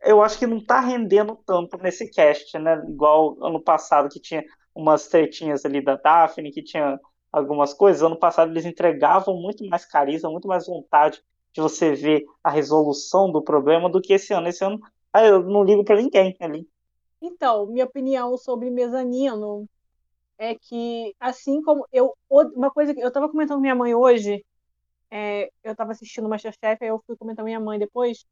eu 0.01 0.21
acho 0.21 0.39
que 0.39 0.47
não 0.47 0.63
tá 0.63 0.79
rendendo 0.79 1.35
tanto 1.45 1.77
nesse 1.77 2.09
cast, 2.09 2.57
né? 2.57 2.83
Igual 2.87 3.37
ano 3.43 3.61
passado 3.61 4.09
que 4.09 4.19
tinha 4.19 4.43
umas 4.73 5.07
tretinhas 5.07 5.65
ali 5.65 5.81
da 5.83 5.95
Daphne, 5.95 6.51
que 6.51 6.63
tinha 6.63 6.99
algumas 7.31 7.73
coisas. 7.73 8.01
Ano 8.01 8.17
passado 8.17 8.51
eles 8.51 8.65
entregavam 8.65 9.35
muito 9.35 9.65
mais 9.67 9.85
carisma, 9.85 10.29
muito 10.29 10.47
mais 10.47 10.65
vontade 10.67 11.21
de 11.53 11.61
você 11.61 11.93
ver 11.93 12.23
a 12.43 12.49
resolução 12.49 13.31
do 13.31 13.41
problema 13.43 13.89
do 13.89 14.01
que 14.01 14.13
esse 14.13 14.33
ano. 14.33 14.47
Esse 14.47 14.63
ano, 14.63 14.79
ah, 15.15 15.25
eu 15.25 15.41
não 15.43 15.63
ligo 15.63 15.83
para 15.85 15.95
ninguém 15.95 16.35
ali. 16.41 16.67
Então, 17.21 17.65
minha 17.67 17.85
opinião 17.85 18.37
sobre 18.37 18.69
mezanino 18.69 19.65
é 20.37 20.55
que, 20.55 21.15
assim 21.19 21.61
como 21.61 21.87
eu. 21.91 22.13
Uma 22.29 22.69
coisa 22.69 22.93
que 22.93 22.99
eu 22.99 23.07
estava 23.07 23.29
comentando 23.29 23.57
com 23.57 23.61
minha 23.61 23.75
mãe 23.75 23.95
hoje, 23.95 24.45
é, 25.09 25.49
eu 25.63 25.71
estava 25.71 25.93
assistindo 25.93 26.25
o 26.25 26.29
Masterchef, 26.29 26.83
aí 26.83 26.89
eu 26.89 27.01
fui 27.07 27.15
comentar 27.15 27.43
com 27.43 27.47
minha 27.47 27.61
mãe 27.61 27.79
depois, 27.79 28.25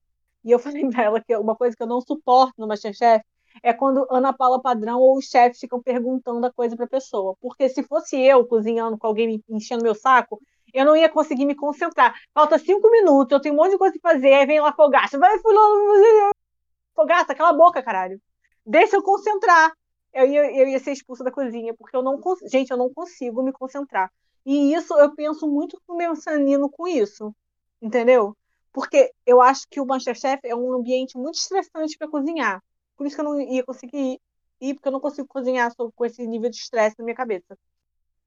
e 0.43 0.51
eu 0.51 0.59
falei 0.59 0.85
pra 0.89 1.03
ela 1.03 1.21
que 1.21 1.33
uma 1.37 1.55
coisa 1.55 1.73
que 1.75 1.81
eu 1.81 1.87
não 1.87 2.01
suporto 2.01 2.53
no 2.57 2.67
Masterchef 2.67 3.23
é 3.61 3.71
quando 3.71 4.05
Ana 4.11 4.33
Paula 4.33 4.61
Padrão 4.61 4.99
ou 4.99 5.17
os 5.17 5.25
chefes 5.25 5.59
ficam 5.59 5.81
perguntando 5.81 6.45
a 6.45 6.51
coisa 6.51 6.75
pra 6.75 6.87
pessoa. 6.87 7.35
Porque 7.39 7.69
se 7.69 7.83
fosse 7.83 8.19
eu 8.19 8.45
cozinhando 8.45 8.97
com 8.97 9.07
alguém 9.07 9.41
enchendo 9.47 9.83
meu 9.83 9.95
saco, 9.95 10.41
eu 10.73 10.83
não 10.83 10.97
ia 10.97 11.07
conseguir 11.07 11.45
me 11.45 11.55
concentrar. 11.55 12.13
Falta 12.33 12.57
cinco 12.57 12.89
minutos, 12.91 13.31
eu 13.31 13.39
tenho 13.39 13.55
um 13.55 13.57
monte 13.57 13.71
de 13.71 13.77
coisa 13.77 13.97
pra 14.01 14.11
fazer, 14.11 14.33
aí 14.33 14.45
vem 14.45 14.59
lá 14.59 14.73
Fogaça, 14.73 15.17
vai 15.17 15.39
fulano, 15.39 16.33
Fogaça, 16.95 17.35
cala 17.35 17.49
a 17.49 17.53
boca, 17.53 17.81
caralho. 17.81 18.21
Deixa 18.65 18.95
eu 18.95 19.03
concentrar 19.03 19.73
eu 20.13 20.27
ia, 20.27 20.55
eu 20.55 20.67
ia 20.67 20.79
ser 20.79 20.91
expulsa 20.91 21.23
da 21.23 21.31
cozinha, 21.31 21.73
porque 21.73 21.97
eu 21.97 22.03
não 22.03 22.21
gente, 22.45 22.69
eu 22.71 22.77
não 22.77 22.93
consigo 22.93 23.41
me 23.41 23.51
concentrar. 23.51 24.11
E 24.45 24.73
isso 24.73 24.93
eu 24.99 25.13
penso 25.15 25.47
muito 25.47 25.81
com 25.85 25.93
o 25.93 25.97
meu 25.97 26.15
sanino 26.15 26.69
com 26.69 26.87
isso, 26.87 27.35
entendeu? 27.81 28.37
Porque 28.71 29.11
eu 29.25 29.41
acho 29.41 29.67
que 29.69 29.79
o 29.79 29.85
Masterchef 29.85 30.39
é 30.43 30.55
um 30.55 30.73
ambiente 30.73 31.17
muito 31.17 31.35
estressante 31.35 31.97
para 31.97 32.07
cozinhar. 32.07 32.61
Por 32.95 33.07
isso 33.07 33.15
que 33.15 33.21
eu 33.21 33.25
não 33.25 33.41
ia 33.41 33.63
conseguir 33.63 34.19
ir, 34.61 34.73
porque 34.75 34.87
eu 34.87 34.91
não 34.91 34.99
consigo 34.99 35.27
cozinhar 35.27 35.71
com 35.75 36.05
esse 36.05 36.25
nível 36.27 36.49
de 36.49 36.57
estresse 36.57 36.95
na 36.99 37.05
minha 37.05 37.15
cabeça. 37.15 37.57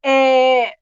É... 0.03 0.75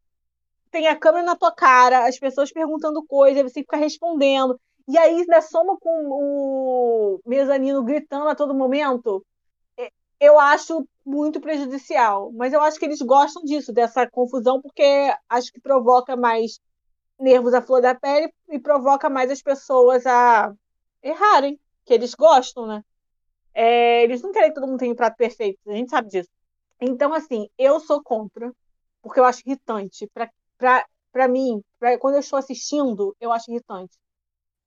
Tem 0.71 0.89
a 0.89 0.97
câmera 0.97 1.25
na 1.25 1.37
tua 1.37 1.53
cara, 1.53 2.07
as 2.09 2.19
pessoas 2.19 2.53
perguntando 2.53 3.05
coisas, 3.07 3.43
você 3.43 3.61
fica 3.61 3.77
respondendo. 3.77 4.59
E 4.87 4.99
aí 4.99 5.21
ainda 5.21 5.41
soma 5.41 5.77
com 5.79 6.09
o 6.11 7.21
mezanino 7.27 7.83
gritando 7.83 8.29
a 8.29 8.35
todo 8.35 8.55
momento 8.55 9.25
eu 10.25 10.39
acho 10.39 10.87
muito 11.05 11.41
prejudicial. 11.41 12.33
Mas 12.33 12.53
eu 12.53 12.61
acho 12.63 12.79
que 12.79 12.85
eles 12.85 13.01
gostam 13.03 13.43
disso, 13.45 13.73
dessa 13.73 14.09
confusão, 14.11 14.61
porque 14.61 14.83
acho 15.29 15.53
que 15.53 15.61
provoca 15.61 16.17
mais 16.17 16.59
nervos 17.19 17.55
à 17.55 17.63
flor 17.63 17.83
da 17.83 17.95
pele 17.95 18.33
e 18.49 18.59
provoca 18.59 19.09
mais 19.11 19.31
as 19.31 19.43
pessoas 19.43 20.07
a 20.07 20.53
errarem, 21.03 21.59
que 21.85 21.95
eles 21.95 22.15
gostam, 22.15 22.67
né? 22.67 22.83
É, 23.55 24.03
eles 24.03 24.23
não 24.23 24.33
querem 24.33 24.49
que 24.49 24.55
todo 24.55 24.67
mundo 24.67 24.79
tenha 24.79 24.93
um 24.93 24.97
prato 24.97 25.17
perfeito, 25.17 25.59
a 25.69 25.75
gente 25.75 25.91
sabe 25.91 26.09
disso. 26.09 26.29
Então, 26.81 27.15
assim, 27.15 27.49
eu 27.59 27.79
sou 27.79 28.03
contra, 28.03 28.53
porque 29.03 29.21
eu 29.21 29.25
acho 29.25 29.43
irritante. 29.47 30.11
Para 30.59 31.29
mim, 31.29 31.63
pra, 31.79 31.99
quando 31.99 32.15
eu 32.15 32.21
estou 32.21 32.39
assistindo, 32.39 33.15
eu 33.21 33.31
acho 33.31 33.51
irritante. 33.51 33.97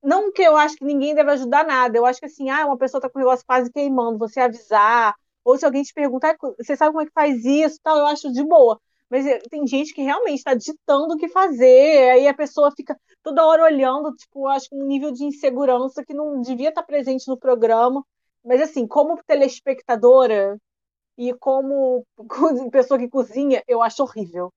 Não 0.07 0.31
que 0.31 0.41
eu 0.41 0.55
acho 0.55 0.77
que 0.77 0.85
ninguém 0.85 1.13
deve 1.13 1.29
ajudar 1.31 1.65
nada, 1.65 1.97
eu 1.97 2.05
acho 2.05 2.21
que 2.21 2.27
assim, 2.27 2.49
ah, 2.49 2.65
uma 2.65 2.77
pessoa 2.77 2.99
está 2.99 3.09
com 3.09 3.19
o 3.19 3.21
negócio 3.21 3.45
quase 3.45 3.69
queimando, 3.69 4.17
você 4.17 4.39
avisar, 4.39 5.13
ou 5.43 5.57
se 5.57 5.65
alguém 5.65 5.83
te 5.83 5.93
perguntar, 5.93 6.37
você 6.57 6.77
sabe 6.77 6.93
como 6.93 7.01
é 7.01 7.05
que 7.05 7.11
faz 7.11 7.43
isso, 7.43 7.77
tal, 7.83 7.97
eu 7.97 8.07
acho 8.07 8.31
de 8.31 8.41
boa. 8.41 8.79
Mas 9.09 9.25
eh, 9.25 9.39
tem 9.49 9.67
gente 9.67 9.93
que 9.93 10.01
realmente 10.01 10.37
está 10.37 10.53
ditando 10.53 11.15
o 11.15 11.17
que 11.17 11.27
fazer, 11.27 12.11
aí 12.11 12.25
a 12.25 12.33
pessoa 12.33 12.71
fica 12.71 12.97
toda 13.21 13.45
hora 13.45 13.65
olhando, 13.65 14.15
tipo, 14.15 14.47
acho 14.47 14.69
que 14.69 14.75
um 14.75 14.85
nível 14.87 15.11
de 15.11 15.25
insegurança 15.25 16.01
que 16.05 16.13
não 16.13 16.39
devia 16.41 16.69
estar 16.69 16.83
tá 16.83 16.87
presente 16.87 17.27
no 17.27 17.37
programa. 17.37 18.01
Mas 18.45 18.61
assim, 18.61 18.87
como 18.87 19.21
telespectadora 19.25 20.57
e 21.17 21.33
como 21.33 22.05
pessoa 22.71 22.99
que 22.99 23.09
cozinha, 23.09 23.61
eu 23.67 23.81
acho 23.81 24.03
horrível. 24.03 24.53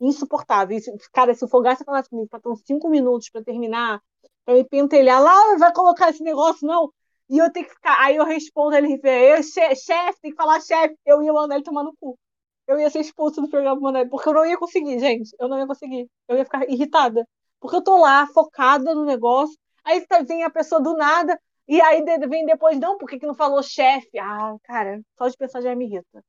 Insuportável. 0.00 0.78
Cara, 1.12 1.34
se 1.34 1.44
o 1.44 1.48
Fogaça 1.48 1.84
falasse 1.84 2.08
comigo, 2.10 2.28
faltam 2.30 2.56
cinco 2.56 2.88
minutos 2.88 3.30
para 3.30 3.44
terminar, 3.44 4.00
para 4.48 4.54
me 4.54 4.64
pentelhar 4.64 5.22
lá, 5.22 5.56
vai 5.58 5.70
colocar 5.74 6.08
esse 6.08 6.22
negócio, 6.22 6.66
não. 6.66 6.90
E 7.28 7.36
eu 7.36 7.52
tenho 7.52 7.66
que 7.66 7.74
ficar. 7.74 8.02
Aí 8.02 8.16
eu 8.16 8.24
respondo 8.24 8.74
ele, 8.74 8.98
eu, 9.04 9.42
chefe, 9.42 10.20
tem 10.22 10.30
que 10.30 10.36
falar 10.36 10.58
chefe. 10.62 10.96
Eu 11.04 11.22
ia 11.22 11.30
mandar 11.34 11.56
ele 11.56 11.64
tomar 11.64 11.84
no 11.84 11.94
cu. 12.00 12.18
Eu 12.66 12.80
ia 12.80 12.88
ser 12.88 13.00
expulso 13.00 13.42
do 13.42 13.50
programa 13.50 13.78
mandar 13.78 14.00
ele, 14.00 14.08
porque 14.08 14.26
eu 14.26 14.32
não 14.32 14.46
ia 14.46 14.56
conseguir, 14.56 14.98
gente. 14.98 15.36
Eu 15.38 15.48
não 15.48 15.58
ia 15.58 15.66
conseguir. 15.66 16.08
Eu 16.26 16.38
ia 16.38 16.46
ficar 16.46 16.66
irritada. 16.66 17.28
Porque 17.60 17.76
eu 17.76 17.82
tô 17.84 17.98
lá, 17.98 18.26
focada 18.28 18.94
no 18.94 19.04
negócio. 19.04 19.54
Aí 19.84 20.02
vem 20.26 20.42
a 20.44 20.50
pessoa 20.50 20.80
do 20.80 20.96
nada, 20.96 21.38
e 21.66 21.80
aí 21.82 22.02
vem 22.02 22.46
depois, 22.46 22.78
não, 22.78 22.96
por 22.96 23.06
que, 23.06 23.18
que 23.18 23.26
não 23.26 23.34
falou 23.34 23.62
chefe? 23.62 24.18
Ah, 24.18 24.56
cara, 24.64 25.00
só 25.18 25.28
de 25.28 25.36
pensar 25.36 25.60
já 25.60 25.74
me 25.74 25.84
irrita. 25.86 26.24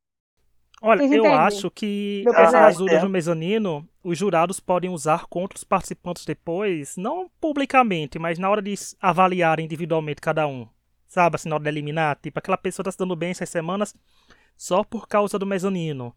Olha, 0.82 1.04
eu 1.04 1.26
acho 1.26 1.70
que 1.70 2.24
as 2.36 2.54
ajudas 2.54 3.02
do 3.02 3.10
mezanino, 3.10 3.88
os 4.04 4.18
jurados 4.18 4.60
podem 4.60 4.90
usar 4.90 5.26
contra 5.28 5.58
os 5.58 5.64
participantes 5.64 6.26
depois, 6.26 6.96
não 6.96 7.30
publicamente, 7.40 8.18
mas 8.18 8.40
na 8.40 8.50
hora 8.50 8.62
de 8.62 8.74
avaliar 9.02 9.60
individualmente 9.60 10.22
cada 10.22 10.48
um 10.48 10.68
sabe, 11.10 11.36
assim, 11.36 11.50
na 11.50 11.56
hora 11.56 11.64
de 11.64 11.70
eliminar, 11.70 12.18
tipo, 12.22 12.40
aquela 12.40 12.58
pessoa 12.58 12.84
tá 12.84 12.92
se 12.92 12.98
dando 12.98 13.16
bem 13.16 13.32
essas 13.32 13.50
semanas 13.50 13.94
só 14.56 14.84
por 14.84 15.08
causa 15.08 15.38
do 15.38 15.46
mezanino. 15.46 16.16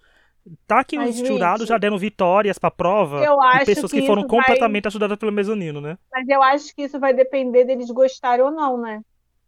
Tá 0.66 0.84
que 0.84 0.96
Mas, 0.96 1.20
os 1.20 1.26
jurados 1.26 1.68
já 1.68 1.78
deram 1.78 1.96
vitórias 1.96 2.58
pra 2.58 2.70
prova 2.70 3.20
de 3.20 3.64
pessoas 3.64 3.90
que, 3.92 4.00
que 4.00 4.06
foram 4.06 4.26
completamente 4.26 4.84
vai... 4.84 4.90
ajudadas 4.90 5.16
pelo 5.16 5.32
mezanino, 5.32 5.80
né? 5.80 5.96
Mas 6.12 6.28
eu 6.28 6.42
acho 6.42 6.74
que 6.74 6.82
isso 6.82 6.98
vai 6.98 7.14
depender 7.14 7.64
deles 7.64 7.90
gostarem 7.90 8.44
ou 8.44 8.50
não, 8.50 8.76
né? 8.76 9.00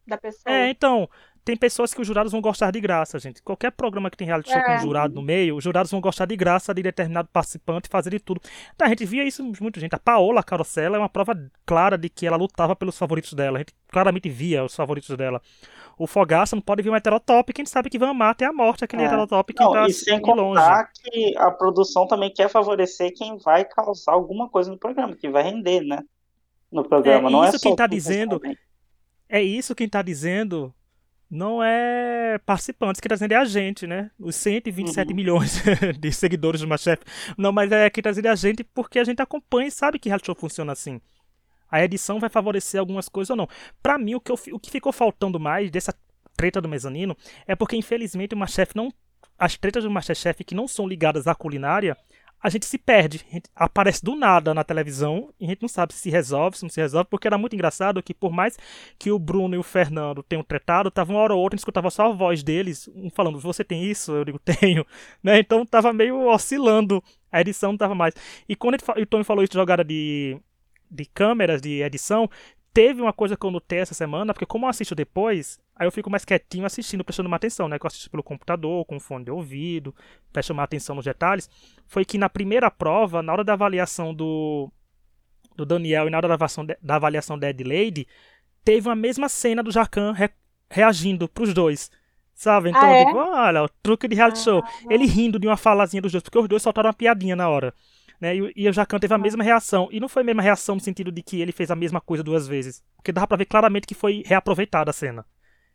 Da 0.07 0.16
pessoa. 0.16 0.55
É, 0.55 0.70
então, 0.70 1.09
tem 1.44 1.57
pessoas 1.57 1.92
que 1.92 2.00
os 2.00 2.07
jurados 2.07 2.33
vão 2.33 2.40
gostar 2.40 2.70
de 2.70 2.80
graça, 2.80 3.18
gente. 3.18 3.42
Qualquer 3.42 3.70
programa 3.70 4.11
que 4.11 4.16
tem 4.16 4.26
reality 4.26 4.50
show 4.50 4.59
é. 4.59 4.64
com 4.64 4.72
um 4.72 4.78
jurado 4.80 5.14
no 5.14 5.20
meio, 5.20 5.57
os 5.57 5.62
jurados 5.62 5.90
vão 5.90 6.00
gostar 6.00 6.24
de 6.24 6.35
graça 6.37 6.72
de 6.72 6.83
determinado 6.83 7.28
participante 7.30 7.88
fazer 7.88 8.11
de 8.11 8.18
tudo. 8.18 8.40
Então, 8.74 8.87
a 8.87 8.88
gente 8.88 9.04
via 9.04 9.24
isso 9.24 9.44
muito, 9.61 9.78
gente. 9.78 9.94
A 9.94 9.98
Paola 9.98 10.42
Carosella 10.42 10.96
é 10.96 10.98
uma 10.98 11.09
prova 11.09 11.38
clara 11.66 11.98
de 11.98 12.09
que 12.09 12.26
ela 12.26 12.38
lutava 12.38 12.74
pelos 12.74 12.96
favoritos 12.96 13.35
dela. 13.35 13.59
A 13.59 13.61
gente 13.61 13.74
claramente 13.88 14.30
via 14.30 14.64
os 14.64 14.74
favoritos 14.74 15.14
dela. 15.18 15.42
O 15.98 16.07
Fogaça 16.07 16.57
não 16.57 16.62
pode 16.62 16.83
vir 16.83 16.88
um 16.88 16.96
heterotop, 16.96 17.52
que 17.52 17.61
a 17.61 17.62
gente 17.62 17.70
sabe 17.70 17.90
que 17.90 17.98
vai 17.98 18.09
amar 18.09 18.30
até 18.30 18.46
a 18.46 18.52
morte 18.52 18.83
aquele 18.83 19.02
é. 19.02 19.04
heterotop 19.04 19.52
que 19.52 19.62
não, 19.62 19.72
tá 19.72 19.87
e 19.87 19.92
sem 19.92 20.20
contar 20.20 20.42
longe. 20.42 20.90
que 21.04 21.37
a 21.37 21.50
produção 21.50 22.07
também 22.07 22.33
quer 22.33 22.48
favorecer 22.48 23.12
quem 23.14 23.37
vai 23.37 23.66
causar 23.66 24.12
alguma 24.12 24.48
coisa 24.48 24.70
no 24.70 24.78
programa, 24.78 25.14
que 25.14 25.28
vai 25.28 25.42
render, 25.42 25.83
né? 25.83 26.00
No 26.72 26.83
programa, 26.83 27.28
é, 27.28 27.33
não 27.33 27.44
é 27.44 27.50
isso 27.50 27.61
quem 27.61 27.76
tá 27.76 27.87
dizendo. 27.87 28.40
É 29.28 29.42
isso 29.42 29.74
quem 29.74 29.88
tá 29.88 30.00
dizendo 30.00 30.74
não 31.34 31.62
é 31.62 32.38
participantes 32.46 33.00
que 33.00 33.08
trazendo 33.08 33.32
é 33.32 33.36
a 33.36 33.44
gente, 33.44 33.86
né? 33.86 34.10
Os 34.18 34.36
127 34.36 35.08
uhum. 35.08 35.16
milhões 35.16 35.62
de 35.98 36.12
seguidores 36.12 36.60
do 36.60 36.68
Masterchef. 36.68 37.02
Não, 37.36 37.50
mas 37.50 37.72
é 37.72 37.90
que 37.90 38.00
trazendo 38.00 38.26
a 38.26 38.34
gente 38.36 38.62
porque 38.62 39.00
a 39.00 39.04
gente 39.04 39.20
acompanha 39.20 39.68
e 39.68 39.70
sabe 39.70 39.98
que 39.98 40.08
reality 40.08 40.26
show 40.26 40.34
funciona 40.34 40.72
assim. 40.72 41.00
A 41.68 41.82
edição 41.82 42.20
vai 42.20 42.30
favorecer 42.30 42.78
algumas 42.78 43.08
coisas 43.08 43.30
ou 43.30 43.36
não. 43.36 43.48
Para 43.82 43.98
mim, 43.98 44.14
o 44.14 44.20
que, 44.20 44.30
eu, 44.30 44.38
o 44.52 44.60
que 44.60 44.70
ficou 44.70 44.92
faltando 44.92 45.40
mais 45.40 45.70
dessa 45.70 45.92
treta 46.36 46.60
do 46.60 46.68
mezanino 46.68 47.16
é 47.46 47.56
porque, 47.56 47.76
infelizmente, 47.76 48.34
o 48.34 48.38
Masterchef 48.38 48.76
não. 48.76 48.92
As 49.36 49.56
tretas 49.56 49.82
do 49.82 49.90
Masterchef 49.90 50.44
que 50.44 50.54
não 50.54 50.68
são 50.68 50.86
ligadas 50.86 51.26
à 51.26 51.34
culinária 51.34 51.96
a 52.44 52.50
gente 52.50 52.66
se 52.66 52.76
perde. 52.76 53.24
Gente 53.33 53.48
aparece 53.57 54.04
do 54.04 54.14
nada 54.14 54.52
na 54.52 54.62
televisão 54.62 55.33
e 55.40 55.46
a 55.46 55.48
gente 55.48 55.62
não 55.62 55.68
sabe 55.68 55.94
se 55.94 56.00
se 56.00 56.11
resolve, 56.11 56.59
se 56.59 56.62
não 56.62 56.68
se 56.68 56.78
resolve, 56.78 57.09
porque 57.09 57.26
era 57.26 57.38
muito 57.38 57.54
engraçado 57.54 58.02
que 58.02 58.12
por 58.12 58.30
mais 58.30 58.59
que 58.98 59.11
o 59.11 59.18
Bruno 59.18 59.54
e 59.54 59.59
o 59.59 59.62
Fernando 59.62 60.22
tenham 60.22 60.44
tretado, 60.44 60.90
tava 60.90 61.11
uma 61.11 61.20
hora 61.20 61.35
ou 61.35 61.40
outra, 61.40 61.54
a 61.54 61.57
gente 61.57 61.62
escutava 61.62 61.88
só 61.88 62.11
a 62.11 62.12
voz 62.12 62.42
deles, 62.42 62.87
um 62.94 63.09
falando, 63.09 63.40
você 63.40 63.64
tem 63.64 63.83
isso? 63.85 64.12
Eu 64.12 64.26
digo, 64.26 64.38
tenho. 64.44 64.85
Né? 65.22 65.38
Então 65.38 65.64
tava 65.64 65.90
meio 65.94 66.28
oscilando, 66.28 67.02
a 67.33 67.40
edição 67.40 67.72
não 67.72 67.78
tava 67.78 67.94
mais. 67.94 68.14
E 68.46 68.54
quando 68.54 68.74
o 68.74 69.07
Tony 69.07 69.24
falou 69.24 69.42
isso 69.42 69.52
de 69.52 69.59
jogada 69.59 69.83
de, 69.83 70.38
de 70.90 71.07
câmeras, 71.07 71.62
de 71.62 71.80
edição, 71.80 72.28
teve 72.74 73.00
uma 73.00 73.12
coisa 73.12 73.37
que 73.37 73.46
eu 73.46 73.52
notei 73.52 73.78
essa 73.78 73.94
semana, 73.94 74.34
porque 74.34 74.44
como 74.44 74.66
eu 74.66 74.68
assisto 74.68 74.96
depois, 74.96 75.60
aí 75.76 75.87
eu 75.87 75.92
fico 75.92 76.10
mais 76.10 76.24
quietinho 76.24 76.66
assistindo, 76.66 77.04
prestando 77.04 77.28
uma 77.28 77.37
atenção, 77.37 77.68
né? 77.68 77.78
Que 77.78 77.87
eu 77.87 77.88
assisto 77.88 78.10
pelo 78.10 78.22
computador, 78.22 78.84
com 78.84 78.98
fone 78.98 79.24
de 79.24 79.30
ouvido, 79.30 79.94
presto 80.32 80.52
uma 80.52 80.64
atenção 80.64 80.96
nos 80.96 81.04
detalhes. 81.04 81.48
Foi 81.87 82.04
que 82.04 82.18
na 82.18 82.28
primeira 82.28 82.68
prova, 82.72 83.22
na 83.22 83.32
hora 83.32 83.44
da 83.44 83.52
avaliação 83.52 84.12
do, 84.12 84.68
do 85.54 85.64
Daniel 85.64 86.08
e 86.08 86.10
na 86.10 86.16
hora 86.16 86.26
da 86.26 86.34
avaliação, 86.34 86.66
de, 86.66 86.76
da 86.82 86.96
avaliação 86.96 87.38
da 87.38 87.48
Adelaide, 87.48 88.08
teve 88.64 88.90
a 88.90 88.96
mesma 88.96 89.28
cena 89.28 89.62
do 89.62 89.70
Jacan 89.70 90.12
re, 90.12 90.28
reagindo 90.68 91.28
pros 91.28 91.54
dois. 91.54 91.92
Sabe? 92.34 92.70
Então, 92.70 92.82
ah, 92.82 92.92
é? 92.92 93.02
eu 93.02 93.06
digo, 93.06 93.18
olha, 93.18 93.62
o 93.62 93.68
truque 93.68 94.08
de 94.08 94.16
reality 94.16 94.40
ah, 94.40 94.42
show. 94.42 94.64
Ele 94.90 95.06
rindo 95.06 95.38
de 95.38 95.46
uma 95.46 95.56
falazinha 95.56 96.02
dos 96.02 96.10
dois, 96.10 96.24
porque 96.24 96.38
os 96.38 96.48
dois 96.48 96.60
soltaram 96.60 96.88
uma 96.88 96.94
piadinha 96.94 97.37
na 97.37 97.48
hora. 97.48 97.72
Né? 98.20 98.37
E, 98.37 98.53
e 98.57 98.68
o 98.68 98.72
Jacan 98.72 98.98
teve 98.98 99.14
a 99.14 99.18
mesma 99.18 99.42
reação. 99.42 99.88
E 99.90 100.00
não 100.00 100.09
foi 100.09 100.22
a 100.22 100.24
mesma 100.24 100.42
reação 100.42 100.77
no 100.77 100.81
sentido 100.81 101.11
de 101.11 101.22
que 101.22 101.40
ele 101.40 101.53
fez 101.53 101.70
a 101.70 101.77
mesma 101.77 102.00
coisa 102.00 102.22
duas 102.22 102.46
vezes. 102.46 102.83
Porque 102.96 103.12
dava 103.12 103.27
pra 103.27 103.37
ver 103.37 103.46
claramente 103.46 103.87
que 103.87 103.94
foi 103.94 104.22
reaproveitada 104.27 104.90
a 104.90 104.94
cena. 104.94 105.24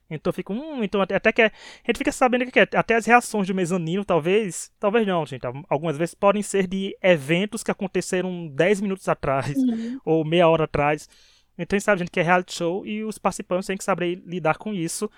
Então 0.09 0.33
fica, 0.33 0.51
hum, 0.51 0.83
então 0.83 1.01
até 1.01 1.31
que 1.31 1.41
é, 1.41 1.45
a 1.45 1.51
gente 1.87 1.99
fica 1.99 2.11
sabendo 2.11 2.51
que 2.51 2.59
é, 2.59 2.67
até 2.73 2.95
as 2.95 3.05
reações 3.05 3.47
do 3.47 3.53
mezanino, 3.53 4.03
talvez, 4.03 4.71
talvez 4.79 5.05
não, 5.05 5.23
gente, 5.23 5.45
algumas 5.69 5.97
vezes 5.97 6.15
podem 6.15 6.41
ser 6.41 6.65
de 6.65 6.97
eventos 6.99 7.63
que 7.63 7.69
aconteceram 7.69 8.47
10 8.47 8.81
minutos 8.81 9.07
atrás 9.07 9.55
uhum. 9.55 9.99
ou 10.03 10.25
meia 10.25 10.47
hora 10.47 10.63
atrás. 10.63 11.07
Então 11.55 11.75
a 11.75 11.77
gente 11.77 11.85
sabe, 11.85 11.99
gente, 11.99 12.11
que 12.11 12.19
é 12.19 12.23
reality 12.23 12.55
show 12.55 12.85
e 12.87 13.03
os 13.03 13.19
participantes 13.19 13.67
têm 13.67 13.77
que 13.77 13.83
saber 13.83 14.21
lidar 14.25 14.57
com 14.57 14.73
isso. 14.73 15.09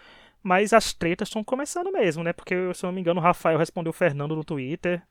Mas 0.43 0.73
as 0.73 0.91
tretas 0.91 1.27
estão 1.27 1.43
começando 1.43 1.91
mesmo, 1.91 2.23
né? 2.23 2.33
Porque, 2.33 2.55
se 2.73 2.83
eu 2.83 2.87
não 2.87 2.93
me 2.93 2.99
engano, 2.99 3.19
o 3.19 3.23
Rafael 3.23 3.59
respondeu 3.59 3.91
o 3.91 3.93
Fernando 3.93 4.35
no 4.35 4.43
Twitter. 4.43 5.03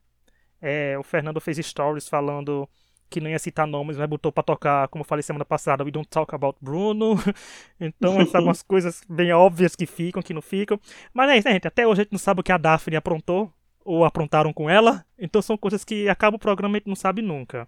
É, 0.61 0.99
o 0.99 1.03
Fernando 1.03 1.41
fez 1.41 1.59
stories 1.59 2.09
falando 2.09 2.69
que 3.09 3.21
não 3.21 3.29
ia 3.29 3.39
citar 3.41 3.67
nomes, 3.67 3.97
mas 3.97 4.09
botou 4.09 4.31
pra 4.31 4.43
tocar, 4.43 4.87
como 4.89 5.03
eu 5.03 5.07
falei 5.07 5.23
semana 5.23 5.45
passada, 5.45 5.83
We 5.83 5.91
Don't 5.91 6.09
Talk 6.09 6.33
About 6.33 6.57
Bruno. 6.63 7.17
então, 7.81 8.19
algumas 8.33 8.63
coisas 8.63 9.03
bem 9.09 9.33
óbvias 9.33 9.75
que 9.75 9.85
ficam, 9.85 10.23
que 10.23 10.33
não 10.33 10.41
ficam. 10.41 10.79
Mas 11.13 11.31
é 11.31 11.39
isso, 11.39 11.49
né, 11.49 11.55
gente? 11.55 11.67
Até 11.67 11.87
hoje 11.87 12.03
a 12.03 12.05
gente 12.05 12.13
não 12.13 12.19
sabe 12.19 12.41
o 12.41 12.45
que 12.45 12.53
a 12.53 12.57
Daphne 12.57 12.97
aprontou, 12.97 13.53
ou 13.85 14.05
aprontaram 14.05 14.53
com 14.53 14.71
ela. 14.71 15.05
Então 15.19 15.43
são 15.43 15.57
coisas 15.57 15.85
que 15.85 16.09
acaba 16.09 16.37
o 16.37 16.41
programa 16.41 16.77
e 16.77 16.77
a 16.77 16.79
gente 16.79 16.89
não 16.89 16.95
sabe 16.95 17.21
nunca. 17.21 17.67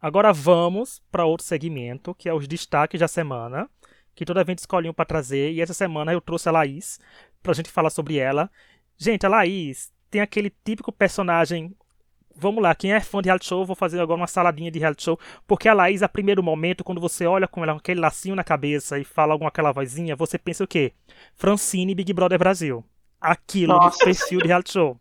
Agora 0.00 0.32
vamos 0.32 1.00
para 1.10 1.24
outro 1.24 1.46
segmento, 1.46 2.14
que 2.14 2.28
é 2.28 2.34
os 2.34 2.48
destaques 2.48 3.00
da 3.00 3.08
semana, 3.08 3.70
que 4.14 4.24
toda 4.24 4.44
vez 4.44 4.60
escolhiam 4.60 4.92
para 4.92 5.04
trazer. 5.04 5.52
E 5.52 5.60
essa 5.60 5.72
semana 5.72 6.12
eu 6.12 6.20
trouxe 6.20 6.48
a 6.48 6.52
Laís 6.52 6.98
pra 7.42 7.54
gente 7.54 7.70
falar 7.70 7.90
sobre 7.90 8.18
ela. 8.18 8.50
Gente, 8.98 9.24
a 9.24 9.28
Laís 9.28 9.92
tem 10.10 10.20
aquele 10.20 10.50
típico 10.64 10.92
personagem 10.92 11.74
vamos 12.36 12.62
lá, 12.62 12.74
quem 12.74 12.92
é 12.92 13.00
fã 13.00 13.20
de 13.20 13.26
reality 13.26 13.46
show, 13.46 13.64
vou 13.64 13.76
fazer 13.76 14.00
agora 14.00 14.20
uma 14.20 14.26
saladinha 14.26 14.70
de 14.70 14.78
reality 14.78 15.04
show, 15.04 15.18
porque 15.46 15.68
a 15.68 15.74
Laís, 15.74 16.02
a 16.02 16.08
primeiro 16.08 16.42
momento, 16.42 16.84
quando 16.84 17.00
você 17.00 17.26
olha 17.26 17.48
com 17.48 17.62
ela 17.62 17.72
com 17.72 17.78
aquele 17.78 18.00
lacinho 18.00 18.34
na 18.34 18.44
cabeça 18.44 18.98
e 18.98 19.04
fala 19.04 19.32
alguma 19.32 19.48
aquela 19.48 19.72
vozinha, 19.72 20.16
você 20.16 20.38
pensa 20.38 20.64
o 20.64 20.66
quê? 20.66 20.92
Francine 21.34 21.94
Big 21.94 22.12
Brother 22.12 22.38
Brasil. 22.38 22.84
Aquilo 23.20 23.74
Nossa. 23.74 23.98
no 23.98 24.04
perfil 24.04 24.40
de 24.40 24.46
reality 24.46 24.72
show. 24.72 24.98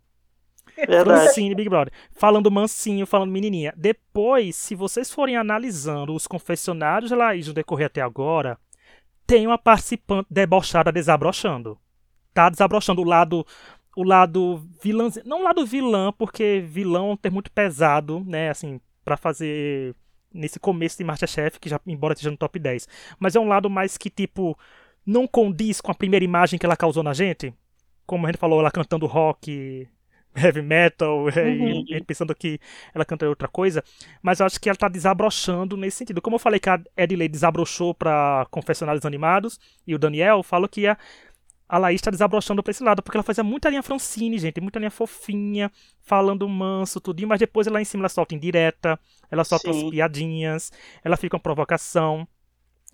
Verdade. 0.75 1.03
Francine 1.03 1.55
Big 1.55 1.69
Brother. 1.69 1.93
Falando 2.11 2.49
mansinho, 2.49 3.05
falando 3.05 3.31
menininha. 3.31 3.73
Depois, 3.75 4.55
se 4.55 4.75
vocês 4.75 5.11
forem 5.11 5.37
analisando 5.37 6.13
os 6.13 6.25
confessionários 6.25 7.09
de 7.09 7.15
Laís 7.15 7.47
no 7.47 7.53
decorrer 7.53 7.87
até 7.87 8.01
agora, 8.01 8.57
tem 9.25 9.45
uma 9.45 9.57
participante 9.57 10.27
debochada 10.31 10.91
desabrochando. 10.91 11.77
Tá 12.33 12.49
desabrochando 12.49 13.01
o 13.01 13.05
lado 13.05 13.45
o 13.95 14.03
lado 14.03 14.61
vilã, 14.81 15.09
não 15.25 15.41
o 15.41 15.43
lado 15.43 15.65
vilã, 15.65 16.11
porque 16.11 16.63
vilão 16.65 17.09
é 17.09 17.13
um 17.13 17.17
termo 17.17 17.35
muito 17.35 17.51
pesado, 17.51 18.23
né, 18.25 18.49
assim, 18.49 18.79
para 19.03 19.17
fazer 19.17 19.95
nesse 20.33 20.59
começo 20.59 20.97
de 20.97 21.03
Masterchef, 21.03 21.59
que 21.59 21.69
já 21.69 21.79
embora 21.85 22.13
esteja 22.13 22.31
no 22.31 22.37
top 22.37 22.57
10, 22.57 22.87
mas 23.19 23.35
é 23.35 23.39
um 23.39 23.47
lado 23.47 23.69
mais 23.69 23.97
que 23.97 24.09
tipo 24.09 24.57
não 25.05 25.27
condiz 25.27 25.79
com 25.81 25.91
a 25.91 25.95
primeira 25.95 26.25
imagem 26.25 26.57
que 26.57 26.65
ela 26.65 26.77
causou 26.77 27.03
na 27.03 27.13
gente, 27.13 27.53
como 28.05 28.25
a 28.25 28.31
gente 28.31 28.39
falou, 28.39 28.59
ela 28.59 28.71
cantando 28.71 29.05
rock, 29.05 29.87
heavy 30.35 30.61
metal, 30.61 31.25
uhum. 31.25 31.85
e, 31.87 32.03
pensando 32.03 32.33
que 32.33 32.59
ela 32.93 33.05
canta 33.05 33.27
outra 33.27 33.47
coisa, 33.47 33.83
mas 34.21 34.39
eu 34.39 34.45
acho 34.45 34.59
que 34.59 34.69
ela 34.69 34.75
tá 34.75 34.87
desabrochando 34.87 35.77
nesse 35.77 35.97
sentido. 35.97 36.21
Como 36.21 36.35
eu 36.35 36.39
falei 36.39 36.59
que 36.59 36.69
a 36.69 36.81
Edley 36.97 37.27
desabrochou 37.27 37.93
para 37.93 38.45
Confessionários 38.49 39.05
Animados, 39.05 39.59
e 39.85 39.93
o 39.93 39.99
Daniel 39.99 40.41
falou 40.43 40.67
que 40.67 40.81
ia 40.81 40.97
a 41.67 41.77
Laís 41.77 42.01
tá 42.01 42.11
desabrochando 42.11 42.61
pra 42.61 42.71
esse 42.71 42.83
lado, 42.83 43.01
porque 43.01 43.17
ela 43.17 43.23
fazia 43.23 43.43
muita 43.43 43.69
linha 43.69 43.81
Francine, 43.81 44.37
gente, 44.37 44.61
muita 44.61 44.79
linha 44.79 44.91
fofinha, 44.91 45.71
falando 46.01 46.47
manso, 46.47 46.99
tudinho, 46.99 47.27
mas 47.27 47.39
depois 47.39 47.67
lá 47.67 47.81
em 47.81 47.85
cima 47.85 48.01
ela 48.01 48.09
solta 48.09 48.35
indireta, 48.35 48.99
ela 49.31 49.43
solta 49.43 49.71
Sim. 49.73 49.85
as 49.85 49.89
piadinhas, 49.89 50.71
ela 51.03 51.17
fica 51.17 51.35
uma 51.35 51.41
provocação. 51.41 52.27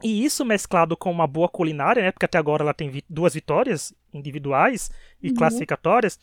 E 0.02 0.24
isso 0.24 0.46
mesclado 0.46 0.96
com 0.96 1.12
uma 1.12 1.28
boa 1.28 1.50
culinária, 1.50 2.02
né? 2.02 2.12
Porque 2.12 2.26
até 2.26 2.38
agora 2.38 2.64
ela 2.64 2.74
tem 2.74 2.90
vi 2.90 3.04
duas 3.10 3.34
vitórias 3.34 3.94
individuais 4.14 4.90
e 5.22 5.28
uhum. 5.28 5.36
classificatórias. 5.36 6.18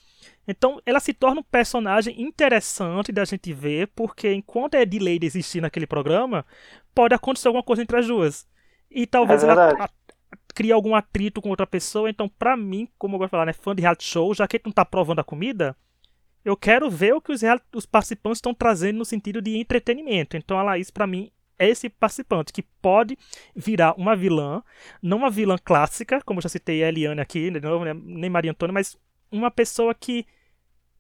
Então 0.48 0.80
ela 0.86 0.98
se 0.98 1.12
torna 1.12 1.40
um 1.40 1.44
personagem 1.44 2.22
interessante 2.22 3.12
da 3.12 3.24
gente 3.26 3.52
ver, 3.52 3.88
porque 3.88 4.32
enquanto 4.32 4.76
é 4.76 4.86
delay 4.86 5.18
de 5.18 5.26
existir 5.26 5.60
naquele 5.60 5.86
programa, 5.86 6.46
pode 6.94 7.14
acontecer 7.14 7.48
alguma 7.48 7.62
coisa 7.62 7.82
entre 7.82 7.98
as 7.98 8.06
duas. 8.06 8.46
E 8.90 9.06
talvez 9.06 9.44
é 9.44 9.48
ela 9.48 9.90
cria 10.56 10.74
algum 10.74 10.94
atrito 10.94 11.42
com 11.42 11.50
outra 11.50 11.66
pessoa. 11.66 12.08
Então, 12.08 12.26
pra 12.30 12.56
mim, 12.56 12.88
como 12.96 13.14
eu 13.14 13.18
vou 13.18 13.28
falar, 13.28 13.44
né, 13.44 13.52
fã 13.52 13.74
de 13.74 13.82
reality 13.82 14.04
show, 14.04 14.34
já 14.34 14.48
que 14.48 14.56
ele 14.56 14.62
não 14.64 14.72
tá 14.72 14.86
provando 14.86 15.18
a 15.18 15.24
comida, 15.24 15.76
eu 16.42 16.56
quero 16.56 16.90
ver 16.90 17.12
o 17.12 17.20
que 17.20 17.30
os, 17.30 17.42
os 17.74 17.84
participantes 17.84 18.38
estão 18.38 18.54
trazendo 18.54 18.96
no 18.96 19.04
sentido 19.04 19.42
de 19.42 19.58
entretenimento. 19.58 20.34
Então, 20.34 20.58
a 20.58 20.62
Laís, 20.62 20.90
pra 20.90 21.06
mim, 21.06 21.30
é 21.58 21.68
esse 21.68 21.90
participante 21.90 22.54
que 22.54 22.62
pode 22.62 23.18
virar 23.54 23.94
uma 23.98 24.16
vilã, 24.16 24.62
não 25.02 25.18
uma 25.18 25.30
vilã 25.30 25.58
clássica, 25.62 26.22
como 26.24 26.40
já 26.40 26.48
citei 26.48 26.82
a 26.82 26.88
Eliane 26.88 27.20
aqui, 27.20 27.50
de 27.50 27.60
novo, 27.60 27.84
né, 27.84 27.92
nem 27.94 28.30
Maria 28.30 28.52
Antônia, 28.52 28.72
mas 28.72 28.96
uma 29.30 29.50
pessoa 29.50 29.94
que 29.94 30.24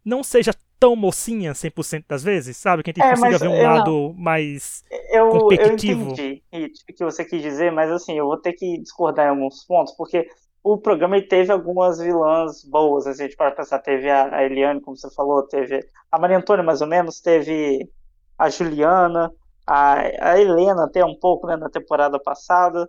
não 0.04 0.22
seja 0.22 0.52
tão 0.78 0.94
mocinha 0.94 1.52
100% 1.52 2.04
das 2.08 2.22
vezes, 2.22 2.56
sabe? 2.56 2.82
Que 2.82 2.90
a 2.90 2.92
gente 2.92 3.04
é, 3.04 3.10
consiga 3.10 3.38
ver 3.38 3.48
um 3.48 3.62
lado 3.62 3.90
não. 3.90 4.14
mais 4.14 4.84
eu, 5.10 5.30
competitivo. 5.30 6.02
Eu 6.02 6.12
entendi 6.12 6.42
o 6.88 6.94
que 6.94 7.04
você 7.04 7.24
quis 7.24 7.42
dizer, 7.42 7.72
mas 7.72 7.90
assim, 7.90 8.18
eu 8.18 8.26
vou 8.26 8.36
ter 8.36 8.52
que 8.52 8.78
discordar 8.78 9.26
em 9.26 9.30
alguns 9.30 9.64
pontos, 9.64 9.94
porque 9.96 10.26
o 10.62 10.76
programa 10.76 11.20
teve 11.22 11.52
algumas 11.52 11.98
vilãs 11.98 12.64
boas, 12.64 13.06
assim, 13.06 13.22
a 13.22 13.26
gente 13.26 13.36
pode 13.36 13.54
pensar, 13.54 13.78
teve 13.78 14.10
a, 14.10 14.42
Eliane, 14.42 14.80
como 14.80 14.96
você 14.96 15.08
falou, 15.14 15.46
teve 15.46 15.80
a 16.10 16.18
Maria 16.18 16.38
Antônia, 16.38 16.64
mais 16.64 16.80
ou 16.80 16.88
menos, 16.88 17.20
teve 17.20 17.88
a 18.36 18.50
Juliana, 18.50 19.32
a, 19.64 20.32
a 20.32 20.40
Helena 20.40 20.84
até 20.84 21.04
um 21.04 21.14
pouco, 21.14 21.46
né, 21.46 21.56
na 21.56 21.70
temporada 21.70 22.18
passada, 22.18 22.88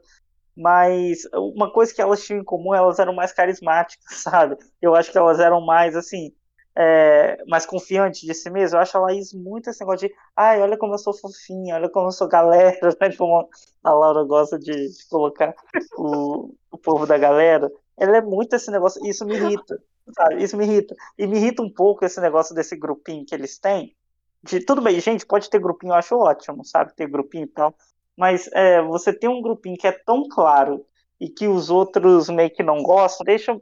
mas 0.55 1.19
uma 1.35 1.71
coisa 1.71 1.93
que 1.93 2.01
elas 2.01 2.25
tinham 2.25 2.41
em 2.41 2.43
comum, 2.43 2.73
elas 2.73 2.97
eram 2.97 3.13
mais 3.13 3.31
carismáticas, 3.31 4.05
sabe? 4.21 4.57
Eu 4.81 4.95
acho 4.95 5.11
que 5.11 5.17
elas 5.17 5.39
eram 5.39 5.61
mais, 5.61 5.95
assim, 5.95 6.31
é, 6.79 7.43
mais 7.47 7.65
confiante 7.65 8.23
de 8.23 8.33
si 8.35 8.51
mesmo. 8.51 8.77
Eu 8.77 8.81
acho 8.81 8.95
a 8.95 9.01
Laís 9.01 9.33
muito 9.33 9.67
esse 9.67 9.79
negócio 9.79 10.07
de, 10.07 10.13
ai, 10.35 10.61
olha 10.61 10.77
como 10.77 10.93
eu 10.93 10.99
sou 10.99 11.11
fofinha, 11.11 11.73
olha 11.73 11.89
como 11.89 12.07
eu 12.07 12.11
sou 12.11 12.27
galera, 12.27 12.77
né? 13.01 13.15
Como 13.17 13.49
a 13.83 13.91
Laura 13.91 14.23
gosta 14.23 14.59
de, 14.59 14.71
de 14.71 15.07
colocar 15.09 15.55
o, 15.97 16.53
o 16.71 16.77
povo 16.77 17.07
da 17.07 17.17
galera. 17.17 17.71
Ela 17.97 18.17
é 18.17 18.21
muito 18.21 18.55
esse 18.55 18.69
negócio, 18.69 19.03
isso 19.03 19.25
me 19.25 19.35
irrita, 19.35 19.81
sabe? 20.15 20.43
Isso 20.43 20.55
me 20.55 20.65
irrita. 20.65 20.95
E 21.17 21.25
me 21.25 21.37
irrita 21.37 21.63
um 21.63 21.69
pouco 21.69 22.05
esse 22.05 22.21
negócio 22.21 22.53
desse 22.53 22.75
grupinho 22.75 23.25
que 23.25 23.33
eles 23.33 23.57
têm. 23.57 23.95
De, 24.43 24.63
tudo 24.63 24.79
bem, 24.79 24.99
gente, 24.99 25.25
pode 25.25 25.49
ter 25.49 25.59
grupinho, 25.59 25.93
eu 25.93 25.95
acho 25.95 26.15
ótimo, 26.15 26.63
sabe? 26.63 26.95
Ter 26.95 27.09
grupinho 27.09 27.45
e 27.45 27.47
tal. 27.47 27.73
Mas 28.15 28.47
é, 28.53 28.83
você 28.83 29.11
tem 29.11 29.27
um 29.27 29.41
grupinho 29.41 29.77
que 29.77 29.87
é 29.87 29.91
tão 29.91 30.27
claro 30.29 30.85
e 31.19 31.27
que 31.27 31.47
os 31.47 31.71
outros 31.71 32.29
meio 32.29 32.51
que 32.51 32.61
não 32.61 32.83
gostam, 32.83 33.25
deixa 33.25 33.59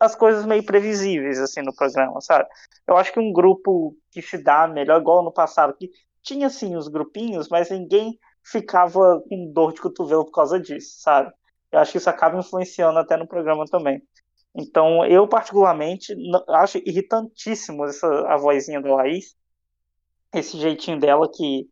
as 0.00 0.14
coisas 0.14 0.44
meio 0.44 0.64
previsíveis 0.64 1.38
assim 1.38 1.62
no 1.62 1.74
programa, 1.74 2.20
sabe? 2.20 2.48
Eu 2.86 2.96
acho 2.96 3.12
que 3.12 3.20
um 3.20 3.32
grupo 3.32 3.96
que 4.10 4.20
se 4.20 4.38
dá 4.38 4.66
melhor, 4.66 5.00
igual 5.00 5.22
no 5.22 5.32
passado, 5.32 5.74
que 5.74 5.90
tinha 6.22 6.48
sim 6.50 6.76
os 6.76 6.88
grupinhos, 6.88 7.48
mas 7.48 7.70
ninguém 7.70 8.18
ficava 8.42 9.22
com 9.28 9.52
dor 9.52 9.72
de 9.72 9.80
cotovelo 9.80 10.24
por 10.24 10.32
causa 10.32 10.60
disso, 10.60 11.00
sabe? 11.00 11.32
Eu 11.70 11.78
acho 11.78 11.92
que 11.92 11.98
isso 11.98 12.10
acaba 12.10 12.38
influenciando 12.38 12.98
até 12.98 13.16
no 13.16 13.26
programa 13.26 13.64
também. 13.66 14.02
Então, 14.54 15.04
eu 15.04 15.26
particularmente 15.26 16.14
acho 16.48 16.78
irritantíssimo 16.78 17.84
essa, 17.86 18.06
a 18.28 18.36
vozinha 18.36 18.80
da 18.80 18.94
Laís, 18.94 19.34
esse 20.32 20.58
jeitinho 20.58 21.00
dela 21.00 21.28
que, 21.28 21.68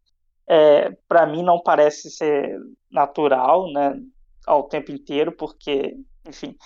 é, 0.48 0.90
para 1.06 1.26
mim, 1.26 1.42
não 1.42 1.62
parece 1.62 2.10
ser 2.10 2.58
natural, 2.90 3.70
né, 3.72 4.00
ao 4.46 4.64
tempo 4.64 4.90
inteiro, 4.90 5.30
porque, 5.32 5.96
enfim, 6.26 6.56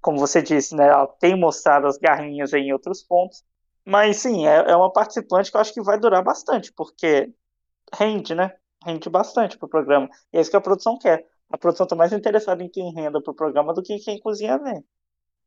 como 0.00 0.18
você 0.18 0.42
disse, 0.42 0.74
né, 0.74 0.88
ela 0.88 1.06
tem 1.06 1.38
mostrado 1.38 1.86
as 1.86 1.98
garrinhas 1.98 2.52
em 2.52 2.72
outros 2.72 3.02
pontos, 3.02 3.44
mas 3.84 4.18
sim, 4.18 4.46
é, 4.46 4.70
é 4.70 4.76
uma 4.76 4.92
participante 4.92 5.50
que 5.50 5.56
eu 5.56 5.60
acho 5.60 5.72
que 5.74 5.82
vai 5.82 5.98
durar 5.98 6.22
bastante, 6.22 6.72
porque 6.72 7.32
rende, 7.94 8.34
né, 8.34 8.54
rende 8.84 9.08
bastante 9.08 9.58
pro 9.58 9.68
programa, 9.68 10.08
e 10.32 10.38
é 10.38 10.40
isso 10.40 10.50
que 10.50 10.56
a 10.56 10.60
produção 10.60 10.98
quer. 10.98 11.26
A 11.50 11.56
produção 11.56 11.84
está 11.84 11.96
mais 11.96 12.12
interessada 12.12 12.62
em 12.62 12.68
quem 12.68 12.92
renda 12.92 13.22
pro 13.22 13.34
programa 13.34 13.72
do 13.72 13.82
que 13.82 13.94
em 13.94 13.98
quem 13.98 14.20
cozinha 14.20 14.58
bem. 14.58 14.84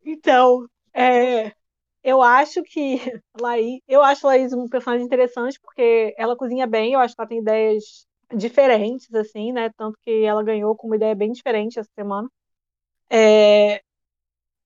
Então, 0.04 0.68
é, 0.94 1.54
eu 2.04 2.22
acho 2.22 2.64
que 2.64 2.98
Laís, 3.40 3.82
eu 3.88 4.02
acho 4.02 4.26
Laís 4.26 4.54
um 4.54 4.68
personagem 4.68 5.06
interessante 5.06 5.60
porque 5.62 6.14
ela 6.18 6.36
cozinha 6.36 6.66
bem, 6.68 6.94
eu 6.94 7.00
acho 7.00 7.16
que 7.16 7.22
ela 7.22 7.30
tem 7.30 7.40
ideias 7.40 8.08
diferentes, 8.36 9.14
assim, 9.14 9.52
né? 9.52 9.70
Tanto 9.78 9.98
que 10.02 10.24
ela 10.24 10.44
ganhou 10.44 10.76
com 10.76 10.88
uma 10.88 10.96
ideia 10.96 11.14
bem 11.16 11.32
diferente 11.32 11.80
essa 11.80 11.90
semana. 11.96 12.30
É, 13.10 13.82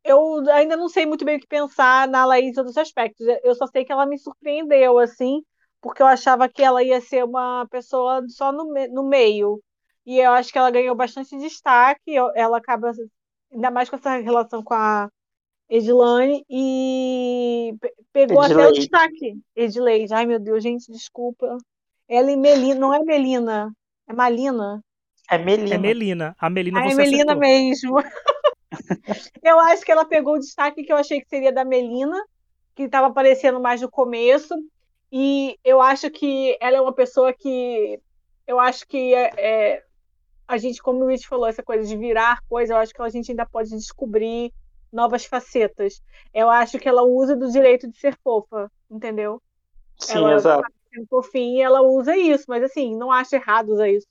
eu 0.06 0.48
ainda 0.52 0.78
não 0.78 0.88
sei 0.88 1.06
muito 1.06 1.26
bem 1.26 1.38
o 1.38 1.40
que 1.40 1.48
pensar 1.48 2.08
na 2.08 2.26
Laís 2.26 2.56
em 2.56 2.60
outros 2.60 2.78
aspectos. 2.78 3.26
Eu 3.44 3.56
só 3.56 3.66
sei 3.68 3.84
que 3.84 3.92
ela 3.92 4.06
me 4.06 4.18
surpreendeu, 4.20 5.00
assim, 5.00 5.42
porque 5.82 6.02
eu 6.02 6.06
achava 6.08 6.48
que 6.48 6.62
ela 6.64 6.84
ia 6.84 7.02
ser 7.02 7.26
uma 7.26 7.68
pessoa 7.72 8.24
só 8.30 8.52
no, 8.52 8.72
no 8.92 9.04
meio. 9.04 9.60
E 10.06 10.20
eu 10.20 10.32
acho 10.32 10.52
que 10.52 10.58
ela 10.60 10.70
ganhou 10.70 10.96
bastante 10.96 11.36
destaque. 11.38 12.16
Ela 12.36 12.58
acaba, 12.58 12.92
ainda 13.52 13.72
mais 13.72 13.90
com 13.90 13.96
essa 13.96 14.18
relação 14.18 14.64
com 14.64 14.76
a 14.76 15.10
Edilane 15.68 16.46
e 16.48 17.74
pegou 18.14 18.44
Edileide. 18.44 18.54
até 18.54 18.68
o 18.68 18.74
destaque. 18.74 19.40
Edileide. 19.56 20.14
Ai, 20.14 20.28
meu 20.28 20.40
Deus, 20.40 20.62
gente, 20.62 20.92
desculpa. 20.92 21.58
Ela 22.08 22.32
e 22.32 22.38
Melina, 22.38 22.80
não 22.80 22.94
é 22.94 23.00
Melina, 23.00 23.74
é 24.08 24.14
Malina. 24.14 24.84
É 25.32 25.40
Melina. 25.40 25.74
É 25.74 25.78
Melina. 25.80 26.36
A 26.40 26.50
Melina 26.50 26.82
ah, 26.82 26.86
é 26.86 26.90
você 26.90 27.02
É 27.02 27.06
Melina 27.06 27.34
acertou. 27.34 27.40
mesmo. 27.40 27.96
eu 29.44 29.60
acho 29.60 29.84
que 29.84 29.92
ela 29.92 30.06
pegou 30.06 30.36
o 30.36 30.40
destaque 30.40 30.84
que 30.84 30.92
eu 30.92 30.98
achei 30.98 31.22
que 31.22 31.30
seria 31.30 31.52
da 31.52 31.66
Melina, 31.66 32.22
que 32.76 32.84
estava 32.84 33.08
aparecendo 33.08 33.60
mais 33.60 33.82
no 33.82 33.90
começo. 33.90 34.54
E 35.12 35.58
eu 35.64 35.82
acho 35.82 36.10
que 36.10 36.58
ela 36.60 36.78
é 36.78 36.82
uma 36.82 36.94
pessoa 36.94 37.34
que. 37.34 38.00
Eu 38.48 38.60
acho 38.60 38.88
que 38.88 39.14
é, 39.14 39.32
é 39.38 39.84
a 40.48 40.58
gente, 40.58 40.82
como 40.82 41.00
o 41.00 41.06
Luiz 41.06 41.24
falou, 41.26 41.48
essa 41.48 41.64
coisa 41.64 41.88
de 41.88 41.98
virar 41.98 42.40
coisa, 42.48 42.74
eu 42.74 42.78
acho 42.78 42.94
que 42.94 43.02
a 43.02 43.10
gente 43.10 43.32
ainda 43.32 43.46
pode 43.46 43.70
descobrir 43.72 44.54
novas 44.92 45.26
facetas. 45.26 46.02
Eu 46.34 46.50
acho 46.50 46.78
que 46.78 46.88
ela 46.88 47.04
usa 47.04 47.36
do 47.36 47.52
direito 47.52 47.90
de 47.90 47.98
ser 47.98 48.18
fofa, 48.24 48.72
entendeu? 48.90 49.42
Sim, 50.00 50.18
ela 50.18 50.36
exato. 50.36 50.62
Tá 50.62 50.70
sendo 50.94 51.08
fofinha, 51.08 51.66
ela 51.66 51.82
usa 51.82 52.16
isso, 52.16 52.46
mas 52.48 52.64
assim, 52.64 52.96
não 52.96 53.12
acho 53.12 53.36
errado 53.36 53.70
usar 53.70 53.90
isso. 53.90 54.08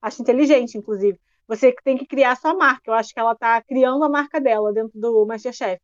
Acho 0.00 0.22
inteligente, 0.22 0.76
inclusive. 0.76 1.18
Você 1.46 1.74
tem 1.84 1.96
que 1.96 2.06
criar 2.06 2.36
sua 2.36 2.54
marca. 2.54 2.90
Eu 2.90 2.94
acho 2.94 3.12
que 3.12 3.20
ela 3.20 3.32
está 3.32 3.62
criando 3.62 4.02
a 4.04 4.08
marca 4.08 4.40
dela 4.40 4.72
dentro 4.72 4.98
do 4.98 5.26
Masterchef. 5.26 5.80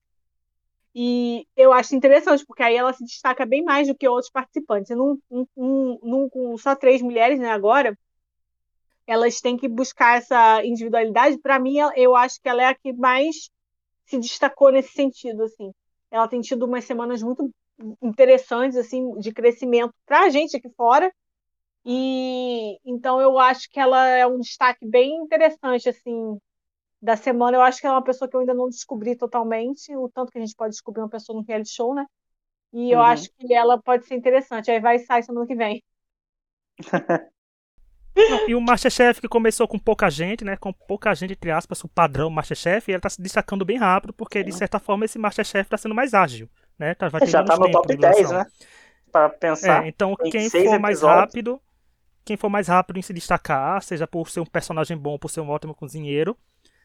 E 0.94 1.46
eu 1.56 1.72
acho 1.72 1.94
interessante, 1.94 2.44
porque 2.44 2.62
aí 2.62 2.76
ela 2.76 2.92
se 2.92 3.04
destaca 3.04 3.46
bem 3.46 3.62
mais 3.62 3.86
do 3.86 3.94
que 3.94 4.08
outros 4.08 4.30
participantes. 4.30 4.96
Num, 4.96 5.18
num, 5.30 5.98
num, 6.02 6.28
com 6.28 6.56
só 6.56 6.74
três 6.74 7.00
mulheres, 7.00 7.38
né, 7.38 7.50
agora, 7.50 7.96
elas 9.06 9.40
têm 9.40 9.56
que 9.56 9.68
buscar 9.68 10.18
essa 10.18 10.64
individualidade. 10.64 11.38
Para 11.38 11.58
mim, 11.58 11.76
eu 11.96 12.16
acho 12.16 12.40
que 12.40 12.48
ela 12.48 12.62
é 12.62 12.66
a 12.66 12.74
que 12.74 12.92
mais 12.92 13.50
se 14.06 14.18
destacou 14.18 14.72
nesse 14.72 14.92
sentido, 14.92 15.44
assim. 15.44 15.72
Ela 16.10 16.26
tem 16.26 16.40
tido 16.40 16.64
umas 16.66 16.84
semanas 16.84 17.22
muito 17.22 17.50
interessantes, 18.02 18.76
assim, 18.76 19.16
de 19.18 19.32
crescimento 19.32 19.94
para 20.04 20.22
a 20.24 20.28
gente 20.28 20.56
aqui 20.56 20.68
fora. 20.76 21.12
E 21.84 22.78
então 22.84 23.20
eu 23.20 23.38
acho 23.38 23.70
que 23.70 23.80
ela 23.80 24.06
é 24.06 24.26
um 24.26 24.38
destaque 24.38 24.86
bem 24.86 25.16
interessante, 25.16 25.88
assim, 25.88 26.38
da 27.00 27.16
semana. 27.16 27.56
Eu 27.56 27.62
acho 27.62 27.80
que 27.80 27.86
ela 27.86 27.96
é 27.96 27.98
uma 27.98 28.04
pessoa 28.04 28.28
que 28.28 28.36
eu 28.36 28.40
ainda 28.40 28.54
não 28.54 28.68
descobri 28.68 29.16
totalmente, 29.16 29.94
o 29.96 30.08
tanto 30.08 30.30
que 30.30 30.38
a 30.38 30.40
gente 30.40 30.54
pode 30.54 30.72
descobrir 30.72 31.02
uma 31.02 31.08
pessoa 31.08 31.38
no 31.38 31.44
reality 31.46 31.70
show, 31.70 31.94
né? 31.94 32.04
E 32.72 32.92
eu 32.92 32.98
uhum. 32.98 33.04
acho 33.04 33.28
que 33.38 33.52
ela 33.52 33.80
pode 33.80 34.06
ser 34.06 34.14
interessante. 34.14 34.70
Aí 34.70 34.80
vai 34.80 34.98
sair 34.98 35.22
semana 35.22 35.46
que 35.46 35.54
vem. 35.54 35.82
Não, 38.14 38.48
e 38.48 38.54
o 38.54 38.60
Masterchef 38.60 39.20
que 39.20 39.28
começou 39.28 39.66
com 39.66 39.78
pouca 39.78 40.10
gente, 40.10 40.44
né? 40.44 40.56
Com 40.56 40.72
pouca 40.72 41.14
gente, 41.14 41.32
entre 41.32 41.50
aspas, 41.50 41.82
o 41.84 41.88
padrão 41.88 42.28
Masterchef, 42.28 42.90
e 42.90 42.94
ele 42.94 43.00
tá 43.00 43.08
se 43.08 43.20
destacando 43.20 43.64
bem 43.64 43.78
rápido, 43.78 44.12
porque 44.12 44.42
de 44.42 44.52
certa 44.52 44.78
forma 44.78 45.04
esse 45.04 45.18
Masterchef 45.18 45.68
tá 45.68 45.76
sendo 45.76 45.94
mais 45.94 46.12
ágil, 46.12 46.48
né? 46.78 46.94
Tá, 46.94 47.08
vai 47.08 47.26
já 47.26 47.44
tá 47.44 47.56
no 47.56 47.70
top 47.70 47.96
10, 47.96 48.30
né? 48.30 48.44
Pra 49.10 49.28
pensar. 49.28 49.84
É, 49.84 49.88
então 49.88 50.14
quem 50.16 50.50
for 50.50 50.58
episódios. 50.58 50.80
mais 50.80 51.02
rápido, 51.02 51.60
quem 52.30 52.36
for 52.36 52.48
mais 52.48 52.68
rápido 52.68 52.96
em 52.96 53.02
se 53.02 53.12
destacar, 53.12 53.82
seja 53.82 54.06
por 54.06 54.30
ser 54.30 54.38
um 54.38 54.46
personagem 54.46 54.96
bom, 54.96 55.18
por 55.18 55.28
ser 55.28 55.40
um 55.40 55.50
ótimo 55.50 55.74
cozinheiro, 55.74 56.38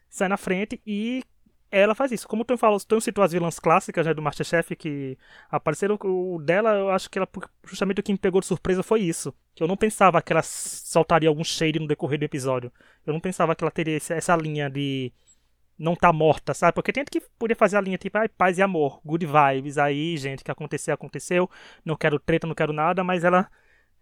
sai 0.10 0.28
na 0.28 0.38
frente 0.38 0.82
e 0.88 1.24
ela 1.70 1.94
faz 1.94 2.12
isso. 2.12 2.28
Como 2.28 2.44
tu 2.44 2.58
falou, 2.58 2.80
tu 2.80 3.00
citou 3.00 3.24
as 3.24 3.32
vilãs 3.32 3.60
clássicas 3.60 4.08
né, 4.08 4.14
do 4.16 4.24
Masterchef 4.24 4.76
que 4.76 5.16
apareceram, 5.48 6.00
o 6.04 6.40
dela, 6.40 6.72
eu 6.72 6.90
acho 6.90 7.12
que 7.12 7.20
ela, 7.20 7.30
justamente 7.64 8.00
o 8.00 8.04
que 8.04 8.12
me 8.12 8.18
pegou 8.18 8.42
de 8.42 8.48
surpresa 8.48 8.82
foi 8.82 9.02
isso. 9.02 9.32
Que 9.54 9.62
eu 9.62 9.68
não 9.68 9.78
pensava 9.78 10.20
que 10.20 10.34
ela 10.34 10.42
soltaria 10.42 11.30
algum 11.30 11.44
shade 11.44 11.78
no 11.78 11.86
decorrer 11.86 12.18
do 12.18 12.26
episódio. 12.26 12.72
Eu 13.06 13.14
não 13.14 13.20
pensava 13.20 13.56
que 13.56 13.64
ela 13.64 13.70
teria 13.70 13.98
essa 13.98 14.36
linha 14.36 14.68
de 14.68 15.14
não 15.78 15.96
tá 15.96 16.12
morta, 16.12 16.56
sabe? 16.56 16.74
Porque 16.74 16.92
tem 16.92 17.06
que 17.06 17.22
podia 17.38 17.56
fazer 17.56 17.78
a 17.78 17.82
linha 17.82 18.00
tipo, 18.00 18.18
ah, 18.18 18.28
paz 18.36 18.58
e 18.58 18.64
amor, 18.64 19.00
good 19.06 19.28
vibes. 19.28 19.78
Aí, 19.78 20.18
gente, 20.18 20.44
que 20.44 20.50
aconteceu, 20.50 20.96
aconteceu. 20.96 21.48
Não 21.84 21.96
quero 21.96 22.18
treta, 22.18 22.48
não 22.48 22.56
quero 22.56 22.74
nada, 22.74 23.04
mas 23.04 23.24
ela 23.24 23.48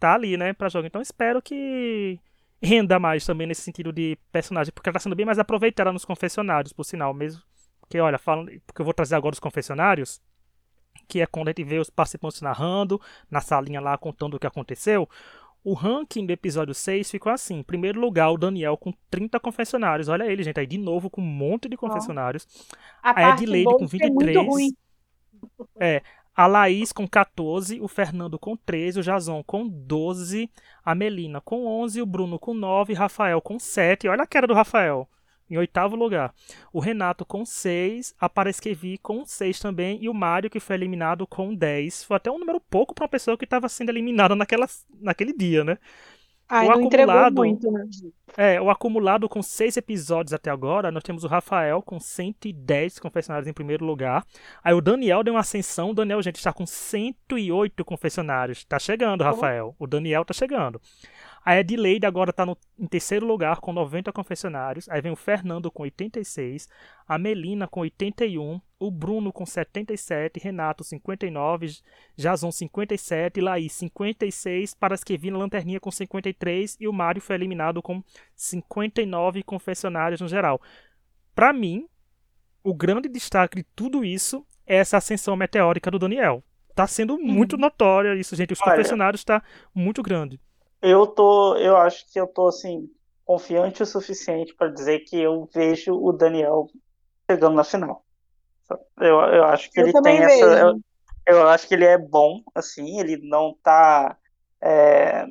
tá 0.03 0.13
ali, 0.13 0.35
né, 0.35 0.51
pra 0.53 0.69
jogar. 0.69 0.87
Então 0.87 1.01
espero 1.01 1.41
que 1.41 2.19
renda 2.61 2.99
mais 2.99 3.25
também 3.25 3.47
nesse 3.47 3.61
sentido 3.61 3.91
de 3.91 4.17
personagem, 4.31 4.73
porque 4.73 4.89
ela 4.89 4.93
tá 4.93 4.99
sendo 4.99 5.15
bem 5.15 5.25
mais 5.25 5.39
aproveitada 5.39 5.91
nos 5.91 6.05
confessionários, 6.05 6.73
por 6.73 6.83
sinal, 6.83 7.13
mesmo 7.13 7.41
porque, 7.93 7.99
olha, 7.99 8.17
falando, 8.17 8.51
porque 8.65 8.81
eu 8.81 8.85
vou 8.85 8.93
trazer 8.93 9.15
agora 9.15 9.33
os 9.33 9.39
confessionários, 9.39 10.21
que 11.07 11.21
é 11.21 11.25
quando 11.27 11.49
a 11.49 11.51
gente 11.51 11.63
vê 11.63 11.77
os 11.77 11.89
participantes 11.89 12.41
narrando, 12.41 12.99
na 13.29 13.39
salinha 13.39 13.79
lá 13.79 13.97
contando 13.97 14.33
o 14.33 14.39
que 14.39 14.47
aconteceu. 14.47 15.07
O 15.63 15.73
ranking 15.73 16.25
do 16.25 16.31
episódio 16.31 16.73
6 16.73 17.11
ficou 17.11 17.31
assim. 17.31 17.59
Em 17.59 17.63
primeiro 17.63 17.99
lugar, 17.99 18.31
o 18.31 18.37
Daniel 18.37 18.75
com 18.77 18.91
30 19.09 19.39
confessionários. 19.39 20.09
Olha 20.09 20.25
ele, 20.25 20.43
gente, 20.43 20.59
aí 20.59 20.65
de 20.65 20.77
novo 20.77 21.09
com 21.09 21.21
um 21.21 21.25
monte 21.25 21.69
de 21.69 21.77
confessionários. 21.77 22.47
A, 23.01 23.27
a 23.27 23.29
Edileide 23.29 23.71
com 23.77 23.85
23. 23.85 24.73
É, 25.79 26.01
a 26.35 26.47
Laís 26.47 26.91
com 26.91 27.07
14, 27.07 27.79
o 27.79 27.87
Fernando 27.87 28.39
com 28.39 28.55
13, 28.55 28.99
o 28.99 29.03
Jason 29.03 29.43
com 29.43 29.67
12, 29.67 30.49
a 30.83 30.95
Melina 30.95 31.39
com 31.41 31.65
11, 31.65 32.01
o 32.01 32.05
Bruno 32.05 32.39
com 32.39 32.53
9, 32.53 32.93
Rafael 32.93 33.41
com 33.41 33.59
7. 33.59 34.07
Olha 34.07 34.23
a 34.23 34.27
cara 34.27 34.47
do 34.47 34.53
Rafael 34.53 35.07
em 35.49 35.57
oitavo 35.57 35.95
lugar. 35.95 36.33
O 36.71 36.79
Renato 36.79 37.25
com 37.25 37.45
6, 37.45 38.15
a 38.19 38.27
Paresquevi 38.27 38.97
com 38.97 39.25
6 39.25 39.59
também, 39.59 39.99
e 40.01 40.09
o 40.09 40.13
Mário, 40.13 40.49
que 40.49 40.59
foi 40.59 40.75
eliminado 40.75 41.27
com 41.27 41.53
10. 41.53 42.03
Foi 42.03 42.17
até 42.17 42.31
um 42.31 42.39
número 42.39 42.59
pouco 42.59 42.93
para 42.93 43.03
uma 43.03 43.09
pessoa 43.09 43.37
que 43.37 43.45
estava 43.45 43.69
sendo 43.69 43.89
eliminada 43.89 44.35
naquela, 44.35 44.67
naquele 44.99 45.33
dia, 45.33 45.63
né? 45.63 45.77
Ai, 46.53 46.67
o 46.67 46.69
não 46.69 46.87
acumulado, 46.87 47.35
muito, 47.37 47.71
né? 47.71 47.83
É, 48.37 48.61
o 48.61 48.69
acumulado 48.69 49.27
com 49.27 49.41
seis 49.41 49.75
episódios 49.75 50.33
até 50.33 50.51
agora, 50.51 50.91
nós 50.91 51.01
temos 51.01 51.23
o 51.23 51.27
Rafael 51.27 51.81
com 51.81 51.99
110 51.99 52.99
confessionários 52.99 53.47
em 53.47 53.53
primeiro 53.53 53.83
lugar. 53.83 54.23
Aí 54.63 54.71
o 54.71 54.79
Daniel 54.79 55.23
deu 55.23 55.33
uma 55.33 55.39
ascensão. 55.39 55.89
O 55.89 55.93
Daniel, 55.95 56.21
gente, 56.21 56.35
está 56.35 56.53
com 56.53 56.63
108 56.63 57.83
confessionários. 57.83 58.63
Tá 58.65 58.77
chegando, 58.77 59.23
Rafael. 59.23 59.75
O 59.79 59.87
Daniel 59.87 60.23
tá 60.23 60.33
chegando. 60.33 60.79
A 61.43 61.57
Edileide 61.57 62.05
agora 62.05 62.29
está 62.29 62.45
em 62.79 62.87
terceiro 62.87 63.25
lugar 63.25 63.59
com 63.59 63.73
90 63.73 64.13
confessionários. 64.13 64.87
Aí 64.89 65.01
vem 65.01 65.11
o 65.11 65.15
Fernando 65.15 65.71
com 65.71 65.81
86, 65.81 66.69
a 67.07 67.17
Melina 67.17 67.67
com 67.67 67.79
81, 67.79 68.61
o 68.85 68.91
Bruno 68.91 69.31
com 69.31 69.45
77, 69.45 70.39
Renato 70.39 70.83
59, 70.83 71.67
Jason 72.15 72.51
57, 72.51 73.41
Laís 73.41 73.73
56, 73.73 74.73
Parasquevina 74.73 75.37
Lanterninha 75.37 75.79
com 75.79 75.91
53 75.91 76.77
e 76.79 76.87
o 76.87 76.93
Mário 76.93 77.21
foi 77.21 77.35
eliminado 77.35 77.81
com 77.81 78.03
59 78.35 79.43
confessionários 79.43 80.21
no 80.21 80.27
geral. 80.27 80.61
Para 81.35 81.53
mim, 81.53 81.87
o 82.63 82.73
grande 82.73 83.09
destaque 83.09 83.57
de 83.57 83.63
tudo 83.75 84.03
isso 84.03 84.45
é 84.65 84.77
essa 84.77 84.97
ascensão 84.97 85.35
meteórica 85.35 85.91
do 85.91 85.99
Daniel. 85.99 86.43
Tá 86.75 86.87
sendo 86.87 87.17
muito 87.17 87.53
uhum. 87.53 87.61
notória 87.61 88.15
isso, 88.15 88.35
gente. 88.35 88.53
Os 88.53 88.61
Olha, 88.61 88.71
confessionários 88.71 89.21
está 89.21 89.43
muito 89.73 90.01
grande 90.01 90.39
eu 90.83 91.07
tô, 91.07 91.55
eu 91.55 91.77
acho 91.77 92.05
que 92.11 92.19
eu 92.19 92.27
tô 92.27 92.49
assim 92.49 92.89
confiante 93.23 93.81
o 93.81 93.85
suficiente 93.85 94.53
para 94.53 94.67
dizer 94.67 94.99
que 94.99 95.17
eu 95.17 95.47
vejo 95.53 95.93
o 95.93 96.11
Daniel 96.11 96.67
chegando 97.31 97.55
na 97.55 97.63
final. 97.63 98.02
Eu, 98.99 99.19
eu 99.19 99.43
acho 99.45 99.71
que 99.71 99.79
eu 99.79 99.87
ele 99.87 100.01
tem 100.01 100.23
essa, 100.23 100.45
eu, 100.45 100.79
eu, 101.27 101.47
acho 101.47 101.67
que 101.67 101.73
ele 101.73 101.85
é 101.85 101.97
bom, 101.97 102.41
assim, 102.53 102.99
ele 102.99 103.17
não 103.17 103.55
tá, 103.63 104.17
é, 104.61 105.25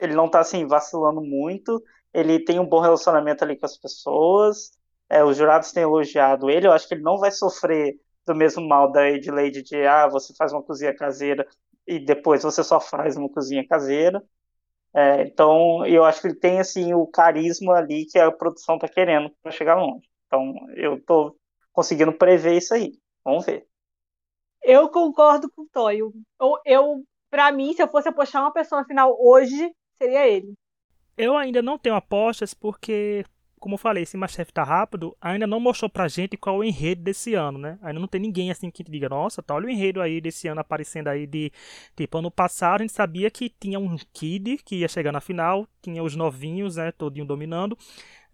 ele 0.00 0.14
não 0.14 0.28
tá 0.28 0.40
assim 0.40 0.66
vacilando 0.66 1.20
muito. 1.20 1.82
Ele 2.12 2.38
tem 2.38 2.60
um 2.60 2.66
bom 2.66 2.80
relacionamento 2.80 3.42
ali 3.42 3.56
com 3.56 3.66
as 3.66 3.76
pessoas. 3.76 4.72
É, 5.08 5.24
os 5.24 5.36
jurados 5.36 5.72
têm 5.72 5.82
elogiado 5.82 6.48
ele. 6.48 6.66
Eu 6.66 6.72
acho 6.72 6.86
que 6.86 6.94
ele 6.94 7.02
não 7.02 7.18
vai 7.18 7.30
sofrer 7.30 7.96
do 8.26 8.34
mesmo 8.34 8.66
mal 8.66 8.90
da 8.90 9.06
Adelaide 9.06 9.62
de 9.62 9.84
ah, 9.86 10.08
você 10.08 10.34
faz 10.34 10.52
uma 10.52 10.62
cozinha 10.62 10.94
caseira 10.94 11.46
e 11.86 11.98
depois 11.98 12.42
você 12.42 12.64
só 12.64 12.80
faz 12.80 13.16
uma 13.16 13.28
cozinha 13.28 13.66
caseira. 13.66 14.22
É, 14.94 15.22
então, 15.22 15.84
eu 15.86 16.04
acho 16.04 16.20
que 16.20 16.28
ele 16.28 16.36
tem 16.36 16.60
assim 16.60 16.94
o 16.94 17.06
carisma 17.06 17.74
ali 17.74 18.06
que 18.06 18.18
a 18.18 18.30
produção 18.30 18.76
está 18.76 18.88
querendo 18.88 19.30
para 19.42 19.50
chegar 19.50 19.74
longe. 19.74 20.08
Então, 20.26 20.54
eu 20.76 20.96
estou 20.96 21.36
conseguindo 21.74 22.12
prever 22.12 22.56
isso 22.56 22.72
aí. 22.72 22.92
Vamos 23.22 23.44
ver. 23.44 23.66
Eu 24.62 24.88
concordo 24.88 25.50
com 25.50 25.62
o 25.62 25.68
Toyo. 25.70 26.12
Eu, 26.40 26.58
eu 26.64 27.04
para 27.30 27.52
mim, 27.52 27.74
se 27.74 27.82
eu 27.82 27.88
fosse 27.88 28.08
apostar 28.08 28.40
uma 28.40 28.52
pessoa 28.52 28.80
na 28.80 28.86
final 28.86 29.14
hoje, 29.20 29.74
seria 29.98 30.26
ele. 30.26 30.54
Eu 31.18 31.36
ainda 31.36 31.60
não 31.60 31.76
tenho 31.76 31.96
apostas 31.96 32.54
porque 32.54 33.24
como 33.64 33.76
eu 33.76 33.78
falei, 33.78 34.02
esse 34.02 34.14
Masterchef 34.14 34.52
tá 34.52 34.62
rápido, 34.62 35.16
ainda 35.18 35.46
não 35.46 35.58
mostrou 35.58 35.88
pra 35.88 36.06
gente 36.06 36.36
qual 36.36 36.56
é 36.56 36.58
o 36.58 36.64
enredo 36.64 37.02
desse 37.02 37.32
ano, 37.32 37.58
né? 37.58 37.78
Ainda 37.80 37.98
não 37.98 38.06
tem 38.06 38.20
ninguém 38.20 38.50
assim 38.50 38.70
que 38.70 38.84
diga, 38.84 39.08
nossa, 39.08 39.42
tá, 39.42 39.54
olha 39.54 39.66
o 39.66 39.70
enredo 39.70 40.02
aí 40.02 40.20
desse 40.20 40.46
ano 40.46 40.60
aparecendo 40.60 41.08
aí 41.08 41.26
de. 41.26 41.50
Tipo, 41.96 42.18
ano 42.18 42.30
passado 42.30 42.82
a 42.82 42.84
gente 42.84 42.92
sabia 42.92 43.30
que 43.30 43.48
tinha 43.48 43.78
um 43.78 43.96
Kid 44.12 44.58
que 44.58 44.80
ia 44.80 44.88
chegar 44.88 45.12
na 45.12 45.20
final, 45.22 45.66
tinha 45.80 46.02
os 46.02 46.14
novinhos, 46.14 46.76
né? 46.76 46.92
Todinho 46.92 47.24
dominando. 47.24 47.74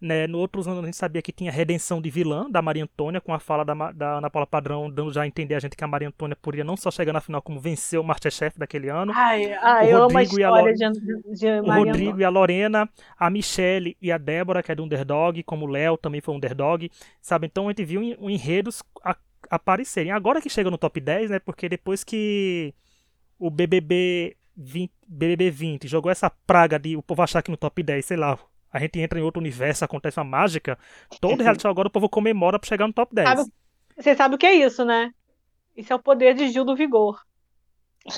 Né, 0.01 0.25
no 0.25 0.39
outros 0.39 0.67
anos 0.67 0.81
a 0.81 0.85
gente 0.87 0.97
sabia 0.97 1.21
que 1.21 1.31
tinha 1.31 1.51
redenção 1.51 2.01
de 2.01 2.09
vilã 2.09 2.49
da 2.49 2.59
Maria 2.59 2.83
Antônia, 2.83 3.21
com 3.21 3.35
a 3.35 3.39
fala 3.39 3.63
da, 3.63 3.91
da 3.91 4.17
Ana 4.17 4.31
Paula 4.31 4.47
Padrão, 4.47 4.89
dando 4.89 5.13
já 5.13 5.21
a 5.21 5.27
entender 5.27 5.53
a 5.53 5.59
gente 5.59 5.77
que 5.77 5.83
a 5.83 5.87
Maria 5.87 6.07
Antônia 6.07 6.35
poderia 6.35 6.63
não 6.63 6.75
só 6.75 6.89
chegar 6.89 7.13
na 7.13 7.21
final, 7.21 7.39
como 7.39 7.59
vencer 7.59 7.99
o 7.99 8.03
Masterchef 8.03 8.57
daquele 8.57 8.89
ano. 8.89 9.13
Ai, 9.15 9.53
ai, 9.53 9.85
o 9.85 9.89
eu 9.89 9.99
Rodrigo 9.99 10.43
amo 10.43 10.55
a 10.55 10.71
de, 10.71 11.35
de 11.35 11.59
O 11.59 11.71
Rodrigo 11.71 12.19
e 12.19 12.23
a 12.23 12.29
Lorena, 12.29 12.89
a 13.15 13.29
Michelle 13.29 13.95
e 14.01 14.11
a 14.11 14.17
Débora, 14.17 14.63
que 14.63 14.71
é 14.71 14.75
do 14.75 14.83
Underdog, 14.83 15.43
como 15.43 15.67
o 15.67 15.69
Léo 15.69 15.95
também 15.97 16.19
foi 16.19 16.33
um 16.33 16.37
Underdog, 16.37 16.89
sabe? 17.21 17.45
Então 17.45 17.67
a 17.67 17.71
gente 17.71 17.85
viu 17.85 18.01
enredos 18.01 18.81
a, 19.03 19.15
aparecerem. 19.51 20.11
Agora 20.11 20.41
que 20.41 20.49
chega 20.49 20.71
no 20.71 20.79
top 20.79 20.99
10, 20.99 21.29
né? 21.29 21.39
Porque 21.39 21.69
depois 21.69 22.03
que 22.03 22.73
o 23.37 23.51
BBB 23.51 24.35
20, 24.57 24.91
BBB 25.07 25.51
20 25.51 25.87
jogou 25.87 26.11
essa 26.11 26.29
praga 26.29 26.79
de 26.79 26.95
o 26.95 27.03
povo 27.03 27.21
achar 27.21 27.41
que 27.41 27.51
no 27.51 27.57
top 27.57 27.83
10, 27.83 28.05
sei 28.05 28.17
lá, 28.17 28.37
a 28.71 28.79
gente 28.79 28.99
entra 28.99 29.19
em 29.19 29.23
outro 29.23 29.39
universo, 29.39 29.83
acontece 29.83 30.19
uma 30.19 30.23
mágica, 30.23 30.77
todo 31.19 31.41
reality 31.41 31.63
show 31.63 31.71
agora 31.71 31.87
o 31.87 31.91
povo 31.91 32.09
comemora 32.09 32.57
pra 32.57 32.67
chegar 32.67 32.87
no 32.87 32.93
top 32.93 33.13
10. 33.13 33.27
Sabe, 33.27 33.51
você 33.97 34.15
sabe 34.15 34.35
o 34.35 34.37
que 34.37 34.45
é 34.45 34.53
isso, 34.53 34.85
né? 34.85 35.13
Isso 35.75 35.91
é 35.91 35.95
o 35.95 35.99
poder 35.99 36.33
de 36.33 36.49
Gil 36.49 36.65
do 36.65 36.75
Vigor. 36.75 37.21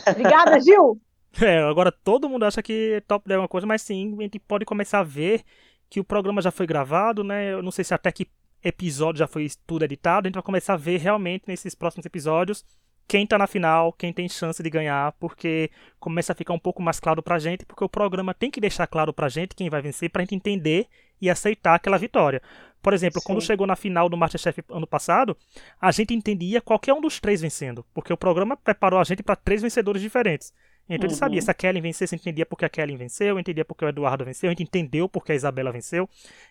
Obrigada, 0.07 0.59
Gil! 0.61 1.01
É, 1.41 1.59
agora 1.59 1.91
todo 1.91 2.29
mundo 2.29 2.43
acha 2.43 2.61
que 2.61 3.01
top 3.07 3.27
10 3.27 3.37
é 3.37 3.41
uma 3.41 3.47
coisa, 3.47 3.65
mas 3.65 3.81
sim, 3.81 4.15
a 4.19 4.21
gente 4.21 4.39
pode 4.39 4.65
começar 4.65 4.99
a 4.99 5.03
ver 5.03 5.43
que 5.89 5.99
o 5.99 6.03
programa 6.03 6.41
já 6.41 6.51
foi 6.51 6.67
gravado, 6.67 7.23
né? 7.23 7.53
Eu 7.53 7.61
não 7.61 7.71
sei 7.71 7.83
se 7.83 7.93
até 7.93 8.11
que 8.11 8.27
episódio 8.63 9.19
já 9.19 9.27
foi 9.27 9.47
tudo 9.67 9.83
editado, 9.83 10.27
a 10.27 10.29
gente 10.29 10.35
vai 10.35 10.43
começar 10.43 10.73
a 10.73 10.77
ver 10.77 10.97
realmente 10.97 11.43
nesses 11.47 11.75
próximos 11.75 12.05
episódios 12.05 12.63
quem 13.07 13.27
tá 13.27 13.37
na 13.37 13.47
final, 13.47 13.93
quem 13.93 14.11
tem 14.13 14.27
chance 14.27 14.61
de 14.61 14.69
ganhar, 14.69 15.11
porque 15.13 15.69
começa 15.99 16.31
a 16.31 16.35
ficar 16.35 16.53
um 16.53 16.59
pouco 16.59 16.81
mais 16.81 16.99
claro 16.99 17.21
pra 17.21 17.39
gente, 17.39 17.65
porque 17.65 17.83
o 17.83 17.89
programa 17.89 18.33
tem 18.33 18.49
que 18.49 18.61
deixar 18.61 18.87
claro 18.87 19.13
pra 19.13 19.29
gente 19.29 19.55
quem 19.55 19.69
vai 19.69 19.81
vencer, 19.81 20.09
pra 20.09 20.21
gente 20.21 20.35
entender 20.35 20.87
e 21.21 21.29
aceitar 21.29 21.75
aquela 21.75 21.97
vitória. 21.97 22.41
Por 22.81 22.93
exemplo, 22.93 23.21
Sim. 23.21 23.27
quando 23.27 23.41
chegou 23.41 23.65
na 23.65 23.77
final 23.77 24.09
do 24.09 24.17
Masterchef 24.17 24.61
ano 24.69 24.85
passado, 24.85 25.37
a 25.79 25.89
gente 25.91 26.13
entendia 26.13 26.59
qualquer 26.59 26.93
um 26.93 26.99
dos 26.99 27.19
três 27.19 27.39
vencendo, 27.39 27.85
porque 27.93 28.11
o 28.11 28.17
programa 28.17 28.57
preparou 28.57 28.99
a 28.99 29.03
gente 29.03 29.23
para 29.23 29.37
três 29.37 29.61
vencedores 29.61 30.01
diferentes. 30.01 30.53
Então 30.89 31.07
uhum. 31.07 31.11
ele 31.11 31.15
sabia, 31.15 31.41
se 31.41 31.49
a 31.49 31.53
Kelly 31.53 31.79
vencesse, 31.79 32.13
entendia 32.13 32.45
porque 32.45 32.65
a 32.65 32.69
Kelly 32.69 32.97
venceu, 32.97 33.39
entendia 33.39 33.63
porque 33.63 33.85
o 33.85 33.87
Eduardo 33.87 34.25
venceu, 34.25 34.49
a 34.49 34.51
gente 34.51 34.63
entendeu 34.63 35.07
porque 35.07 35.31
a 35.31 35.35
Isabela 35.35 35.71
venceu. 35.71 36.09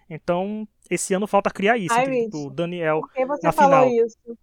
Então, 0.08 0.66
esse 0.88 1.12
ano 1.12 1.26
falta 1.26 1.50
criar 1.50 1.76
isso, 1.76 1.94
Ai, 1.94 2.28
o 2.32 2.48
Daniel 2.48 3.00
por 3.00 3.12
que 3.12 3.26
você 3.26 3.46
na 3.46 3.52
falou 3.52 3.90
final. 3.90 4.06
isso? 4.06 4.38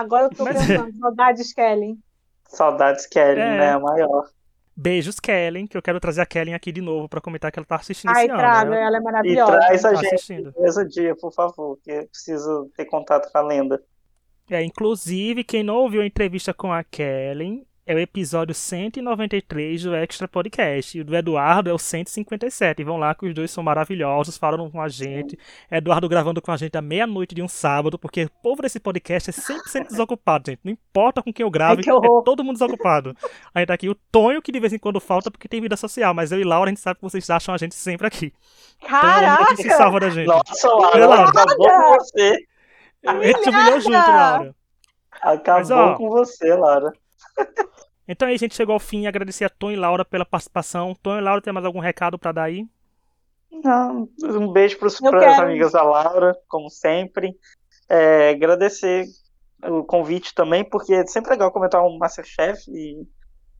Agora 0.00 0.24
eu 0.24 0.30
tô 0.30 0.44
Mas... 0.44 0.66
pensando, 0.66 0.96
saudades 0.98 1.52
Kellen. 1.52 1.98
Saudades 2.48 3.06
Kellen, 3.06 3.44
é. 3.44 3.58
né? 3.58 3.72
A 3.72 3.78
maior. 3.78 4.28
Beijos, 4.74 5.20
Kellen, 5.20 5.66
que 5.66 5.76
eu 5.76 5.82
quero 5.82 6.00
trazer 6.00 6.22
a 6.22 6.26
Kellen 6.26 6.54
aqui 6.54 6.72
de 6.72 6.80
novo 6.80 7.06
para 7.06 7.20
comentar 7.20 7.52
que 7.52 7.58
ela 7.58 7.66
tá 7.66 7.76
assistindo 7.76 8.10
Ai, 8.10 8.24
esse 8.24 8.34
traga, 8.34 8.62
ano. 8.62 8.74
Ela 8.74 8.96
é 8.96 9.00
maravilhosa. 9.00 9.52
E 9.52 9.58
traz 9.58 9.84
a 9.84 9.92
tá 9.92 10.00
gente 10.00 10.42
no 10.42 10.52
mesmo 10.58 10.88
dia, 10.88 11.14
por 11.16 11.32
favor, 11.32 11.78
que 11.84 11.90
eu 11.90 12.08
preciso 12.08 12.70
ter 12.74 12.86
contato 12.86 13.30
com 13.30 13.38
a 13.38 13.42
lenda. 13.42 13.82
É, 14.50 14.62
inclusive, 14.62 15.44
quem 15.44 15.62
não 15.62 15.76
ouviu 15.76 16.00
a 16.00 16.06
entrevista 16.06 16.54
com 16.54 16.72
a 16.72 16.82
Kellen, 16.82 17.66
é 17.86 17.94
o 17.94 17.98
episódio 17.98 18.54
193 18.54 19.82
do 19.82 19.94
Extra 19.94 20.28
Podcast. 20.28 20.96
E 20.96 21.00
o 21.00 21.04
do 21.04 21.16
Eduardo 21.16 21.70
é 21.70 21.72
o 21.72 21.78
157. 21.78 22.80
E 22.80 22.84
vão 22.84 22.96
lá 22.96 23.14
que 23.14 23.26
os 23.26 23.34
dois 23.34 23.50
são 23.50 23.64
maravilhosos, 23.64 24.36
falam 24.36 24.70
com 24.70 24.80
a 24.80 24.88
gente. 24.88 25.38
Eduardo 25.70 26.08
gravando 26.08 26.40
com 26.40 26.52
a 26.52 26.56
gente 26.56 26.76
à 26.76 26.82
meia-noite 26.82 27.34
de 27.34 27.42
um 27.42 27.48
sábado, 27.48 27.98
porque 27.98 28.24
o 28.24 28.30
povo 28.42 28.62
desse 28.62 28.78
podcast 28.78 29.30
é 29.30 29.32
100% 29.32 29.88
desocupado, 29.88 30.50
gente. 30.50 30.60
Não 30.62 30.72
importa 30.72 31.22
com 31.22 31.32
quem 31.32 31.42
eu 31.44 31.50
grave, 31.50 31.82
é 31.88 32.22
todo 32.24 32.44
mundo 32.44 32.54
desocupado. 32.54 33.16
Aí 33.54 33.66
tá 33.66 33.74
aqui 33.74 33.88
o 33.88 33.94
Tonho, 33.94 34.42
que 34.42 34.52
de 34.52 34.60
vez 34.60 34.72
em 34.72 34.78
quando 34.78 35.00
falta 35.00 35.30
porque 35.30 35.48
tem 35.48 35.60
vida 35.60 35.76
social, 35.76 36.14
mas 36.14 36.30
eu 36.30 36.40
e 36.40 36.44
Laura, 36.44 36.68
a 36.68 36.72
gente 36.72 36.80
sabe 36.80 36.96
que 36.96 37.02
vocês 37.02 37.28
acham 37.30 37.54
a 37.54 37.58
gente 37.58 37.74
sempre 37.74 38.06
aqui. 38.06 38.32
Caraca! 38.86 39.42
Então, 39.42 39.56
que 39.56 39.62
se 39.62 39.70
salva 39.70 40.00
da 40.00 40.10
gente. 40.10 40.26
Nossa, 40.26 40.68
Laura, 40.68 41.06
Laura. 41.06 41.28
acabou 41.28 41.68
com 41.68 41.94
você. 41.98 42.46
A 43.06 43.14
gente 43.24 43.48
humilhou 43.48 43.80
junto, 43.80 44.10
Laura. 44.10 44.54
Acabou 45.22 45.60
mas, 45.60 45.70
ó, 45.70 45.94
com 45.94 46.08
você, 46.08 46.54
Laura. 46.54 46.92
Então 48.10 48.26
aí 48.26 48.34
a 48.34 48.38
gente 48.38 48.56
chegou 48.56 48.72
ao 48.72 48.80
fim. 48.80 49.06
Agradecer 49.06 49.44
a 49.44 49.48
Tom 49.48 49.70
e 49.70 49.76
Laura 49.76 50.04
pela 50.04 50.26
participação. 50.26 50.96
Tom 51.00 51.16
e 51.16 51.20
Laura, 51.20 51.40
tem 51.40 51.52
mais 51.52 51.64
algum 51.64 51.78
recado 51.78 52.18
para 52.18 52.32
dar 52.32 52.42
aí? 52.42 52.66
Não, 53.52 54.08
um 54.24 54.52
beijo 54.52 54.78
para 54.78 54.88
as 54.88 55.38
amigas 55.38 55.72
da 55.72 55.82
Laura, 55.84 56.36
como 56.48 56.68
sempre. 56.68 57.32
É, 57.88 58.30
agradecer 58.30 59.06
o 59.62 59.84
convite 59.84 60.34
também, 60.34 60.64
porque 60.68 60.92
é 60.92 61.06
sempre 61.06 61.30
legal 61.30 61.52
comentar 61.52 61.84
um 61.84 61.98
Masterchef 61.98 62.68
e 62.68 63.06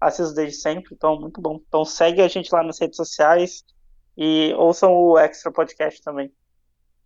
assisto 0.01 0.35
desde 0.35 0.57
sempre, 0.57 0.95
então 0.95 1.21
muito 1.21 1.41
bom. 1.41 1.61
Então 1.69 1.85
segue 1.85 2.21
a 2.21 2.27
gente 2.27 2.53
lá 2.53 2.65
nas 2.65 2.81
redes 2.81 2.97
sociais 2.97 3.63
e 4.17 4.53
ouçam 4.57 4.93
o 4.93 5.17
Extra 5.17 5.53
Podcast 5.53 6.03
também. 6.03 6.33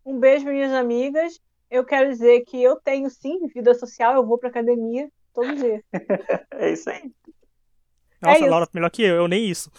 Um 0.07 0.18
beijo, 0.18 0.47
minhas 0.47 0.72
amigas. 0.72 1.38
Eu 1.70 1.84
quero 1.84 2.09
dizer 2.09 2.42
que 2.42 2.62
eu 2.62 2.76
tenho 2.76 3.11
sim 3.11 3.47
vida 3.49 3.74
social, 3.74 4.14
eu 4.14 4.24
vou 4.24 4.38
para 4.38 4.49
academia 4.49 5.11
todo 5.34 5.57
dia. 5.57 5.82
é 6.53 6.72
isso 6.72 6.88
aí. 6.88 7.12
Nossa, 8.25 8.45
é 8.45 8.49
Laura, 8.49 8.68
melhor 8.72 8.91
que 8.91 9.03
eu, 9.03 9.16
eu 9.16 9.29
nem 9.29 9.47
isso. 9.47 9.70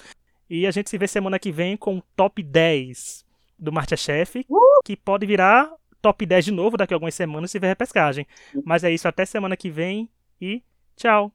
E 0.49 0.67
a 0.67 0.71
gente 0.71 0.89
se 0.89 0.97
vê 0.97 1.07
semana 1.07 1.39
que 1.39 1.51
vem 1.51 1.75
com 1.75 1.97
o 1.97 2.03
top 2.15 2.41
10 2.43 3.25
do 3.57 3.71
Masterchef, 3.71 4.45
uh! 4.49 4.81
que 4.83 4.95
pode 4.95 5.25
virar 5.25 5.71
top 6.01 6.25
10 6.25 6.45
de 6.45 6.51
novo 6.51 6.77
daqui 6.77 6.93
a 6.93 6.95
algumas 6.95 7.15
semanas 7.15 7.49
se 7.49 7.57
tiver 7.57 7.67
repescagem. 7.67 8.27
Mas 8.63 8.83
é 8.83 8.91
isso, 8.91 9.07
até 9.07 9.25
semana 9.25 9.57
que 9.57 9.69
vem 9.69 10.09
e 10.39 10.61
tchau. 10.95 11.31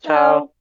Tchau. 0.00 0.54